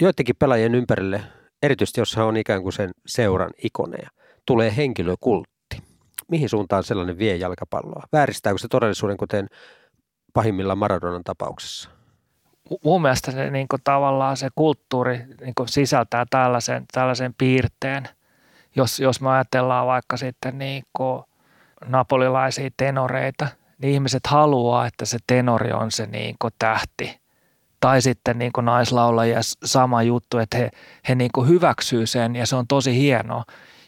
joidenkin 0.00 0.36
pelaajien 0.38 0.74
ympärille, 0.74 1.22
erityisesti 1.62 2.00
jos 2.00 2.16
hän 2.16 2.26
on 2.26 2.36
ikään 2.36 2.62
kuin 2.62 2.72
sen 2.72 2.90
seuran 3.06 3.50
ikoneja, 3.64 4.08
tulee 4.46 4.76
henkilökultti. 4.76 5.57
Mihin 6.28 6.48
suuntaan 6.48 6.84
sellainen 6.84 7.18
vie 7.18 7.36
jalkapalloa? 7.36 8.02
Vääristääkö 8.12 8.58
se 8.58 8.68
todellisuuden, 8.68 9.16
kuten 9.16 9.46
pahimmillaan 10.32 10.78
Maradonan 10.78 11.24
tapauksessa? 11.24 11.90
mun 12.84 13.02
mielestä 13.02 13.30
se 13.30 13.50
niin 13.50 13.68
kuin, 13.68 13.80
tavallaan 13.84 14.36
se 14.36 14.48
kulttuuri 14.54 15.24
niin 15.40 15.54
kuin, 15.54 15.68
sisältää 15.68 16.26
tällaisen, 16.30 16.84
tällaisen 16.92 17.34
piirteen. 17.38 18.08
Jos, 18.76 19.00
jos 19.00 19.20
me 19.20 19.30
ajatellaan 19.30 19.86
vaikka 19.86 20.16
sitten 20.16 20.58
niin 20.58 20.82
kuin, 20.92 21.22
napolilaisia 21.86 22.70
tenoreita, 22.76 23.46
niin 23.78 23.92
ihmiset 23.92 24.26
haluaa, 24.26 24.86
että 24.86 25.04
se 25.04 25.18
tenori 25.26 25.72
on 25.72 25.90
se 25.90 26.06
niin 26.06 26.36
kuin, 26.38 26.54
tähti. 26.58 27.20
Tai 27.80 28.02
sitten 28.02 28.38
niin 28.38 28.52
kuin 28.52 28.64
naislaulajia 28.64 29.40
sama 29.64 30.02
juttu, 30.02 30.38
että 30.38 30.58
he, 30.58 30.70
he 31.08 31.14
niin 31.14 31.30
kuin 31.34 31.48
hyväksyy 31.48 32.06
sen 32.06 32.36
ja 32.36 32.46
se 32.46 32.56
on 32.56 32.66
tosi 32.66 32.98
hienoa. 32.98 33.44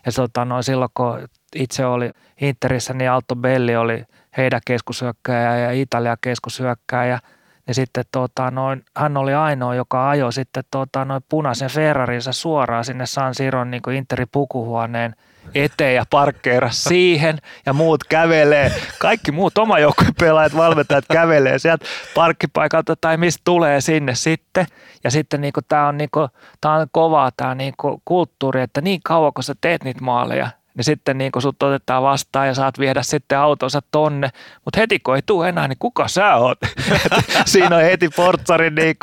Ja 0.07 0.13
tota, 0.13 0.45
no, 0.45 0.63
silloin 0.63 0.91
kun 0.95 1.29
itse 1.57 1.87
oli 1.87 2.11
Interissä, 2.41 2.95
niin 2.95 3.11
Alto 3.11 3.37
Belli 3.37 3.77
oli 3.77 4.05
heidän 4.37 4.61
keskushyökkäjä 4.67 5.59
ja 5.59 5.73
Italia 5.73 6.17
keskushyökkäjä– 6.21 7.19
ja 7.71 7.75
sitten 7.75 8.05
tota, 8.13 8.51
noin, 8.51 8.85
hän 8.97 9.17
oli 9.17 9.35
ainoa, 9.35 9.75
joka 9.75 10.11
ajoi 10.11 10.33
sitten 10.33 10.65
tota, 10.71 11.05
noin 11.05 11.25
punaisen 11.29 11.71
Ferrarinsa 11.71 12.33
suoraan 12.33 12.85
sinne 12.85 13.07
San 13.07 13.35
Siron 13.35 13.71
niin 13.71 13.91
Interi 13.97 14.27
pukuhuoneen 14.33 15.15
eteen 15.55 15.95
ja 15.95 16.05
parkkeeras 16.11 16.85
siihen 16.89 17.39
ja 17.67 17.73
muut 17.73 18.05
kävelee. 18.05 18.73
Kaikki 18.99 19.33
muut 19.33 19.59
oma 19.59 19.75
pelaajat, 20.21 20.57
valmentajat 20.57 21.05
kävelee 21.13 21.59
sieltä 21.59 21.85
parkkipaikalta 22.15 22.97
tai 23.01 23.17
mistä 23.17 23.41
tulee 23.45 23.81
sinne 23.81 24.15
sitten. 24.15 24.67
Ja 25.05 25.11
sitten 25.11 25.41
niin 25.41 25.53
tämä 25.69 25.89
on, 25.89 25.99
niin 25.99 26.11
kuin, 26.13 26.29
tää 26.61 26.73
on 26.73 26.87
kovaa 26.93 27.31
tämä 27.37 27.55
niin 27.55 27.75
kulttuuri, 28.05 28.63
että 28.63 28.81
niin 28.81 29.01
kauan 29.05 29.33
kun 29.35 29.45
sä 29.45 29.55
teet 29.61 29.85
niitä 29.85 30.01
maaleja, 30.01 30.49
niin 30.81 30.85
sitten 30.85 31.19
niin 31.19 31.33
kun 31.33 31.43
sut 31.43 31.63
otetaan 31.63 32.03
vastaan 32.03 32.47
ja 32.47 32.55
saat 32.55 32.79
viedä 32.79 33.03
sitten 33.03 33.39
autonsa 33.39 33.81
tonne, 33.91 34.31
mutta 34.65 34.81
heti 34.81 34.99
kun 34.99 35.17
ei 35.17 35.23
tule 35.27 35.49
enää, 35.49 35.69
niin 35.69 35.77
kuka 35.79 36.09
sä 36.09 36.35
oot? 36.35 36.59
Siinä 37.47 37.77
on 37.77 37.83
heti 37.83 38.09
portsari 38.09 38.71
niin 38.71 38.97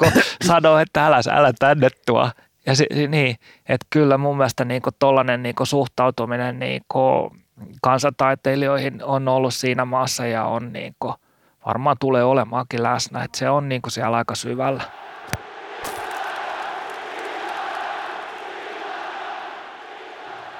sanoo, 0.45 0.77
että 0.77 1.05
älä, 1.05 1.19
älä 1.31 1.53
tänne 1.59 1.89
tuo. 2.05 2.29
Ja 2.65 2.75
si, 2.75 2.85
niin, 3.07 3.35
että 3.69 3.87
kyllä 3.89 4.17
mun 4.17 4.37
mielestä 4.37 4.65
niin 4.65 4.81
tollainen 4.99 5.43
niin 5.43 5.55
suhtautuminen 5.63 6.59
niin 6.59 6.81
kansantaiteilijoihin 7.81 9.03
on 9.03 9.27
ollut 9.27 9.53
siinä 9.53 9.85
maassa 9.85 10.25
ja 10.25 10.45
on 10.45 10.73
niin 10.73 10.95
varmaan 11.65 11.97
tulee 11.99 12.23
olemaankin 12.23 12.83
läsnä, 12.83 13.23
että 13.23 13.37
se 13.37 13.49
on 13.49 13.69
niin 13.69 13.81
siellä 13.87 14.17
aika 14.17 14.35
syvällä. 14.35 14.83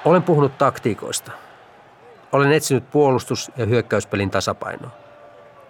Olen 0.08 0.22
puhunut 0.22 0.58
taktiikoista. 0.58 1.32
Olen 2.32 2.52
etsinyt 2.52 2.90
puolustus- 2.90 3.50
ja 3.56 3.66
hyökkäyspelin 3.66 4.30
tasapainoa. 4.30 4.90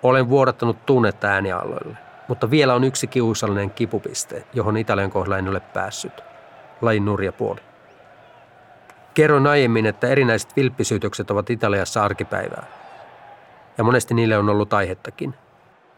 Olen 0.02 0.28
vuodattanut 0.28 0.86
tunnetta 0.86 1.26
äänialoille, 1.26 1.96
mutta 2.28 2.50
vielä 2.50 2.74
on 2.74 2.84
yksi 2.84 3.06
kiusallinen 3.06 3.70
kipupiste, 3.70 4.44
johon 4.54 4.76
Italian 4.76 5.10
kohdalla 5.10 5.38
en 5.38 5.48
ole 5.48 5.60
päässyt. 5.60 6.12
Lajin 6.80 7.04
nurja 7.04 7.32
puoli. 7.32 7.60
Kerroin 9.14 9.46
aiemmin, 9.46 9.86
että 9.86 10.08
erinäiset 10.08 10.56
vilppisyytökset 10.56 11.30
ovat 11.30 11.50
Italiassa 11.50 12.04
arkipäivää. 12.04 12.66
Ja 13.78 13.84
monesti 13.84 14.14
niille 14.14 14.38
on 14.38 14.48
ollut 14.48 14.72
aihettakin. 14.72 15.34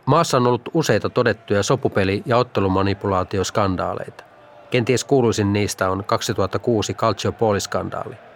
Maassa 0.06 0.36
on 0.36 0.46
ollut 0.46 0.68
useita 0.74 1.10
todettuja 1.10 1.62
sopupeli- 1.62 2.22
ja 2.26 2.36
ottelumanipulaatioskandaaleita. 2.36 4.24
Kenties 4.70 5.04
kuuluisin 5.04 5.52
niistä 5.52 5.90
on 5.90 6.04
2006 6.04 6.94
Calciopoli-skandaali. 6.94 8.29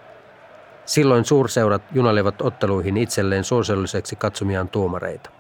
Silloin 0.87 1.25
suurseurat 1.25 1.83
junalivat 1.93 2.43
otteluihin 2.43 2.97
itselleen 2.97 3.45
suosiolliseksi 3.45 4.17
katsomiaan 4.17 4.69
tuomareita. 4.69 5.31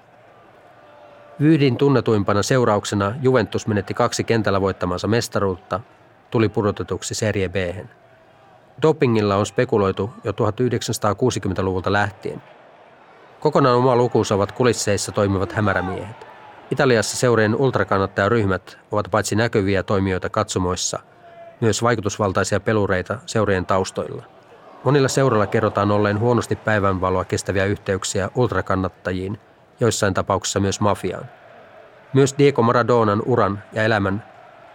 Vyydin 1.40 1.76
tunnetuimpana 1.76 2.42
seurauksena 2.42 3.14
Juventus 3.22 3.66
menetti 3.66 3.94
kaksi 3.94 4.24
kentällä 4.24 4.60
voittamansa 4.60 5.08
mestaruutta, 5.08 5.80
tuli 6.30 6.48
pudotetuksi 6.48 7.14
Serie 7.14 7.48
b 7.48 7.56
Dopingilla 8.82 9.36
on 9.36 9.46
spekuloitu 9.46 10.10
jo 10.24 10.32
1960-luvulta 10.32 11.92
lähtien. 11.92 12.42
Kokonaan 13.40 13.76
oma 13.76 13.96
lukuunsa 13.96 14.34
ovat 14.34 14.52
kulisseissa 14.52 15.12
toimivat 15.12 15.52
hämärämiehet. 15.52 16.26
Italiassa 16.70 17.16
seurien 17.16 17.56
ultrakannattajaryhmät 17.56 18.78
ovat 18.92 19.08
paitsi 19.10 19.36
näkyviä 19.36 19.82
toimijoita 19.82 20.28
katsomoissa, 20.28 20.98
myös 21.60 21.82
vaikutusvaltaisia 21.82 22.60
pelureita 22.60 23.18
seurien 23.26 23.66
taustoilla. 23.66 24.24
Monilla 24.84 25.08
seuroilla 25.08 25.46
kerrotaan 25.46 25.90
olleen 25.90 26.20
huonosti 26.20 26.56
päivänvaloa 26.56 27.24
kestäviä 27.24 27.64
yhteyksiä 27.64 28.30
ultrakannattajiin, 28.34 29.38
joissain 29.80 30.14
tapauksissa 30.14 30.60
myös 30.60 30.80
mafiaan. 30.80 31.24
Myös 32.12 32.34
Diego 32.38 32.62
Maradonan 32.62 33.22
uran 33.26 33.62
ja 33.72 33.82
elämän 33.82 34.24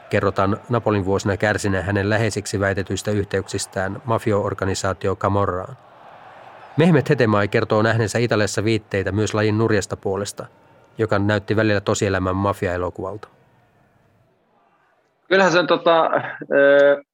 kerrotaan 0.10 0.58
Napolin 0.70 1.06
vuosina 1.06 1.38
kärsineen 1.38 1.84
hänen 1.84 2.10
läheisiksi 2.10 2.60
väitetyistä 2.60 3.12
yhteyksistään 3.12 4.02
mafioorganisaatio 4.06 5.16
Camorraan. 5.16 5.78
Mehmet 6.78 7.10
Hetemai 7.10 7.48
kertoo 7.48 7.82
nähneensä 7.82 8.20
Italiassa 8.20 8.64
viitteitä 8.64 9.12
myös 9.12 9.34
lajin 9.34 9.58
nurjasta 9.58 9.98
puolesta– 9.98 10.46
joka 11.00 11.20
näytti 11.20 11.56
välillä 11.56 11.82
tosielämän 11.82 12.36
mafia-elokuvalta? 12.36 13.28
Kyllähän 15.28 15.52
sen 15.52 15.68
tota, 15.68 16.10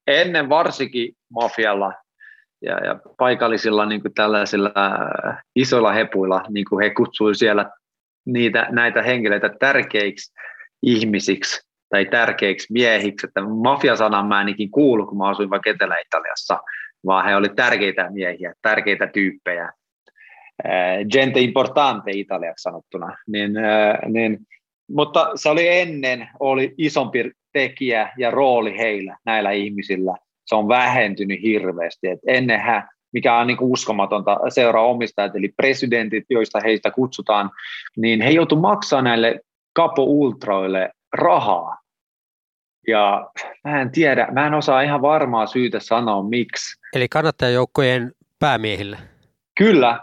ennen 0.08 0.50
varsinkin 0.50 1.16
mafialla 1.30 1.94
ja, 2.62 2.86
ja 2.86 3.00
paikallisilla 3.18 3.86
niin 3.86 4.02
kuin 4.02 4.14
tällaisilla 4.14 4.74
isoilla 5.56 5.92
hepuilla, 5.92 6.44
niin 6.50 6.66
kuin 6.70 6.84
he 6.84 6.90
kutsuivat 6.90 7.38
siellä 7.38 7.72
niitä, 8.26 8.68
näitä 8.70 9.02
henkilöitä 9.02 9.50
tärkeiksi 9.60 10.34
ihmisiksi 10.84 11.62
tai 11.90 12.06
tärkeiksi 12.06 12.74
miehiksi. 12.74 13.28
Että 13.28 13.42
mafia-sanan 13.42 14.28
mä 14.28 14.38
ainakin 14.38 14.72
kuulu, 14.72 15.06
kun 15.06 15.18
mä 15.18 15.30
asuin 15.30 15.50
vaikka 15.50 15.70
Etelä-Italiassa, 15.70 16.60
vaan 17.06 17.26
he 17.26 17.36
olivat 17.36 17.56
tärkeitä 17.56 18.10
miehiä, 18.12 18.54
tärkeitä 18.62 19.08
tyyppejä. 19.08 19.72
Eh, 20.66 21.06
gente 21.12 21.40
importante 21.40 22.12
italiaksi 22.12 22.64
sanottuna, 22.64 23.18
niin, 23.28 23.58
eh, 23.58 24.12
niin, 24.12 24.40
mutta 24.92 25.32
se 25.36 25.50
oli 25.50 25.68
ennen, 25.68 26.30
oli 26.40 26.74
isompi 26.78 27.32
tekijä 27.54 28.12
ja 28.18 28.32
rooli 28.32 28.78
heillä, 28.78 29.18
näillä 29.26 29.52
ihmisillä. 29.52 30.16
Se 30.46 30.56
on 30.56 30.68
vähentynyt 30.68 31.42
hirveästi. 31.42 32.08
Et 32.08 32.20
ennenhän, 32.28 32.90
mikä 33.14 33.38
on 33.38 33.48
niin 33.48 33.58
uskomatonta, 33.62 34.38
seuraa 34.50 34.86
omistajat, 34.86 35.36
eli 35.36 35.54
presidentit, 35.58 36.24
joista 36.30 36.60
heistä 36.64 36.92
kutsutaan, 36.92 37.50
niin 37.98 38.22
he 38.22 38.30
joutuivat 38.30 38.62
maksaa 38.62 39.02
näille 39.02 39.40
kapo-ultroille 39.74 40.90
rahaa. 41.14 41.78
Ja 42.88 43.30
mä 43.64 43.82
en 43.82 43.92
tiedä, 43.92 44.28
mä 44.32 44.48
en 44.48 44.54
osaa 44.54 44.82
ihan 44.82 45.02
varmaa 45.02 45.48
syytä 45.48 45.80
sanoa 45.80 46.24
miksi. 46.24 46.82
Eli 46.94 47.08
kannattajajoukkojen 47.08 48.12
päämiehille? 48.40 48.98
Kyllä, 49.58 50.00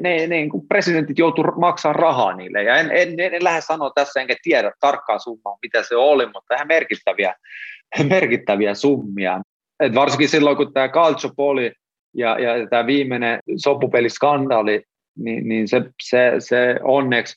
ne, 0.00 0.26
ne 0.26 0.48
kun 0.48 0.68
presidentit 0.68 1.18
joutuu 1.18 1.44
maksaa 1.44 1.92
rahaa 1.92 2.36
niille. 2.36 2.62
Ja 2.62 2.76
en, 2.76 2.90
en, 2.90 3.20
en, 3.20 3.34
en 3.34 3.44
lähde 3.44 3.60
sanoa 3.60 3.90
tässä, 3.94 4.20
enkä 4.20 4.34
tiedä 4.42 4.72
tarkkaa 4.80 5.18
summaa, 5.18 5.58
mitä 5.62 5.82
se 5.82 5.96
oli, 5.96 6.26
mutta 6.26 6.54
ihan 6.54 6.68
merkittäviä, 6.68 7.34
merkittäviä 8.10 8.74
summia. 8.74 9.40
Et 9.80 9.94
varsinkin 9.94 10.28
silloin, 10.28 10.56
kun 10.56 10.72
tämä 10.72 10.88
Calciopoli 10.88 11.72
ja, 12.14 12.38
ja 12.38 12.66
tämä 12.70 12.86
viimeinen 12.86 13.40
sopupeliskandaali, 13.56 14.82
niin, 15.18 15.48
niin 15.48 15.68
se, 15.68 15.82
se, 16.02 16.32
se 16.38 16.76
onneksi 16.82 17.34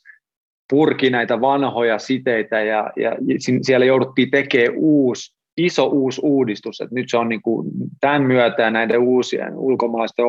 purki 0.69 1.09
näitä 1.09 1.41
vanhoja 1.41 1.99
siteitä 1.99 2.61
ja, 2.61 2.91
ja 2.95 3.15
siellä 3.61 3.85
jouduttiin 3.85 4.31
tekemään 4.31 4.73
uusi 4.77 5.35
iso 5.57 5.85
uusi 5.85 6.21
uudistus, 6.23 6.81
että 6.81 6.95
nyt 6.95 7.09
se 7.09 7.17
on 7.17 7.29
niin 7.29 7.41
kuin 7.41 7.71
tämän 7.99 8.23
myötä 8.23 8.71
näiden 8.71 8.99
uusien 8.99 9.55
ulkomaalaisten 9.55 10.25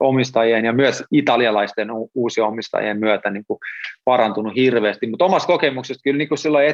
omistajien 0.00 0.64
ja 0.64 0.72
myös 0.72 1.04
italialaisten 1.12 1.88
uusien 2.14 2.46
omistajien 2.46 2.98
myötä 2.98 3.30
niin 3.30 3.44
kuin 3.46 3.58
parantunut 4.04 4.56
hirveästi, 4.56 5.06
mutta 5.06 5.24
omasta 5.24 5.46
kokemuksesta 5.46 6.02
kyllä 6.04 6.18
niin 6.18 6.28
kuin 6.28 6.38
silloin 6.38 6.66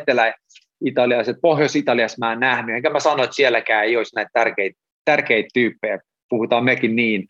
etelä-italialaiset, 0.81 1.37
Pohjois-Italiassa 1.43 2.27
mä 2.27 2.33
en 2.33 2.41
nähnyt, 2.41 2.77
enkä 2.77 2.91
mä 2.91 3.01
sano, 3.01 3.23
että 3.23 3.37
sielläkään 3.37 3.85
ei 3.85 3.97
olisi 3.97 4.17
näitä 4.17 4.31
tärkeitä, 4.33 4.81
tärkeitä 5.05 5.49
tyyppejä, 5.55 5.99
puhutaan 6.29 6.65
mekin 6.65 6.97
niin, 6.97 7.27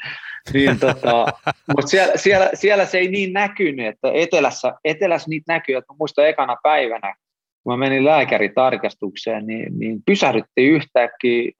niin 0.53 0.81
tota, 0.81 1.27
mutta 1.77 1.87
siellä, 1.87 2.13
siellä, 2.17 2.51
siellä, 2.55 2.87
se 2.87 2.99
ei 2.99 3.09
niin 3.09 3.33
näkynyt, 3.33 3.87
että 3.87 4.09
etelässä, 4.15 4.75
etelässä 4.85 5.31
niitä 5.31 5.53
näkyy, 5.53 5.77
että 5.77 5.95
muistan 5.99 6.29
ekana 6.29 6.57
päivänä, 6.63 7.15
kun 7.63 7.73
mä 7.73 7.77
menin 7.77 8.05
lääkäritarkastukseen, 8.05 9.47
niin, 9.47 9.79
niin 9.79 10.03
pysähdyttiin 10.07 10.73
yhtäkkiä, 10.73 11.53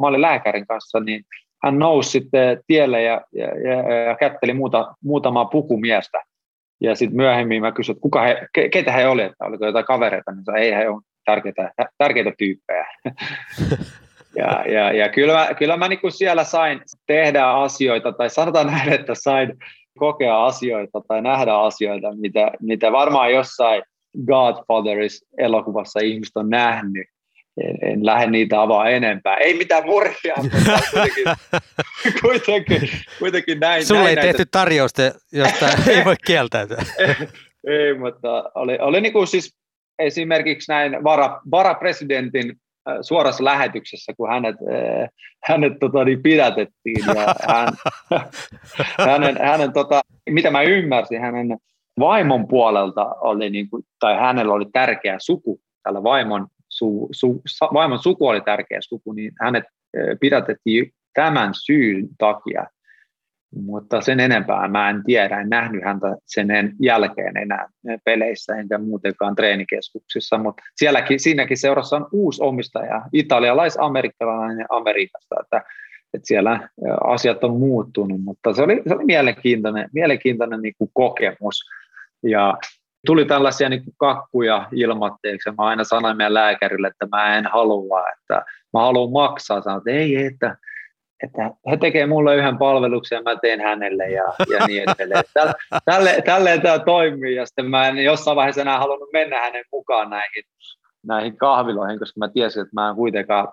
mä 0.00 0.06
olin 0.06 0.22
lääkärin 0.22 0.66
kanssa, 0.66 1.00
niin 1.00 1.24
hän 1.64 1.78
nousi 1.78 2.10
sitten 2.10 2.60
tielle 2.66 3.02
ja, 3.02 3.20
ja, 3.32 3.46
ja, 3.46 3.92
ja 3.92 4.16
kätteli 4.16 4.52
muuta, 4.52 4.94
muutamaa 5.04 5.44
pukumiestä. 5.44 6.22
Ja 6.80 6.94
sitten 6.94 7.16
myöhemmin 7.16 7.62
mä 7.62 7.72
kysyin, 7.72 7.94
että 7.94 8.02
kuka 8.02 8.22
he, 8.22 8.48
keitä 8.72 8.92
he 8.92 9.06
olivat, 9.06 9.32
että 9.32 9.44
oliko 9.44 9.66
jotain 9.66 9.84
kavereita, 9.84 10.32
niin 10.32 10.44
sanoin, 10.44 10.62
ei 10.62 10.74
he 10.74 10.88
ole 10.88 11.02
tärkeitä, 11.26 11.72
tärkeitä 11.98 12.32
tyyppejä. 12.38 12.86
ja, 14.40 14.64
ja, 14.68 14.92
ja 14.92 15.08
kyllä 15.08 15.34
mä, 15.34 15.54
kyllä 15.54 15.76
mä 15.76 15.88
niin 15.88 16.12
siellä 16.12 16.44
sain 16.44 16.80
tehdä 17.06 17.46
asioita, 17.46 18.12
tai 18.12 18.30
sanotaan 18.30 18.66
näin, 18.66 18.92
että 18.92 19.14
sain 19.14 19.52
kokea 19.98 20.46
asioita 20.46 21.00
tai 21.08 21.22
nähdä 21.22 21.54
asioita, 21.54 22.16
mitä, 22.16 22.50
mitä 22.60 22.92
varmaan 22.92 23.32
jossain 23.32 23.82
Godfatheris-elokuvassa 24.26 26.00
ihmiset 26.00 26.36
on 26.36 26.50
nähnyt. 26.50 27.06
En, 27.60 27.92
en 27.92 28.06
lähde 28.06 28.30
niitä 28.30 28.62
avaa 28.62 28.88
enempää. 28.88 29.36
Ei 29.36 29.54
mitään 29.58 29.86
murhia, 29.86 30.34
mutta 30.42 30.58
kuitenkin, 30.90 31.24
kuitenkin, 32.22 32.90
kuitenkin 33.18 33.60
näin. 33.60 33.86
Sulle 33.86 34.00
näin 34.00 34.10
ei 34.10 34.14
näitä... 34.16 34.32
tehty 34.32 34.48
tarjousta, 34.50 35.02
josta 35.32 35.68
ei 35.90 36.04
voi 36.04 36.14
kieltäytyä. 36.26 36.82
ei, 37.66 37.94
mutta 37.98 38.50
oli, 38.54 38.78
oli 38.80 39.00
niin 39.00 39.12
kuin 39.12 39.26
siis 39.26 39.56
esimerkiksi 39.98 40.72
näin 40.72 41.04
vara, 41.04 41.40
varapresidentin 41.50 42.56
suorassa 43.00 43.44
lähetyksessä, 43.44 44.12
kun 44.16 44.28
hänet, 44.28 44.56
hänet 45.44 45.72
tota, 45.80 46.04
niin 46.04 46.22
pidätettiin. 46.22 47.04
Ja 47.06 47.34
hän, 47.48 47.68
hänen, 49.10 49.36
hänen 49.42 49.72
tota, 49.72 50.00
mitä 50.30 50.50
mä 50.50 50.62
ymmärsin, 50.62 51.20
hänen 51.20 51.56
vaimon 52.00 52.48
puolelta 52.48 53.04
oli, 53.20 53.50
niin 53.50 53.70
kuin, 53.70 53.82
tai 54.00 54.16
hänellä 54.16 54.54
oli 54.54 54.66
tärkeä 54.72 55.16
suku, 55.18 55.60
tällä 55.82 56.02
vaimon, 56.02 56.46
su, 56.68 57.08
su, 57.12 57.42
vaimon 57.72 57.98
suku 57.98 58.26
oli 58.26 58.40
tärkeä 58.40 58.78
suku, 58.80 59.12
niin 59.12 59.32
hänet 59.40 59.64
pidätettiin 60.20 60.92
tämän 61.14 61.50
syyn 61.64 62.08
takia. 62.18 62.66
Mutta 63.64 64.00
sen 64.00 64.20
enempää 64.20 64.68
mä 64.68 64.90
en 64.90 65.02
tiedä, 65.04 65.40
en 65.40 65.48
nähnyt 65.48 65.84
häntä 65.84 66.16
sen 66.26 66.48
jälkeen 66.80 67.36
enää 67.36 67.68
peleissä 68.04 68.56
enkä 68.56 68.78
muutenkaan 68.78 69.36
treenikeskuksissa, 69.36 70.38
mutta 70.38 70.62
sielläkin, 70.76 71.20
siinäkin 71.20 71.56
seurassa 71.56 71.96
on 71.96 72.08
uusi 72.12 72.42
omistaja, 72.42 73.02
italialais-amerikkalainen 73.12 74.66
Amerikasta, 74.68 75.36
että, 75.42 75.56
että 76.14 76.26
siellä 76.26 76.68
asiat 77.04 77.44
on 77.44 77.58
muuttunut, 77.58 78.20
mutta 78.20 78.52
se 78.52 78.62
oli, 78.62 78.82
se 78.88 78.94
oli 78.94 79.04
mielenkiintoinen, 79.04 79.88
mielenkiintoinen 79.92 80.62
niin 80.62 80.74
kuin 80.78 80.90
kokemus 80.94 81.60
ja 82.22 82.58
tuli 83.06 83.24
tällaisia 83.24 83.68
niin 83.68 83.84
kuin 83.84 83.94
kakkuja 83.98 84.68
ilmatteeksi. 84.72 85.50
Mä 85.50 85.64
aina 85.64 85.84
sanoin 85.84 86.16
meidän 86.16 86.34
lääkärille, 86.34 86.88
että 86.88 87.06
mä 87.16 87.36
en 87.36 87.46
halua, 87.46 88.04
että 88.12 88.44
mä 88.72 88.80
haluan 88.80 89.12
maksaa. 89.12 89.60
Sanoin, 89.60 89.78
että 89.78 89.90
ei, 89.90 90.16
että 90.26 90.56
että 91.22 91.50
he 91.70 91.76
tekee 91.76 92.06
mulle 92.06 92.36
yhden 92.36 92.58
palveluksen 92.58 93.16
ja 93.16 93.22
mä 93.22 93.36
teen 93.36 93.60
hänelle 93.60 94.08
ja, 94.08 94.24
ja 94.50 94.66
niin 94.66 94.82
edelleen. 94.90 95.24
Tälle, 95.34 95.52
tälle, 95.84 96.22
tälleen 96.24 96.62
tämä 96.62 96.78
toimii 96.78 97.34
ja 97.34 97.46
sitten 97.46 97.70
mä 97.70 97.88
en 97.88 97.98
jossain 98.04 98.36
vaiheessa 98.36 98.60
enää 98.60 98.78
halunnut 98.78 99.12
mennä 99.12 99.40
hänen 99.40 99.64
mukaan 99.72 100.10
näihin, 100.10 100.44
näihin 101.06 101.36
kahviloihin, 101.36 101.98
koska 101.98 102.18
mä 102.18 102.28
tiesin, 102.28 102.62
että 102.62 102.74
mä 102.74 102.88
en 102.88 102.96
kuitenkaan 102.96 103.48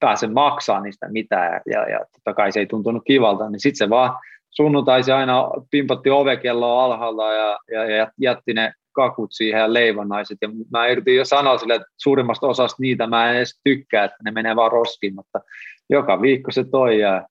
pääse 0.00 0.26
maksaa 0.26 0.80
niistä 0.80 1.08
mitään 1.08 1.60
ja, 1.66 1.90
ja 1.90 1.98
totta 1.98 2.34
kai 2.34 2.52
se 2.52 2.60
ei 2.60 2.66
tuntunut 2.66 3.02
kivalta, 3.06 3.50
niin 3.50 3.60
sitten 3.60 3.86
se 3.86 3.90
vaan 3.90 4.18
sunnuntaisi 4.50 5.12
aina 5.12 5.50
pimpatti 5.70 6.10
ovekelloa 6.10 6.84
alhaalla 6.84 7.32
ja, 7.32 7.58
ja, 7.72 7.96
ja 7.96 8.10
jätti 8.20 8.54
ne 8.54 8.72
kakut 8.92 9.32
siihen 9.32 9.60
ja 9.60 9.72
leivonnaiset. 9.72 10.38
Ja 10.42 10.48
mä 10.72 10.88
yritin 10.88 11.16
jo 11.16 11.24
sanoa 11.24 11.58
sille, 11.58 11.74
että 11.74 11.88
suurimmasta 11.96 12.46
osasta 12.46 12.76
niitä 12.80 13.06
mä 13.06 13.30
en 13.30 13.36
edes 13.36 13.60
tykkää, 13.64 14.04
että 14.04 14.16
ne 14.24 14.30
menee 14.30 14.56
vaan 14.56 14.72
roskiin, 14.72 15.14
mutta 15.14 15.40
joka 15.90 16.22
viikko 16.22 16.52
se 16.52 16.64
toi 16.70 17.00
ja, 17.00 17.26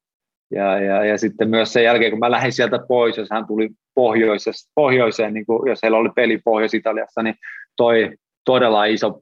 ja, 0.52 0.80
ja, 0.80 1.06
ja 1.06 1.18
sitten 1.18 1.50
myös 1.50 1.74
sen 1.74 1.84
jälkeen, 1.84 2.12
kun 2.12 2.20
mä 2.20 2.32
lähdin 2.32 2.54
sieltä 2.54 2.80
pois, 2.88 3.18
jos 3.18 3.30
hän 3.32 3.48
tuli 3.48 3.70
pohjoiseen, 4.76 5.34
niin 5.34 5.46
kuin, 5.46 5.70
jos 5.70 5.80
heillä 5.84 5.98
oli 5.98 6.10
peli 6.16 6.38
Pohjois-Italiassa, 6.46 7.24
niin 7.24 7.36
toi 7.78 8.12
todella 8.46 8.86
iso 8.86 9.20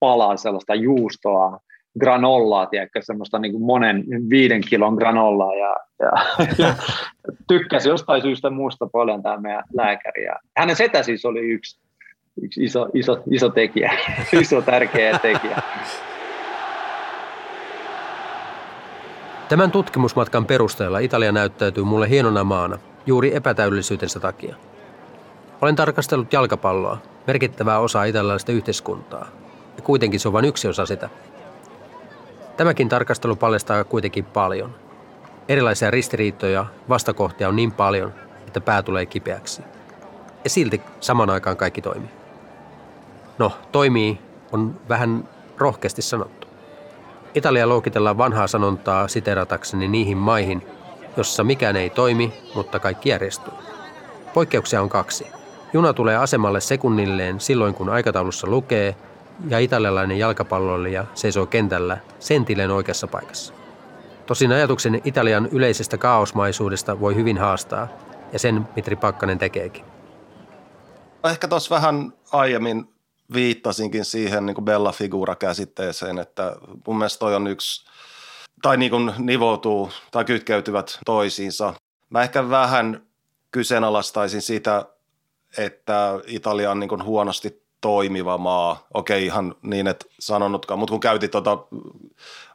pala 0.00 0.36
sellaista 0.36 0.74
juustoa, 0.74 1.58
granollaa, 2.00 2.66
tiedätkö, 2.66 3.02
semmoista 3.02 3.38
niin 3.38 3.52
kuin 3.52 3.64
monen 3.64 4.04
viiden 4.30 4.60
kilon 4.60 4.94
granollaa 4.94 5.54
ja, 5.54 5.76
ja, 6.00 6.12
ja 6.58 6.74
tykkäsi 7.48 7.88
jostain 7.88 8.22
syystä 8.22 8.50
muusta 8.50 8.86
paljon 8.86 9.22
tämä 9.22 9.36
meidän 9.36 9.64
lääkäri. 9.74 10.24
Ja 10.24 10.36
hänen 10.56 10.76
setä 10.76 11.02
siis 11.02 11.24
oli 11.24 11.40
yksi, 11.40 11.80
yksi 12.42 12.64
iso, 12.64 12.88
iso, 12.94 13.22
iso 13.30 13.48
tekijä, 13.48 13.92
iso 14.40 14.62
tärkeä 14.62 15.18
tekijä. 15.18 15.62
Tämän 19.48 19.70
tutkimusmatkan 19.70 20.46
perusteella 20.46 20.98
Italia 20.98 21.32
näyttäytyy 21.32 21.84
mulle 21.84 22.08
hienona 22.08 22.44
maana, 22.44 22.78
juuri 23.06 23.36
epätäydellisyytensä 23.36 24.20
takia. 24.20 24.56
Olen 25.60 25.76
tarkastellut 25.76 26.32
jalkapalloa, 26.32 26.98
merkittävää 27.26 27.78
osaa 27.78 28.04
italialaista 28.04 28.52
yhteiskuntaa, 28.52 29.26
ja 29.76 29.82
kuitenkin 29.82 30.20
se 30.20 30.28
on 30.28 30.32
vain 30.32 30.44
yksi 30.44 30.68
osa 30.68 30.86
sitä. 30.86 31.08
Tämäkin 32.56 32.88
tarkastelu 32.88 33.36
paljastaa 33.36 33.84
kuitenkin 33.84 34.24
paljon. 34.24 34.74
Erilaisia 35.48 35.90
ristiriitoja, 35.90 36.66
vastakohtia 36.88 37.48
on 37.48 37.56
niin 37.56 37.72
paljon, 37.72 38.12
että 38.46 38.60
pää 38.60 38.82
tulee 38.82 39.06
kipeäksi. 39.06 39.62
Ja 40.44 40.50
silti 40.50 40.82
saman 41.00 41.30
aikaan 41.30 41.56
kaikki 41.56 41.82
toimii. 41.82 42.10
No, 43.38 43.52
toimii 43.72 44.18
on 44.52 44.80
vähän 44.88 45.28
rohkeasti 45.58 46.02
sanottu. 46.02 46.46
Italia 47.34 47.66
luokitellaan 47.66 48.18
vanhaa 48.18 48.46
sanontaa 48.46 49.08
siteratakseni 49.08 49.88
niihin 49.88 50.16
maihin, 50.18 50.66
jossa 51.16 51.44
mikään 51.44 51.76
ei 51.76 51.90
toimi, 51.90 52.32
mutta 52.54 52.78
kaikki 52.78 53.08
järjestyy. 53.08 53.52
Poikkeuksia 54.34 54.82
on 54.82 54.88
kaksi. 54.88 55.26
Juna 55.72 55.92
tulee 55.92 56.16
asemalle 56.16 56.60
sekunnilleen 56.60 57.40
silloin, 57.40 57.74
kun 57.74 57.88
aikataulussa 57.88 58.46
lukee, 58.46 58.96
ja 59.48 59.58
italialainen 59.58 60.18
jalkapalloilija 60.18 61.04
seisoo 61.14 61.46
kentällä 61.46 61.98
sentilleen 62.18 62.70
oikeassa 62.70 63.06
paikassa. 63.06 63.54
Tosin 64.26 64.52
ajatuksen 64.52 65.00
Italian 65.04 65.48
yleisestä 65.52 65.98
kaosmaisuudesta 65.98 67.00
voi 67.00 67.14
hyvin 67.14 67.38
haastaa, 67.38 67.88
ja 68.32 68.38
sen 68.38 68.68
Mitri 68.76 68.96
Pakkanen 68.96 69.38
tekeekin. 69.38 69.84
Ehkä 71.24 71.48
tuossa 71.48 71.74
vähän 71.74 72.12
aiemmin 72.32 72.94
viittasinkin 73.34 74.04
siihen 74.04 74.46
niin 74.46 74.64
Bella 74.64 74.92
Figura-käsitteeseen, 74.92 76.18
että 76.18 76.56
mun 76.86 76.98
mielestä 76.98 77.18
toi 77.18 77.34
on 77.34 77.46
yksi, 77.46 77.90
tai 78.62 78.76
niin 78.76 78.90
kuin 78.90 79.12
nivoutuu 79.18 79.90
tai 80.10 80.24
kytkeytyvät 80.24 80.98
toisiinsa. 81.06 81.74
Mä 82.10 82.22
ehkä 82.22 82.50
vähän 82.50 83.02
kyseenalaistaisin 83.50 84.42
sitä, 84.42 84.86
että 85.58 86.20
Italia 86.26 86.70
on 86.70 86.80
niin 86.80 86.88
kuin 86.88 87.04
huonosti 87.04 87.63
toimiva 87.84 88.38
maa. 88.38 88.86
Okei, 88.94 89.24
ihan 89.24 89.54
niin, 89.62 89.86
että 89.86 90.06
sanonutkaan, 90.20 90.78
mutta 90.78 90.90
kun 90.90 91.00
käytit 91.00 91.30
tuota 91.30 91.58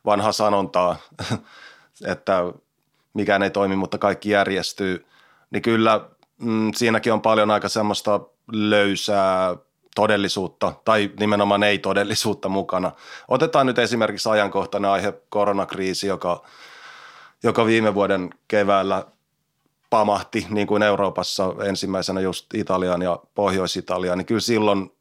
vanhaa 0.06 0.32
sanontaa, 0.32 0.96
että 2.12 2.44
mikään 3.14 3.44
ei 3.44 3.50
toimi, 3.50 3.76
mutta 3.76 3.98
kaikki 3.98 4.30
järjestyy, 4.30 5.06
niin 5.52 5.62
kyllä 5.62 6.10
mm, 6.38 6.72
siinäkin 6.76 7.14
on 7.14 7.22
paljon 7.22 7.52
aika 7.52 7.70
semmoista 7.70 8.20
löysää 8.52 9.56
todellisuutta 9.96 10.74
tai 10.86 11.12
nimenomaan 11.20 11.64
ei-todellisuutta 11.64 12.50
mukana. 12.50 12.92
Otetaan 13.28 13.66
nyt 13.66 13.80
esimerkiksi 13.80 14.30
ajankohtainen 14.30 14.92
aihe 14.92 15.14
koronakriisi, 15.30 16.08
joka, 16.08 16.44
joka 17.44 17.66
viime 17.66 17.94
vuoden 17.94 18.30
keväällä 18.48 19.06
pamahti 19.90 20.48
niin 20.50 20.68
kuin 20.68 20.84
Euroopassa 20.84 21.56
ensimmäisenä 21.64 22.22
just 22.22 22.54
Italian 22.54 23.02
ja 23.02 23.20
Pohjois-Italiaan, 23.36 24.18
niin 24.18 24.26
kyllä 24.26 24.42
silloin, 24.42 24.92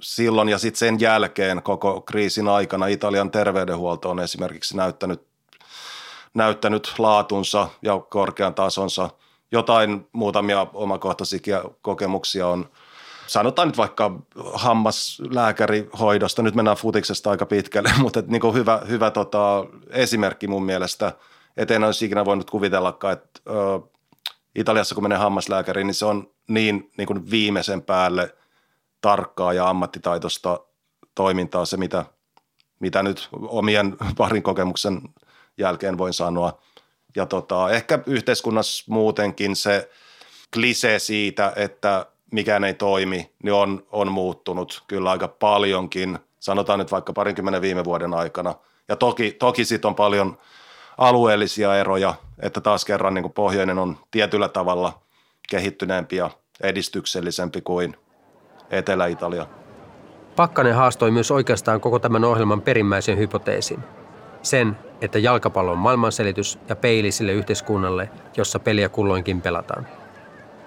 silloin 0.00 0.48
ja 0.48 0.58
sitten 0.58 0.78
sen 0.78 1.00
jälkeen 1.00 1.62
koko 1.62 2.00
kriisin 2.00 2.48
aikana 2.48 2.86
Italian 2.86 3.30
terveydenhuolto 3.30 4.10
on 4.10 4.20
esimerkiksi 4.20 4.76
näyttänyt, 4.76 5.26
näyttänyt 6.34 6.94
laatunsa 6.98 7.68
ja 7.82 7.98
korkean 7.98 8.54
tasonsa. 8.54 9.10
Jotain 9.52 10.08
muutamia 10.12 10.66
omakohtaisia 10.74 11.62
kokemuksia 11.82 12.46
on– 12.46 12.68
sanotaan 13.26 13.68
nyt 13.68 13.76
vaikka 13.76 14.20
hammaslääkärihoidosta, 14.52 16.42
nyt 16.42 16.54
mennään 16.54 16.76
futiksesta 16.76 17.30
aika 17.30 17.46
pitkälle, 17.46 17.92
mutta 18.02 18.20
et 18.20 18.28
niin 18.28 18.54
hyvä, 18.54 18.82
hyvä 18.88 19.10
tota, 19.10 19.66
esimerkki 19.90 20.48
mun 20.48 20.64
mielestä, 20.64 21.12
että 21.56 21.74
en 21.74 21.84
olisi 21.84 22.04
ikinä 22.04 22.24
voinut 22.24 22.50
kuvitellakaan, 22.50 23.12
että 23.12 23.40
ö, 23.48 23.80
Italiassa 24.54 24.94
kun 24.94 25.04
menee 25.04 25.18
hammaslääkäriin, 25.18 25.86
niin 25.86 25.94
se 25.94 26.04
on 26.04 26.30
niin, 26.48 26.90
niin 26.98 27.06
kuin 27.06 27.30
viimeisen 27.30 27.82
päälle 27.82 28.34
tarkkaa 29.00 29.52
ja 29.52 29.68
ammattitaitoista 29.68 30.60
toimintaa 31.14 31.64
se, 31.64 31.76
mitä, 31.76 32.04
mitä 32.80 33.02
nyt 33.02 33.28
omien 33.32 33.96
parin 34.18 34.42
kokemuksen 34.42 35.00
jälkeen 35.58 35.98
voin 35.98 36.12
sanoa. 36.12 36.58
Ja 37.16 37.26
tota, 37.26 37.70
ehkä 37.70 37.98
yhteiskunnassa 38.06 38.84
muutenkin 38.88 39.56
se 39.56 39.90
klisee 40.54 40.98
siitä, 40.98 41.52
että 41.56 42.06
mikään 42.32 42.64
ei 42.64 42.74
toimi, 42.74 43.30
niin 43.42 43.52
on, 43.52 43.86
on 43.92 44.12
muuttunut 44.12 44.84
kyllä 44.86 45.10
aika 45.10 45.28
paljonkin, 45.28 46.18
sanotaan 46.40 46.78
nyt 46.78 46.92
vaikka 46.92 47.12
parinkymmenen 47.12 47.62
viime 47.62 47.84
vuoden 47.84 48.14
aikana. 48.14 48.54
Ja 48.88 48.96
toki, 48.96 49.32
toki 49.32 49.64
siitä 49.64 49.88
on 49.88 49.94
paljon 49.94 50.38
alueellisia 50.98 51.76
eroja, 51.76 52.14
että 52.38 52.60
taas 52.60 52.84
kerran 52.84 53.14
niin 53.14 53.22
kuin 53.22 53.32
pohjoinen 53.32 53.78
on 53.78 53.98
tietyllä 54.10 54.48
tavalla 54.48 55.02
kehittyneempi 55.48 56.16
ja 56.16 56.30
edistyksellisempi 56.60 57.60
kuin 57.60 57.96
Etelä-Italia. 58.70 59.46
Pakkanen 60.36 60.74
haastoi 60.74 61.10
myös 61.10 61.30
oikeastaan 61.30 61.80
koko 61.80 61.98
tämän 61.98 62.24
ohjelman 62.24 62.62
perimmäisen 62.62 63.18
hypoteesin. 63.18 63.80
Sen, 64.42 64.76
että 65.00 65.18
jalkapallo 65.18 65.72
on 65.72 65.78
maailmanselitys 65.78 66.58
ja 66.68 66.76
peili 66.76 67.12
sille 67.12 67.32
yhteiskunnalle, 67.32 68.10
jossa 68.36 68.58
peliä 68.58 68.88
kulloinkin 68.88 69.40
pelataan. 69.40 69.86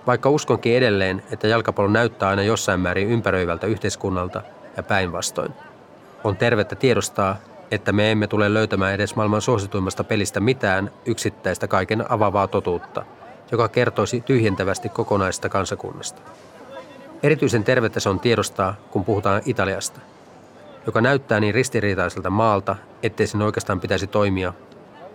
Vaikka 0.07 0.29
uskonkin 0.29 0.77
edelleen, 0.77 1.23
että 1.31 1.47
jalkapallo 1.47 1.89
näyttää 1.89 2.29
aina 2.29 2.43
jossain 2.43 2.79
määrin 2.79 3.07
ympäröivältä 3.07 3.67
yhteiskunnalta 3.67 4.41
ja 4.77 4.83
päinvastoin. 4.83 5.53
On 6.23 6.37
tervettä 6.37 6.75
tiedostaa, 6.75 7.35
että 7.71 7.91
me 7.91 8.11
emme 8.11 8.27
tule 8.27 8.53
löytämään 8.53 8.93
edes 8.93 9.15
maailman 9.15 9.41
suosituimmasta 9.41 10.03
pelistä 10.03 10.39
mitään 10.39 10.91
yksittäistä 11.05 11.67
kaiken 11.67 12.11
avavaa 12.11 12.47
totuutta, 12.47 13.05
joka 13.51 13.67
kertoisi 13.67 14.21
tyhjentävästi 14.21 14.89
kokonaista 14.89 15.49
kansakunnasta. 15.49 16.21
Erityisen 17.23 17.63
tervettä 17.63 17.99
se 17.99 18.09
on 18.09 18.19
tiedostaa, 18.19 18.75
kun 18.91 19.05
puhutaan 19.05 19.41
Italiasta, 19.45 19.99
joka 20.85 21.01
näyttää 21.01 21.39
niin 21.39 21.53
ristiriitaiselta 21.53 22.29
maalta, 22.29 22.75
ettei 23.03 23.27
sen 23.27 23.41
oikeastaan 23.41 23.79
pitäisi 23.79 24.07
toimia, 24.07 24.53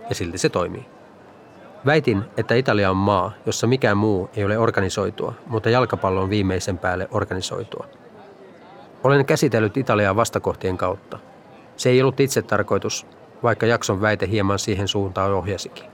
ja 0.09 0.15
silti 0.15 0.37
se 0.37 0.49
toimii. 0.49 0.85
Väitin, 1.85 2.23
että 2.37 2.55
Italia 2.55 2.89
on 2.89 2.97
maa, 2.97 3.31
jossa 3.45 3.67
mikään 3.67 3.97
muu 3.97 4.29
ei 4.35 4.45
ole 4.45 4.57
organisoitua, 4.57 5.33
mutta 5.47 5.69
jalkapallo 5.69 6.21
on 6.21 6.29
viimeisen 6.29 6.77
päälle 6.77 7.07
organisoitua. 7.11 7.85
Olen 9.03 9.25
käsitellyt 9.25 9.77
Italiaa 9.77 10.15
vastakohtien 10.15 10.77
kautta. 10.77 11.19
Se 11.77 11.89
ei 11.89 12.01
ollut 12.01 12.19
itse 12.19 12.41
tarkoitus, 12.41 13.07
vaikka 13.43 13.65
jakson 13.65 14.01
väite 14.01 14.27
hieman 14.27 14.59
siihen 14.59 14.87
suuntaan 14.87 15.33
ohjasikin. 15.33 15.85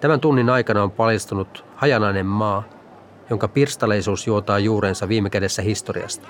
Tämän 0.00 0.20
tunnin 0.20 0.50
aikana 0.50 0.82
on 0.82 0.90
paljastunut 0.90 1.64
hajanainen 1.76 2.26
maa, 2.26 2.62
jonka 3.30 3.48
pirstaleisuus 3.48 4.26
juotaa 4.26 4.58
juurensa 4.58 5.08
viime 5.08 5.30
kädessä 5.30 5.62
historiasta. 5.62 6.28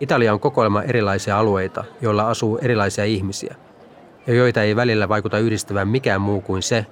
Italia 0.00 0.32
on 0.32 0.40
kokoelma 0.40 0.82
erilaisia 0.82 1.38
alueita, 1.38 1.84
joilla 2.00 2.28
asuu 2.28 2.58
erilaisia 2.62 3.04
ihmisiä, 3.04 3.54
ja 4.26 4.34
joita 4.34 4.62
ei 4.62 4.76
välillä 4.76 5.08
vaikuta 5.08 5.38
yhdistävän 5.38 5.88
mikään 5.88 6.20
muu 6.20 6.40
kuin 6.40 6.62
se, 6.62 6.86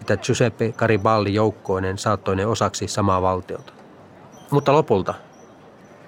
että 0.00 0.16
Giuseppe 0.16 0.72
Garibaldi 0.72 1.34
joukkoinen 1.34 1.98
saattoi 1.98 2.36
ne 2.36 2.46
osaksi 2.46 2.88
samaa 2.88 3.22
valtiota. 3.22 3.72
Mutta 4.50 4.72
lopulta 4.72 5.14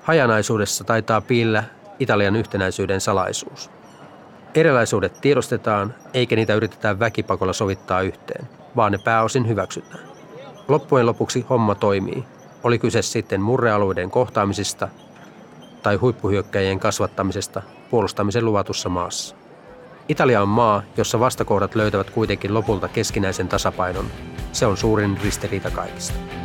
hajanaisuudessa 0.03 0.85
taitaa 0.85 1.21
piillä 1.21 1.64
Italian 1.99 2.37
yhtenäisyyden 2.37 3.01
salaisuus. 3.01 3.71
Erilaisuudet 4.55 5.21
tiedostetaan, 5.21 5.95
eikä 6.14 6.37
niitä 6.37 6.55
yritetä 6.55 6.99
väkipakolla 6.99 7.53
sovittaa 7.53 8.01
yhteen, 8.01 8.49
vaan 8.77 8.93
ne 8.93 8.99
pääosin 8.99 9.49
hyväksytään. 9.49 10.05
Loppujen 10.69 11.07
lopuksi 11.07 11.47
homma 11.51 11.75
toimii, 11.75 12.25
oli 12.67 12.79
kyse 12.79 13.03
sitten 13.03 13.41
murrealueiden 13.41 14.11
kohtaamisista 14.11 14.89
tai 15.83 15.97
huippuhyökkäjien 15.97 16.81
kasvattamisesta 16.81 17.62
puolustamisen 17.91 18.45
luvatussa 18.45 18.89
maassa. 18.89 19.37
Italia 20.09 20.43
on 20.43 20.49
maa, 20.49 20.83
jossa 20.97 21.21
vastakohdat 21.21 21.75
löytävät 21.75 22.11
kuitenkin 22.11 22.55
lopulta 22.55 22.89
keskinäisen 22.89 23.49
tasapainon. 23.49 24.07
Se 24.53 24.67
on 24.67 24.77
suurin 24.77 25.19
ristiriita 25.25 25.71
kaikista. 25.71 26.36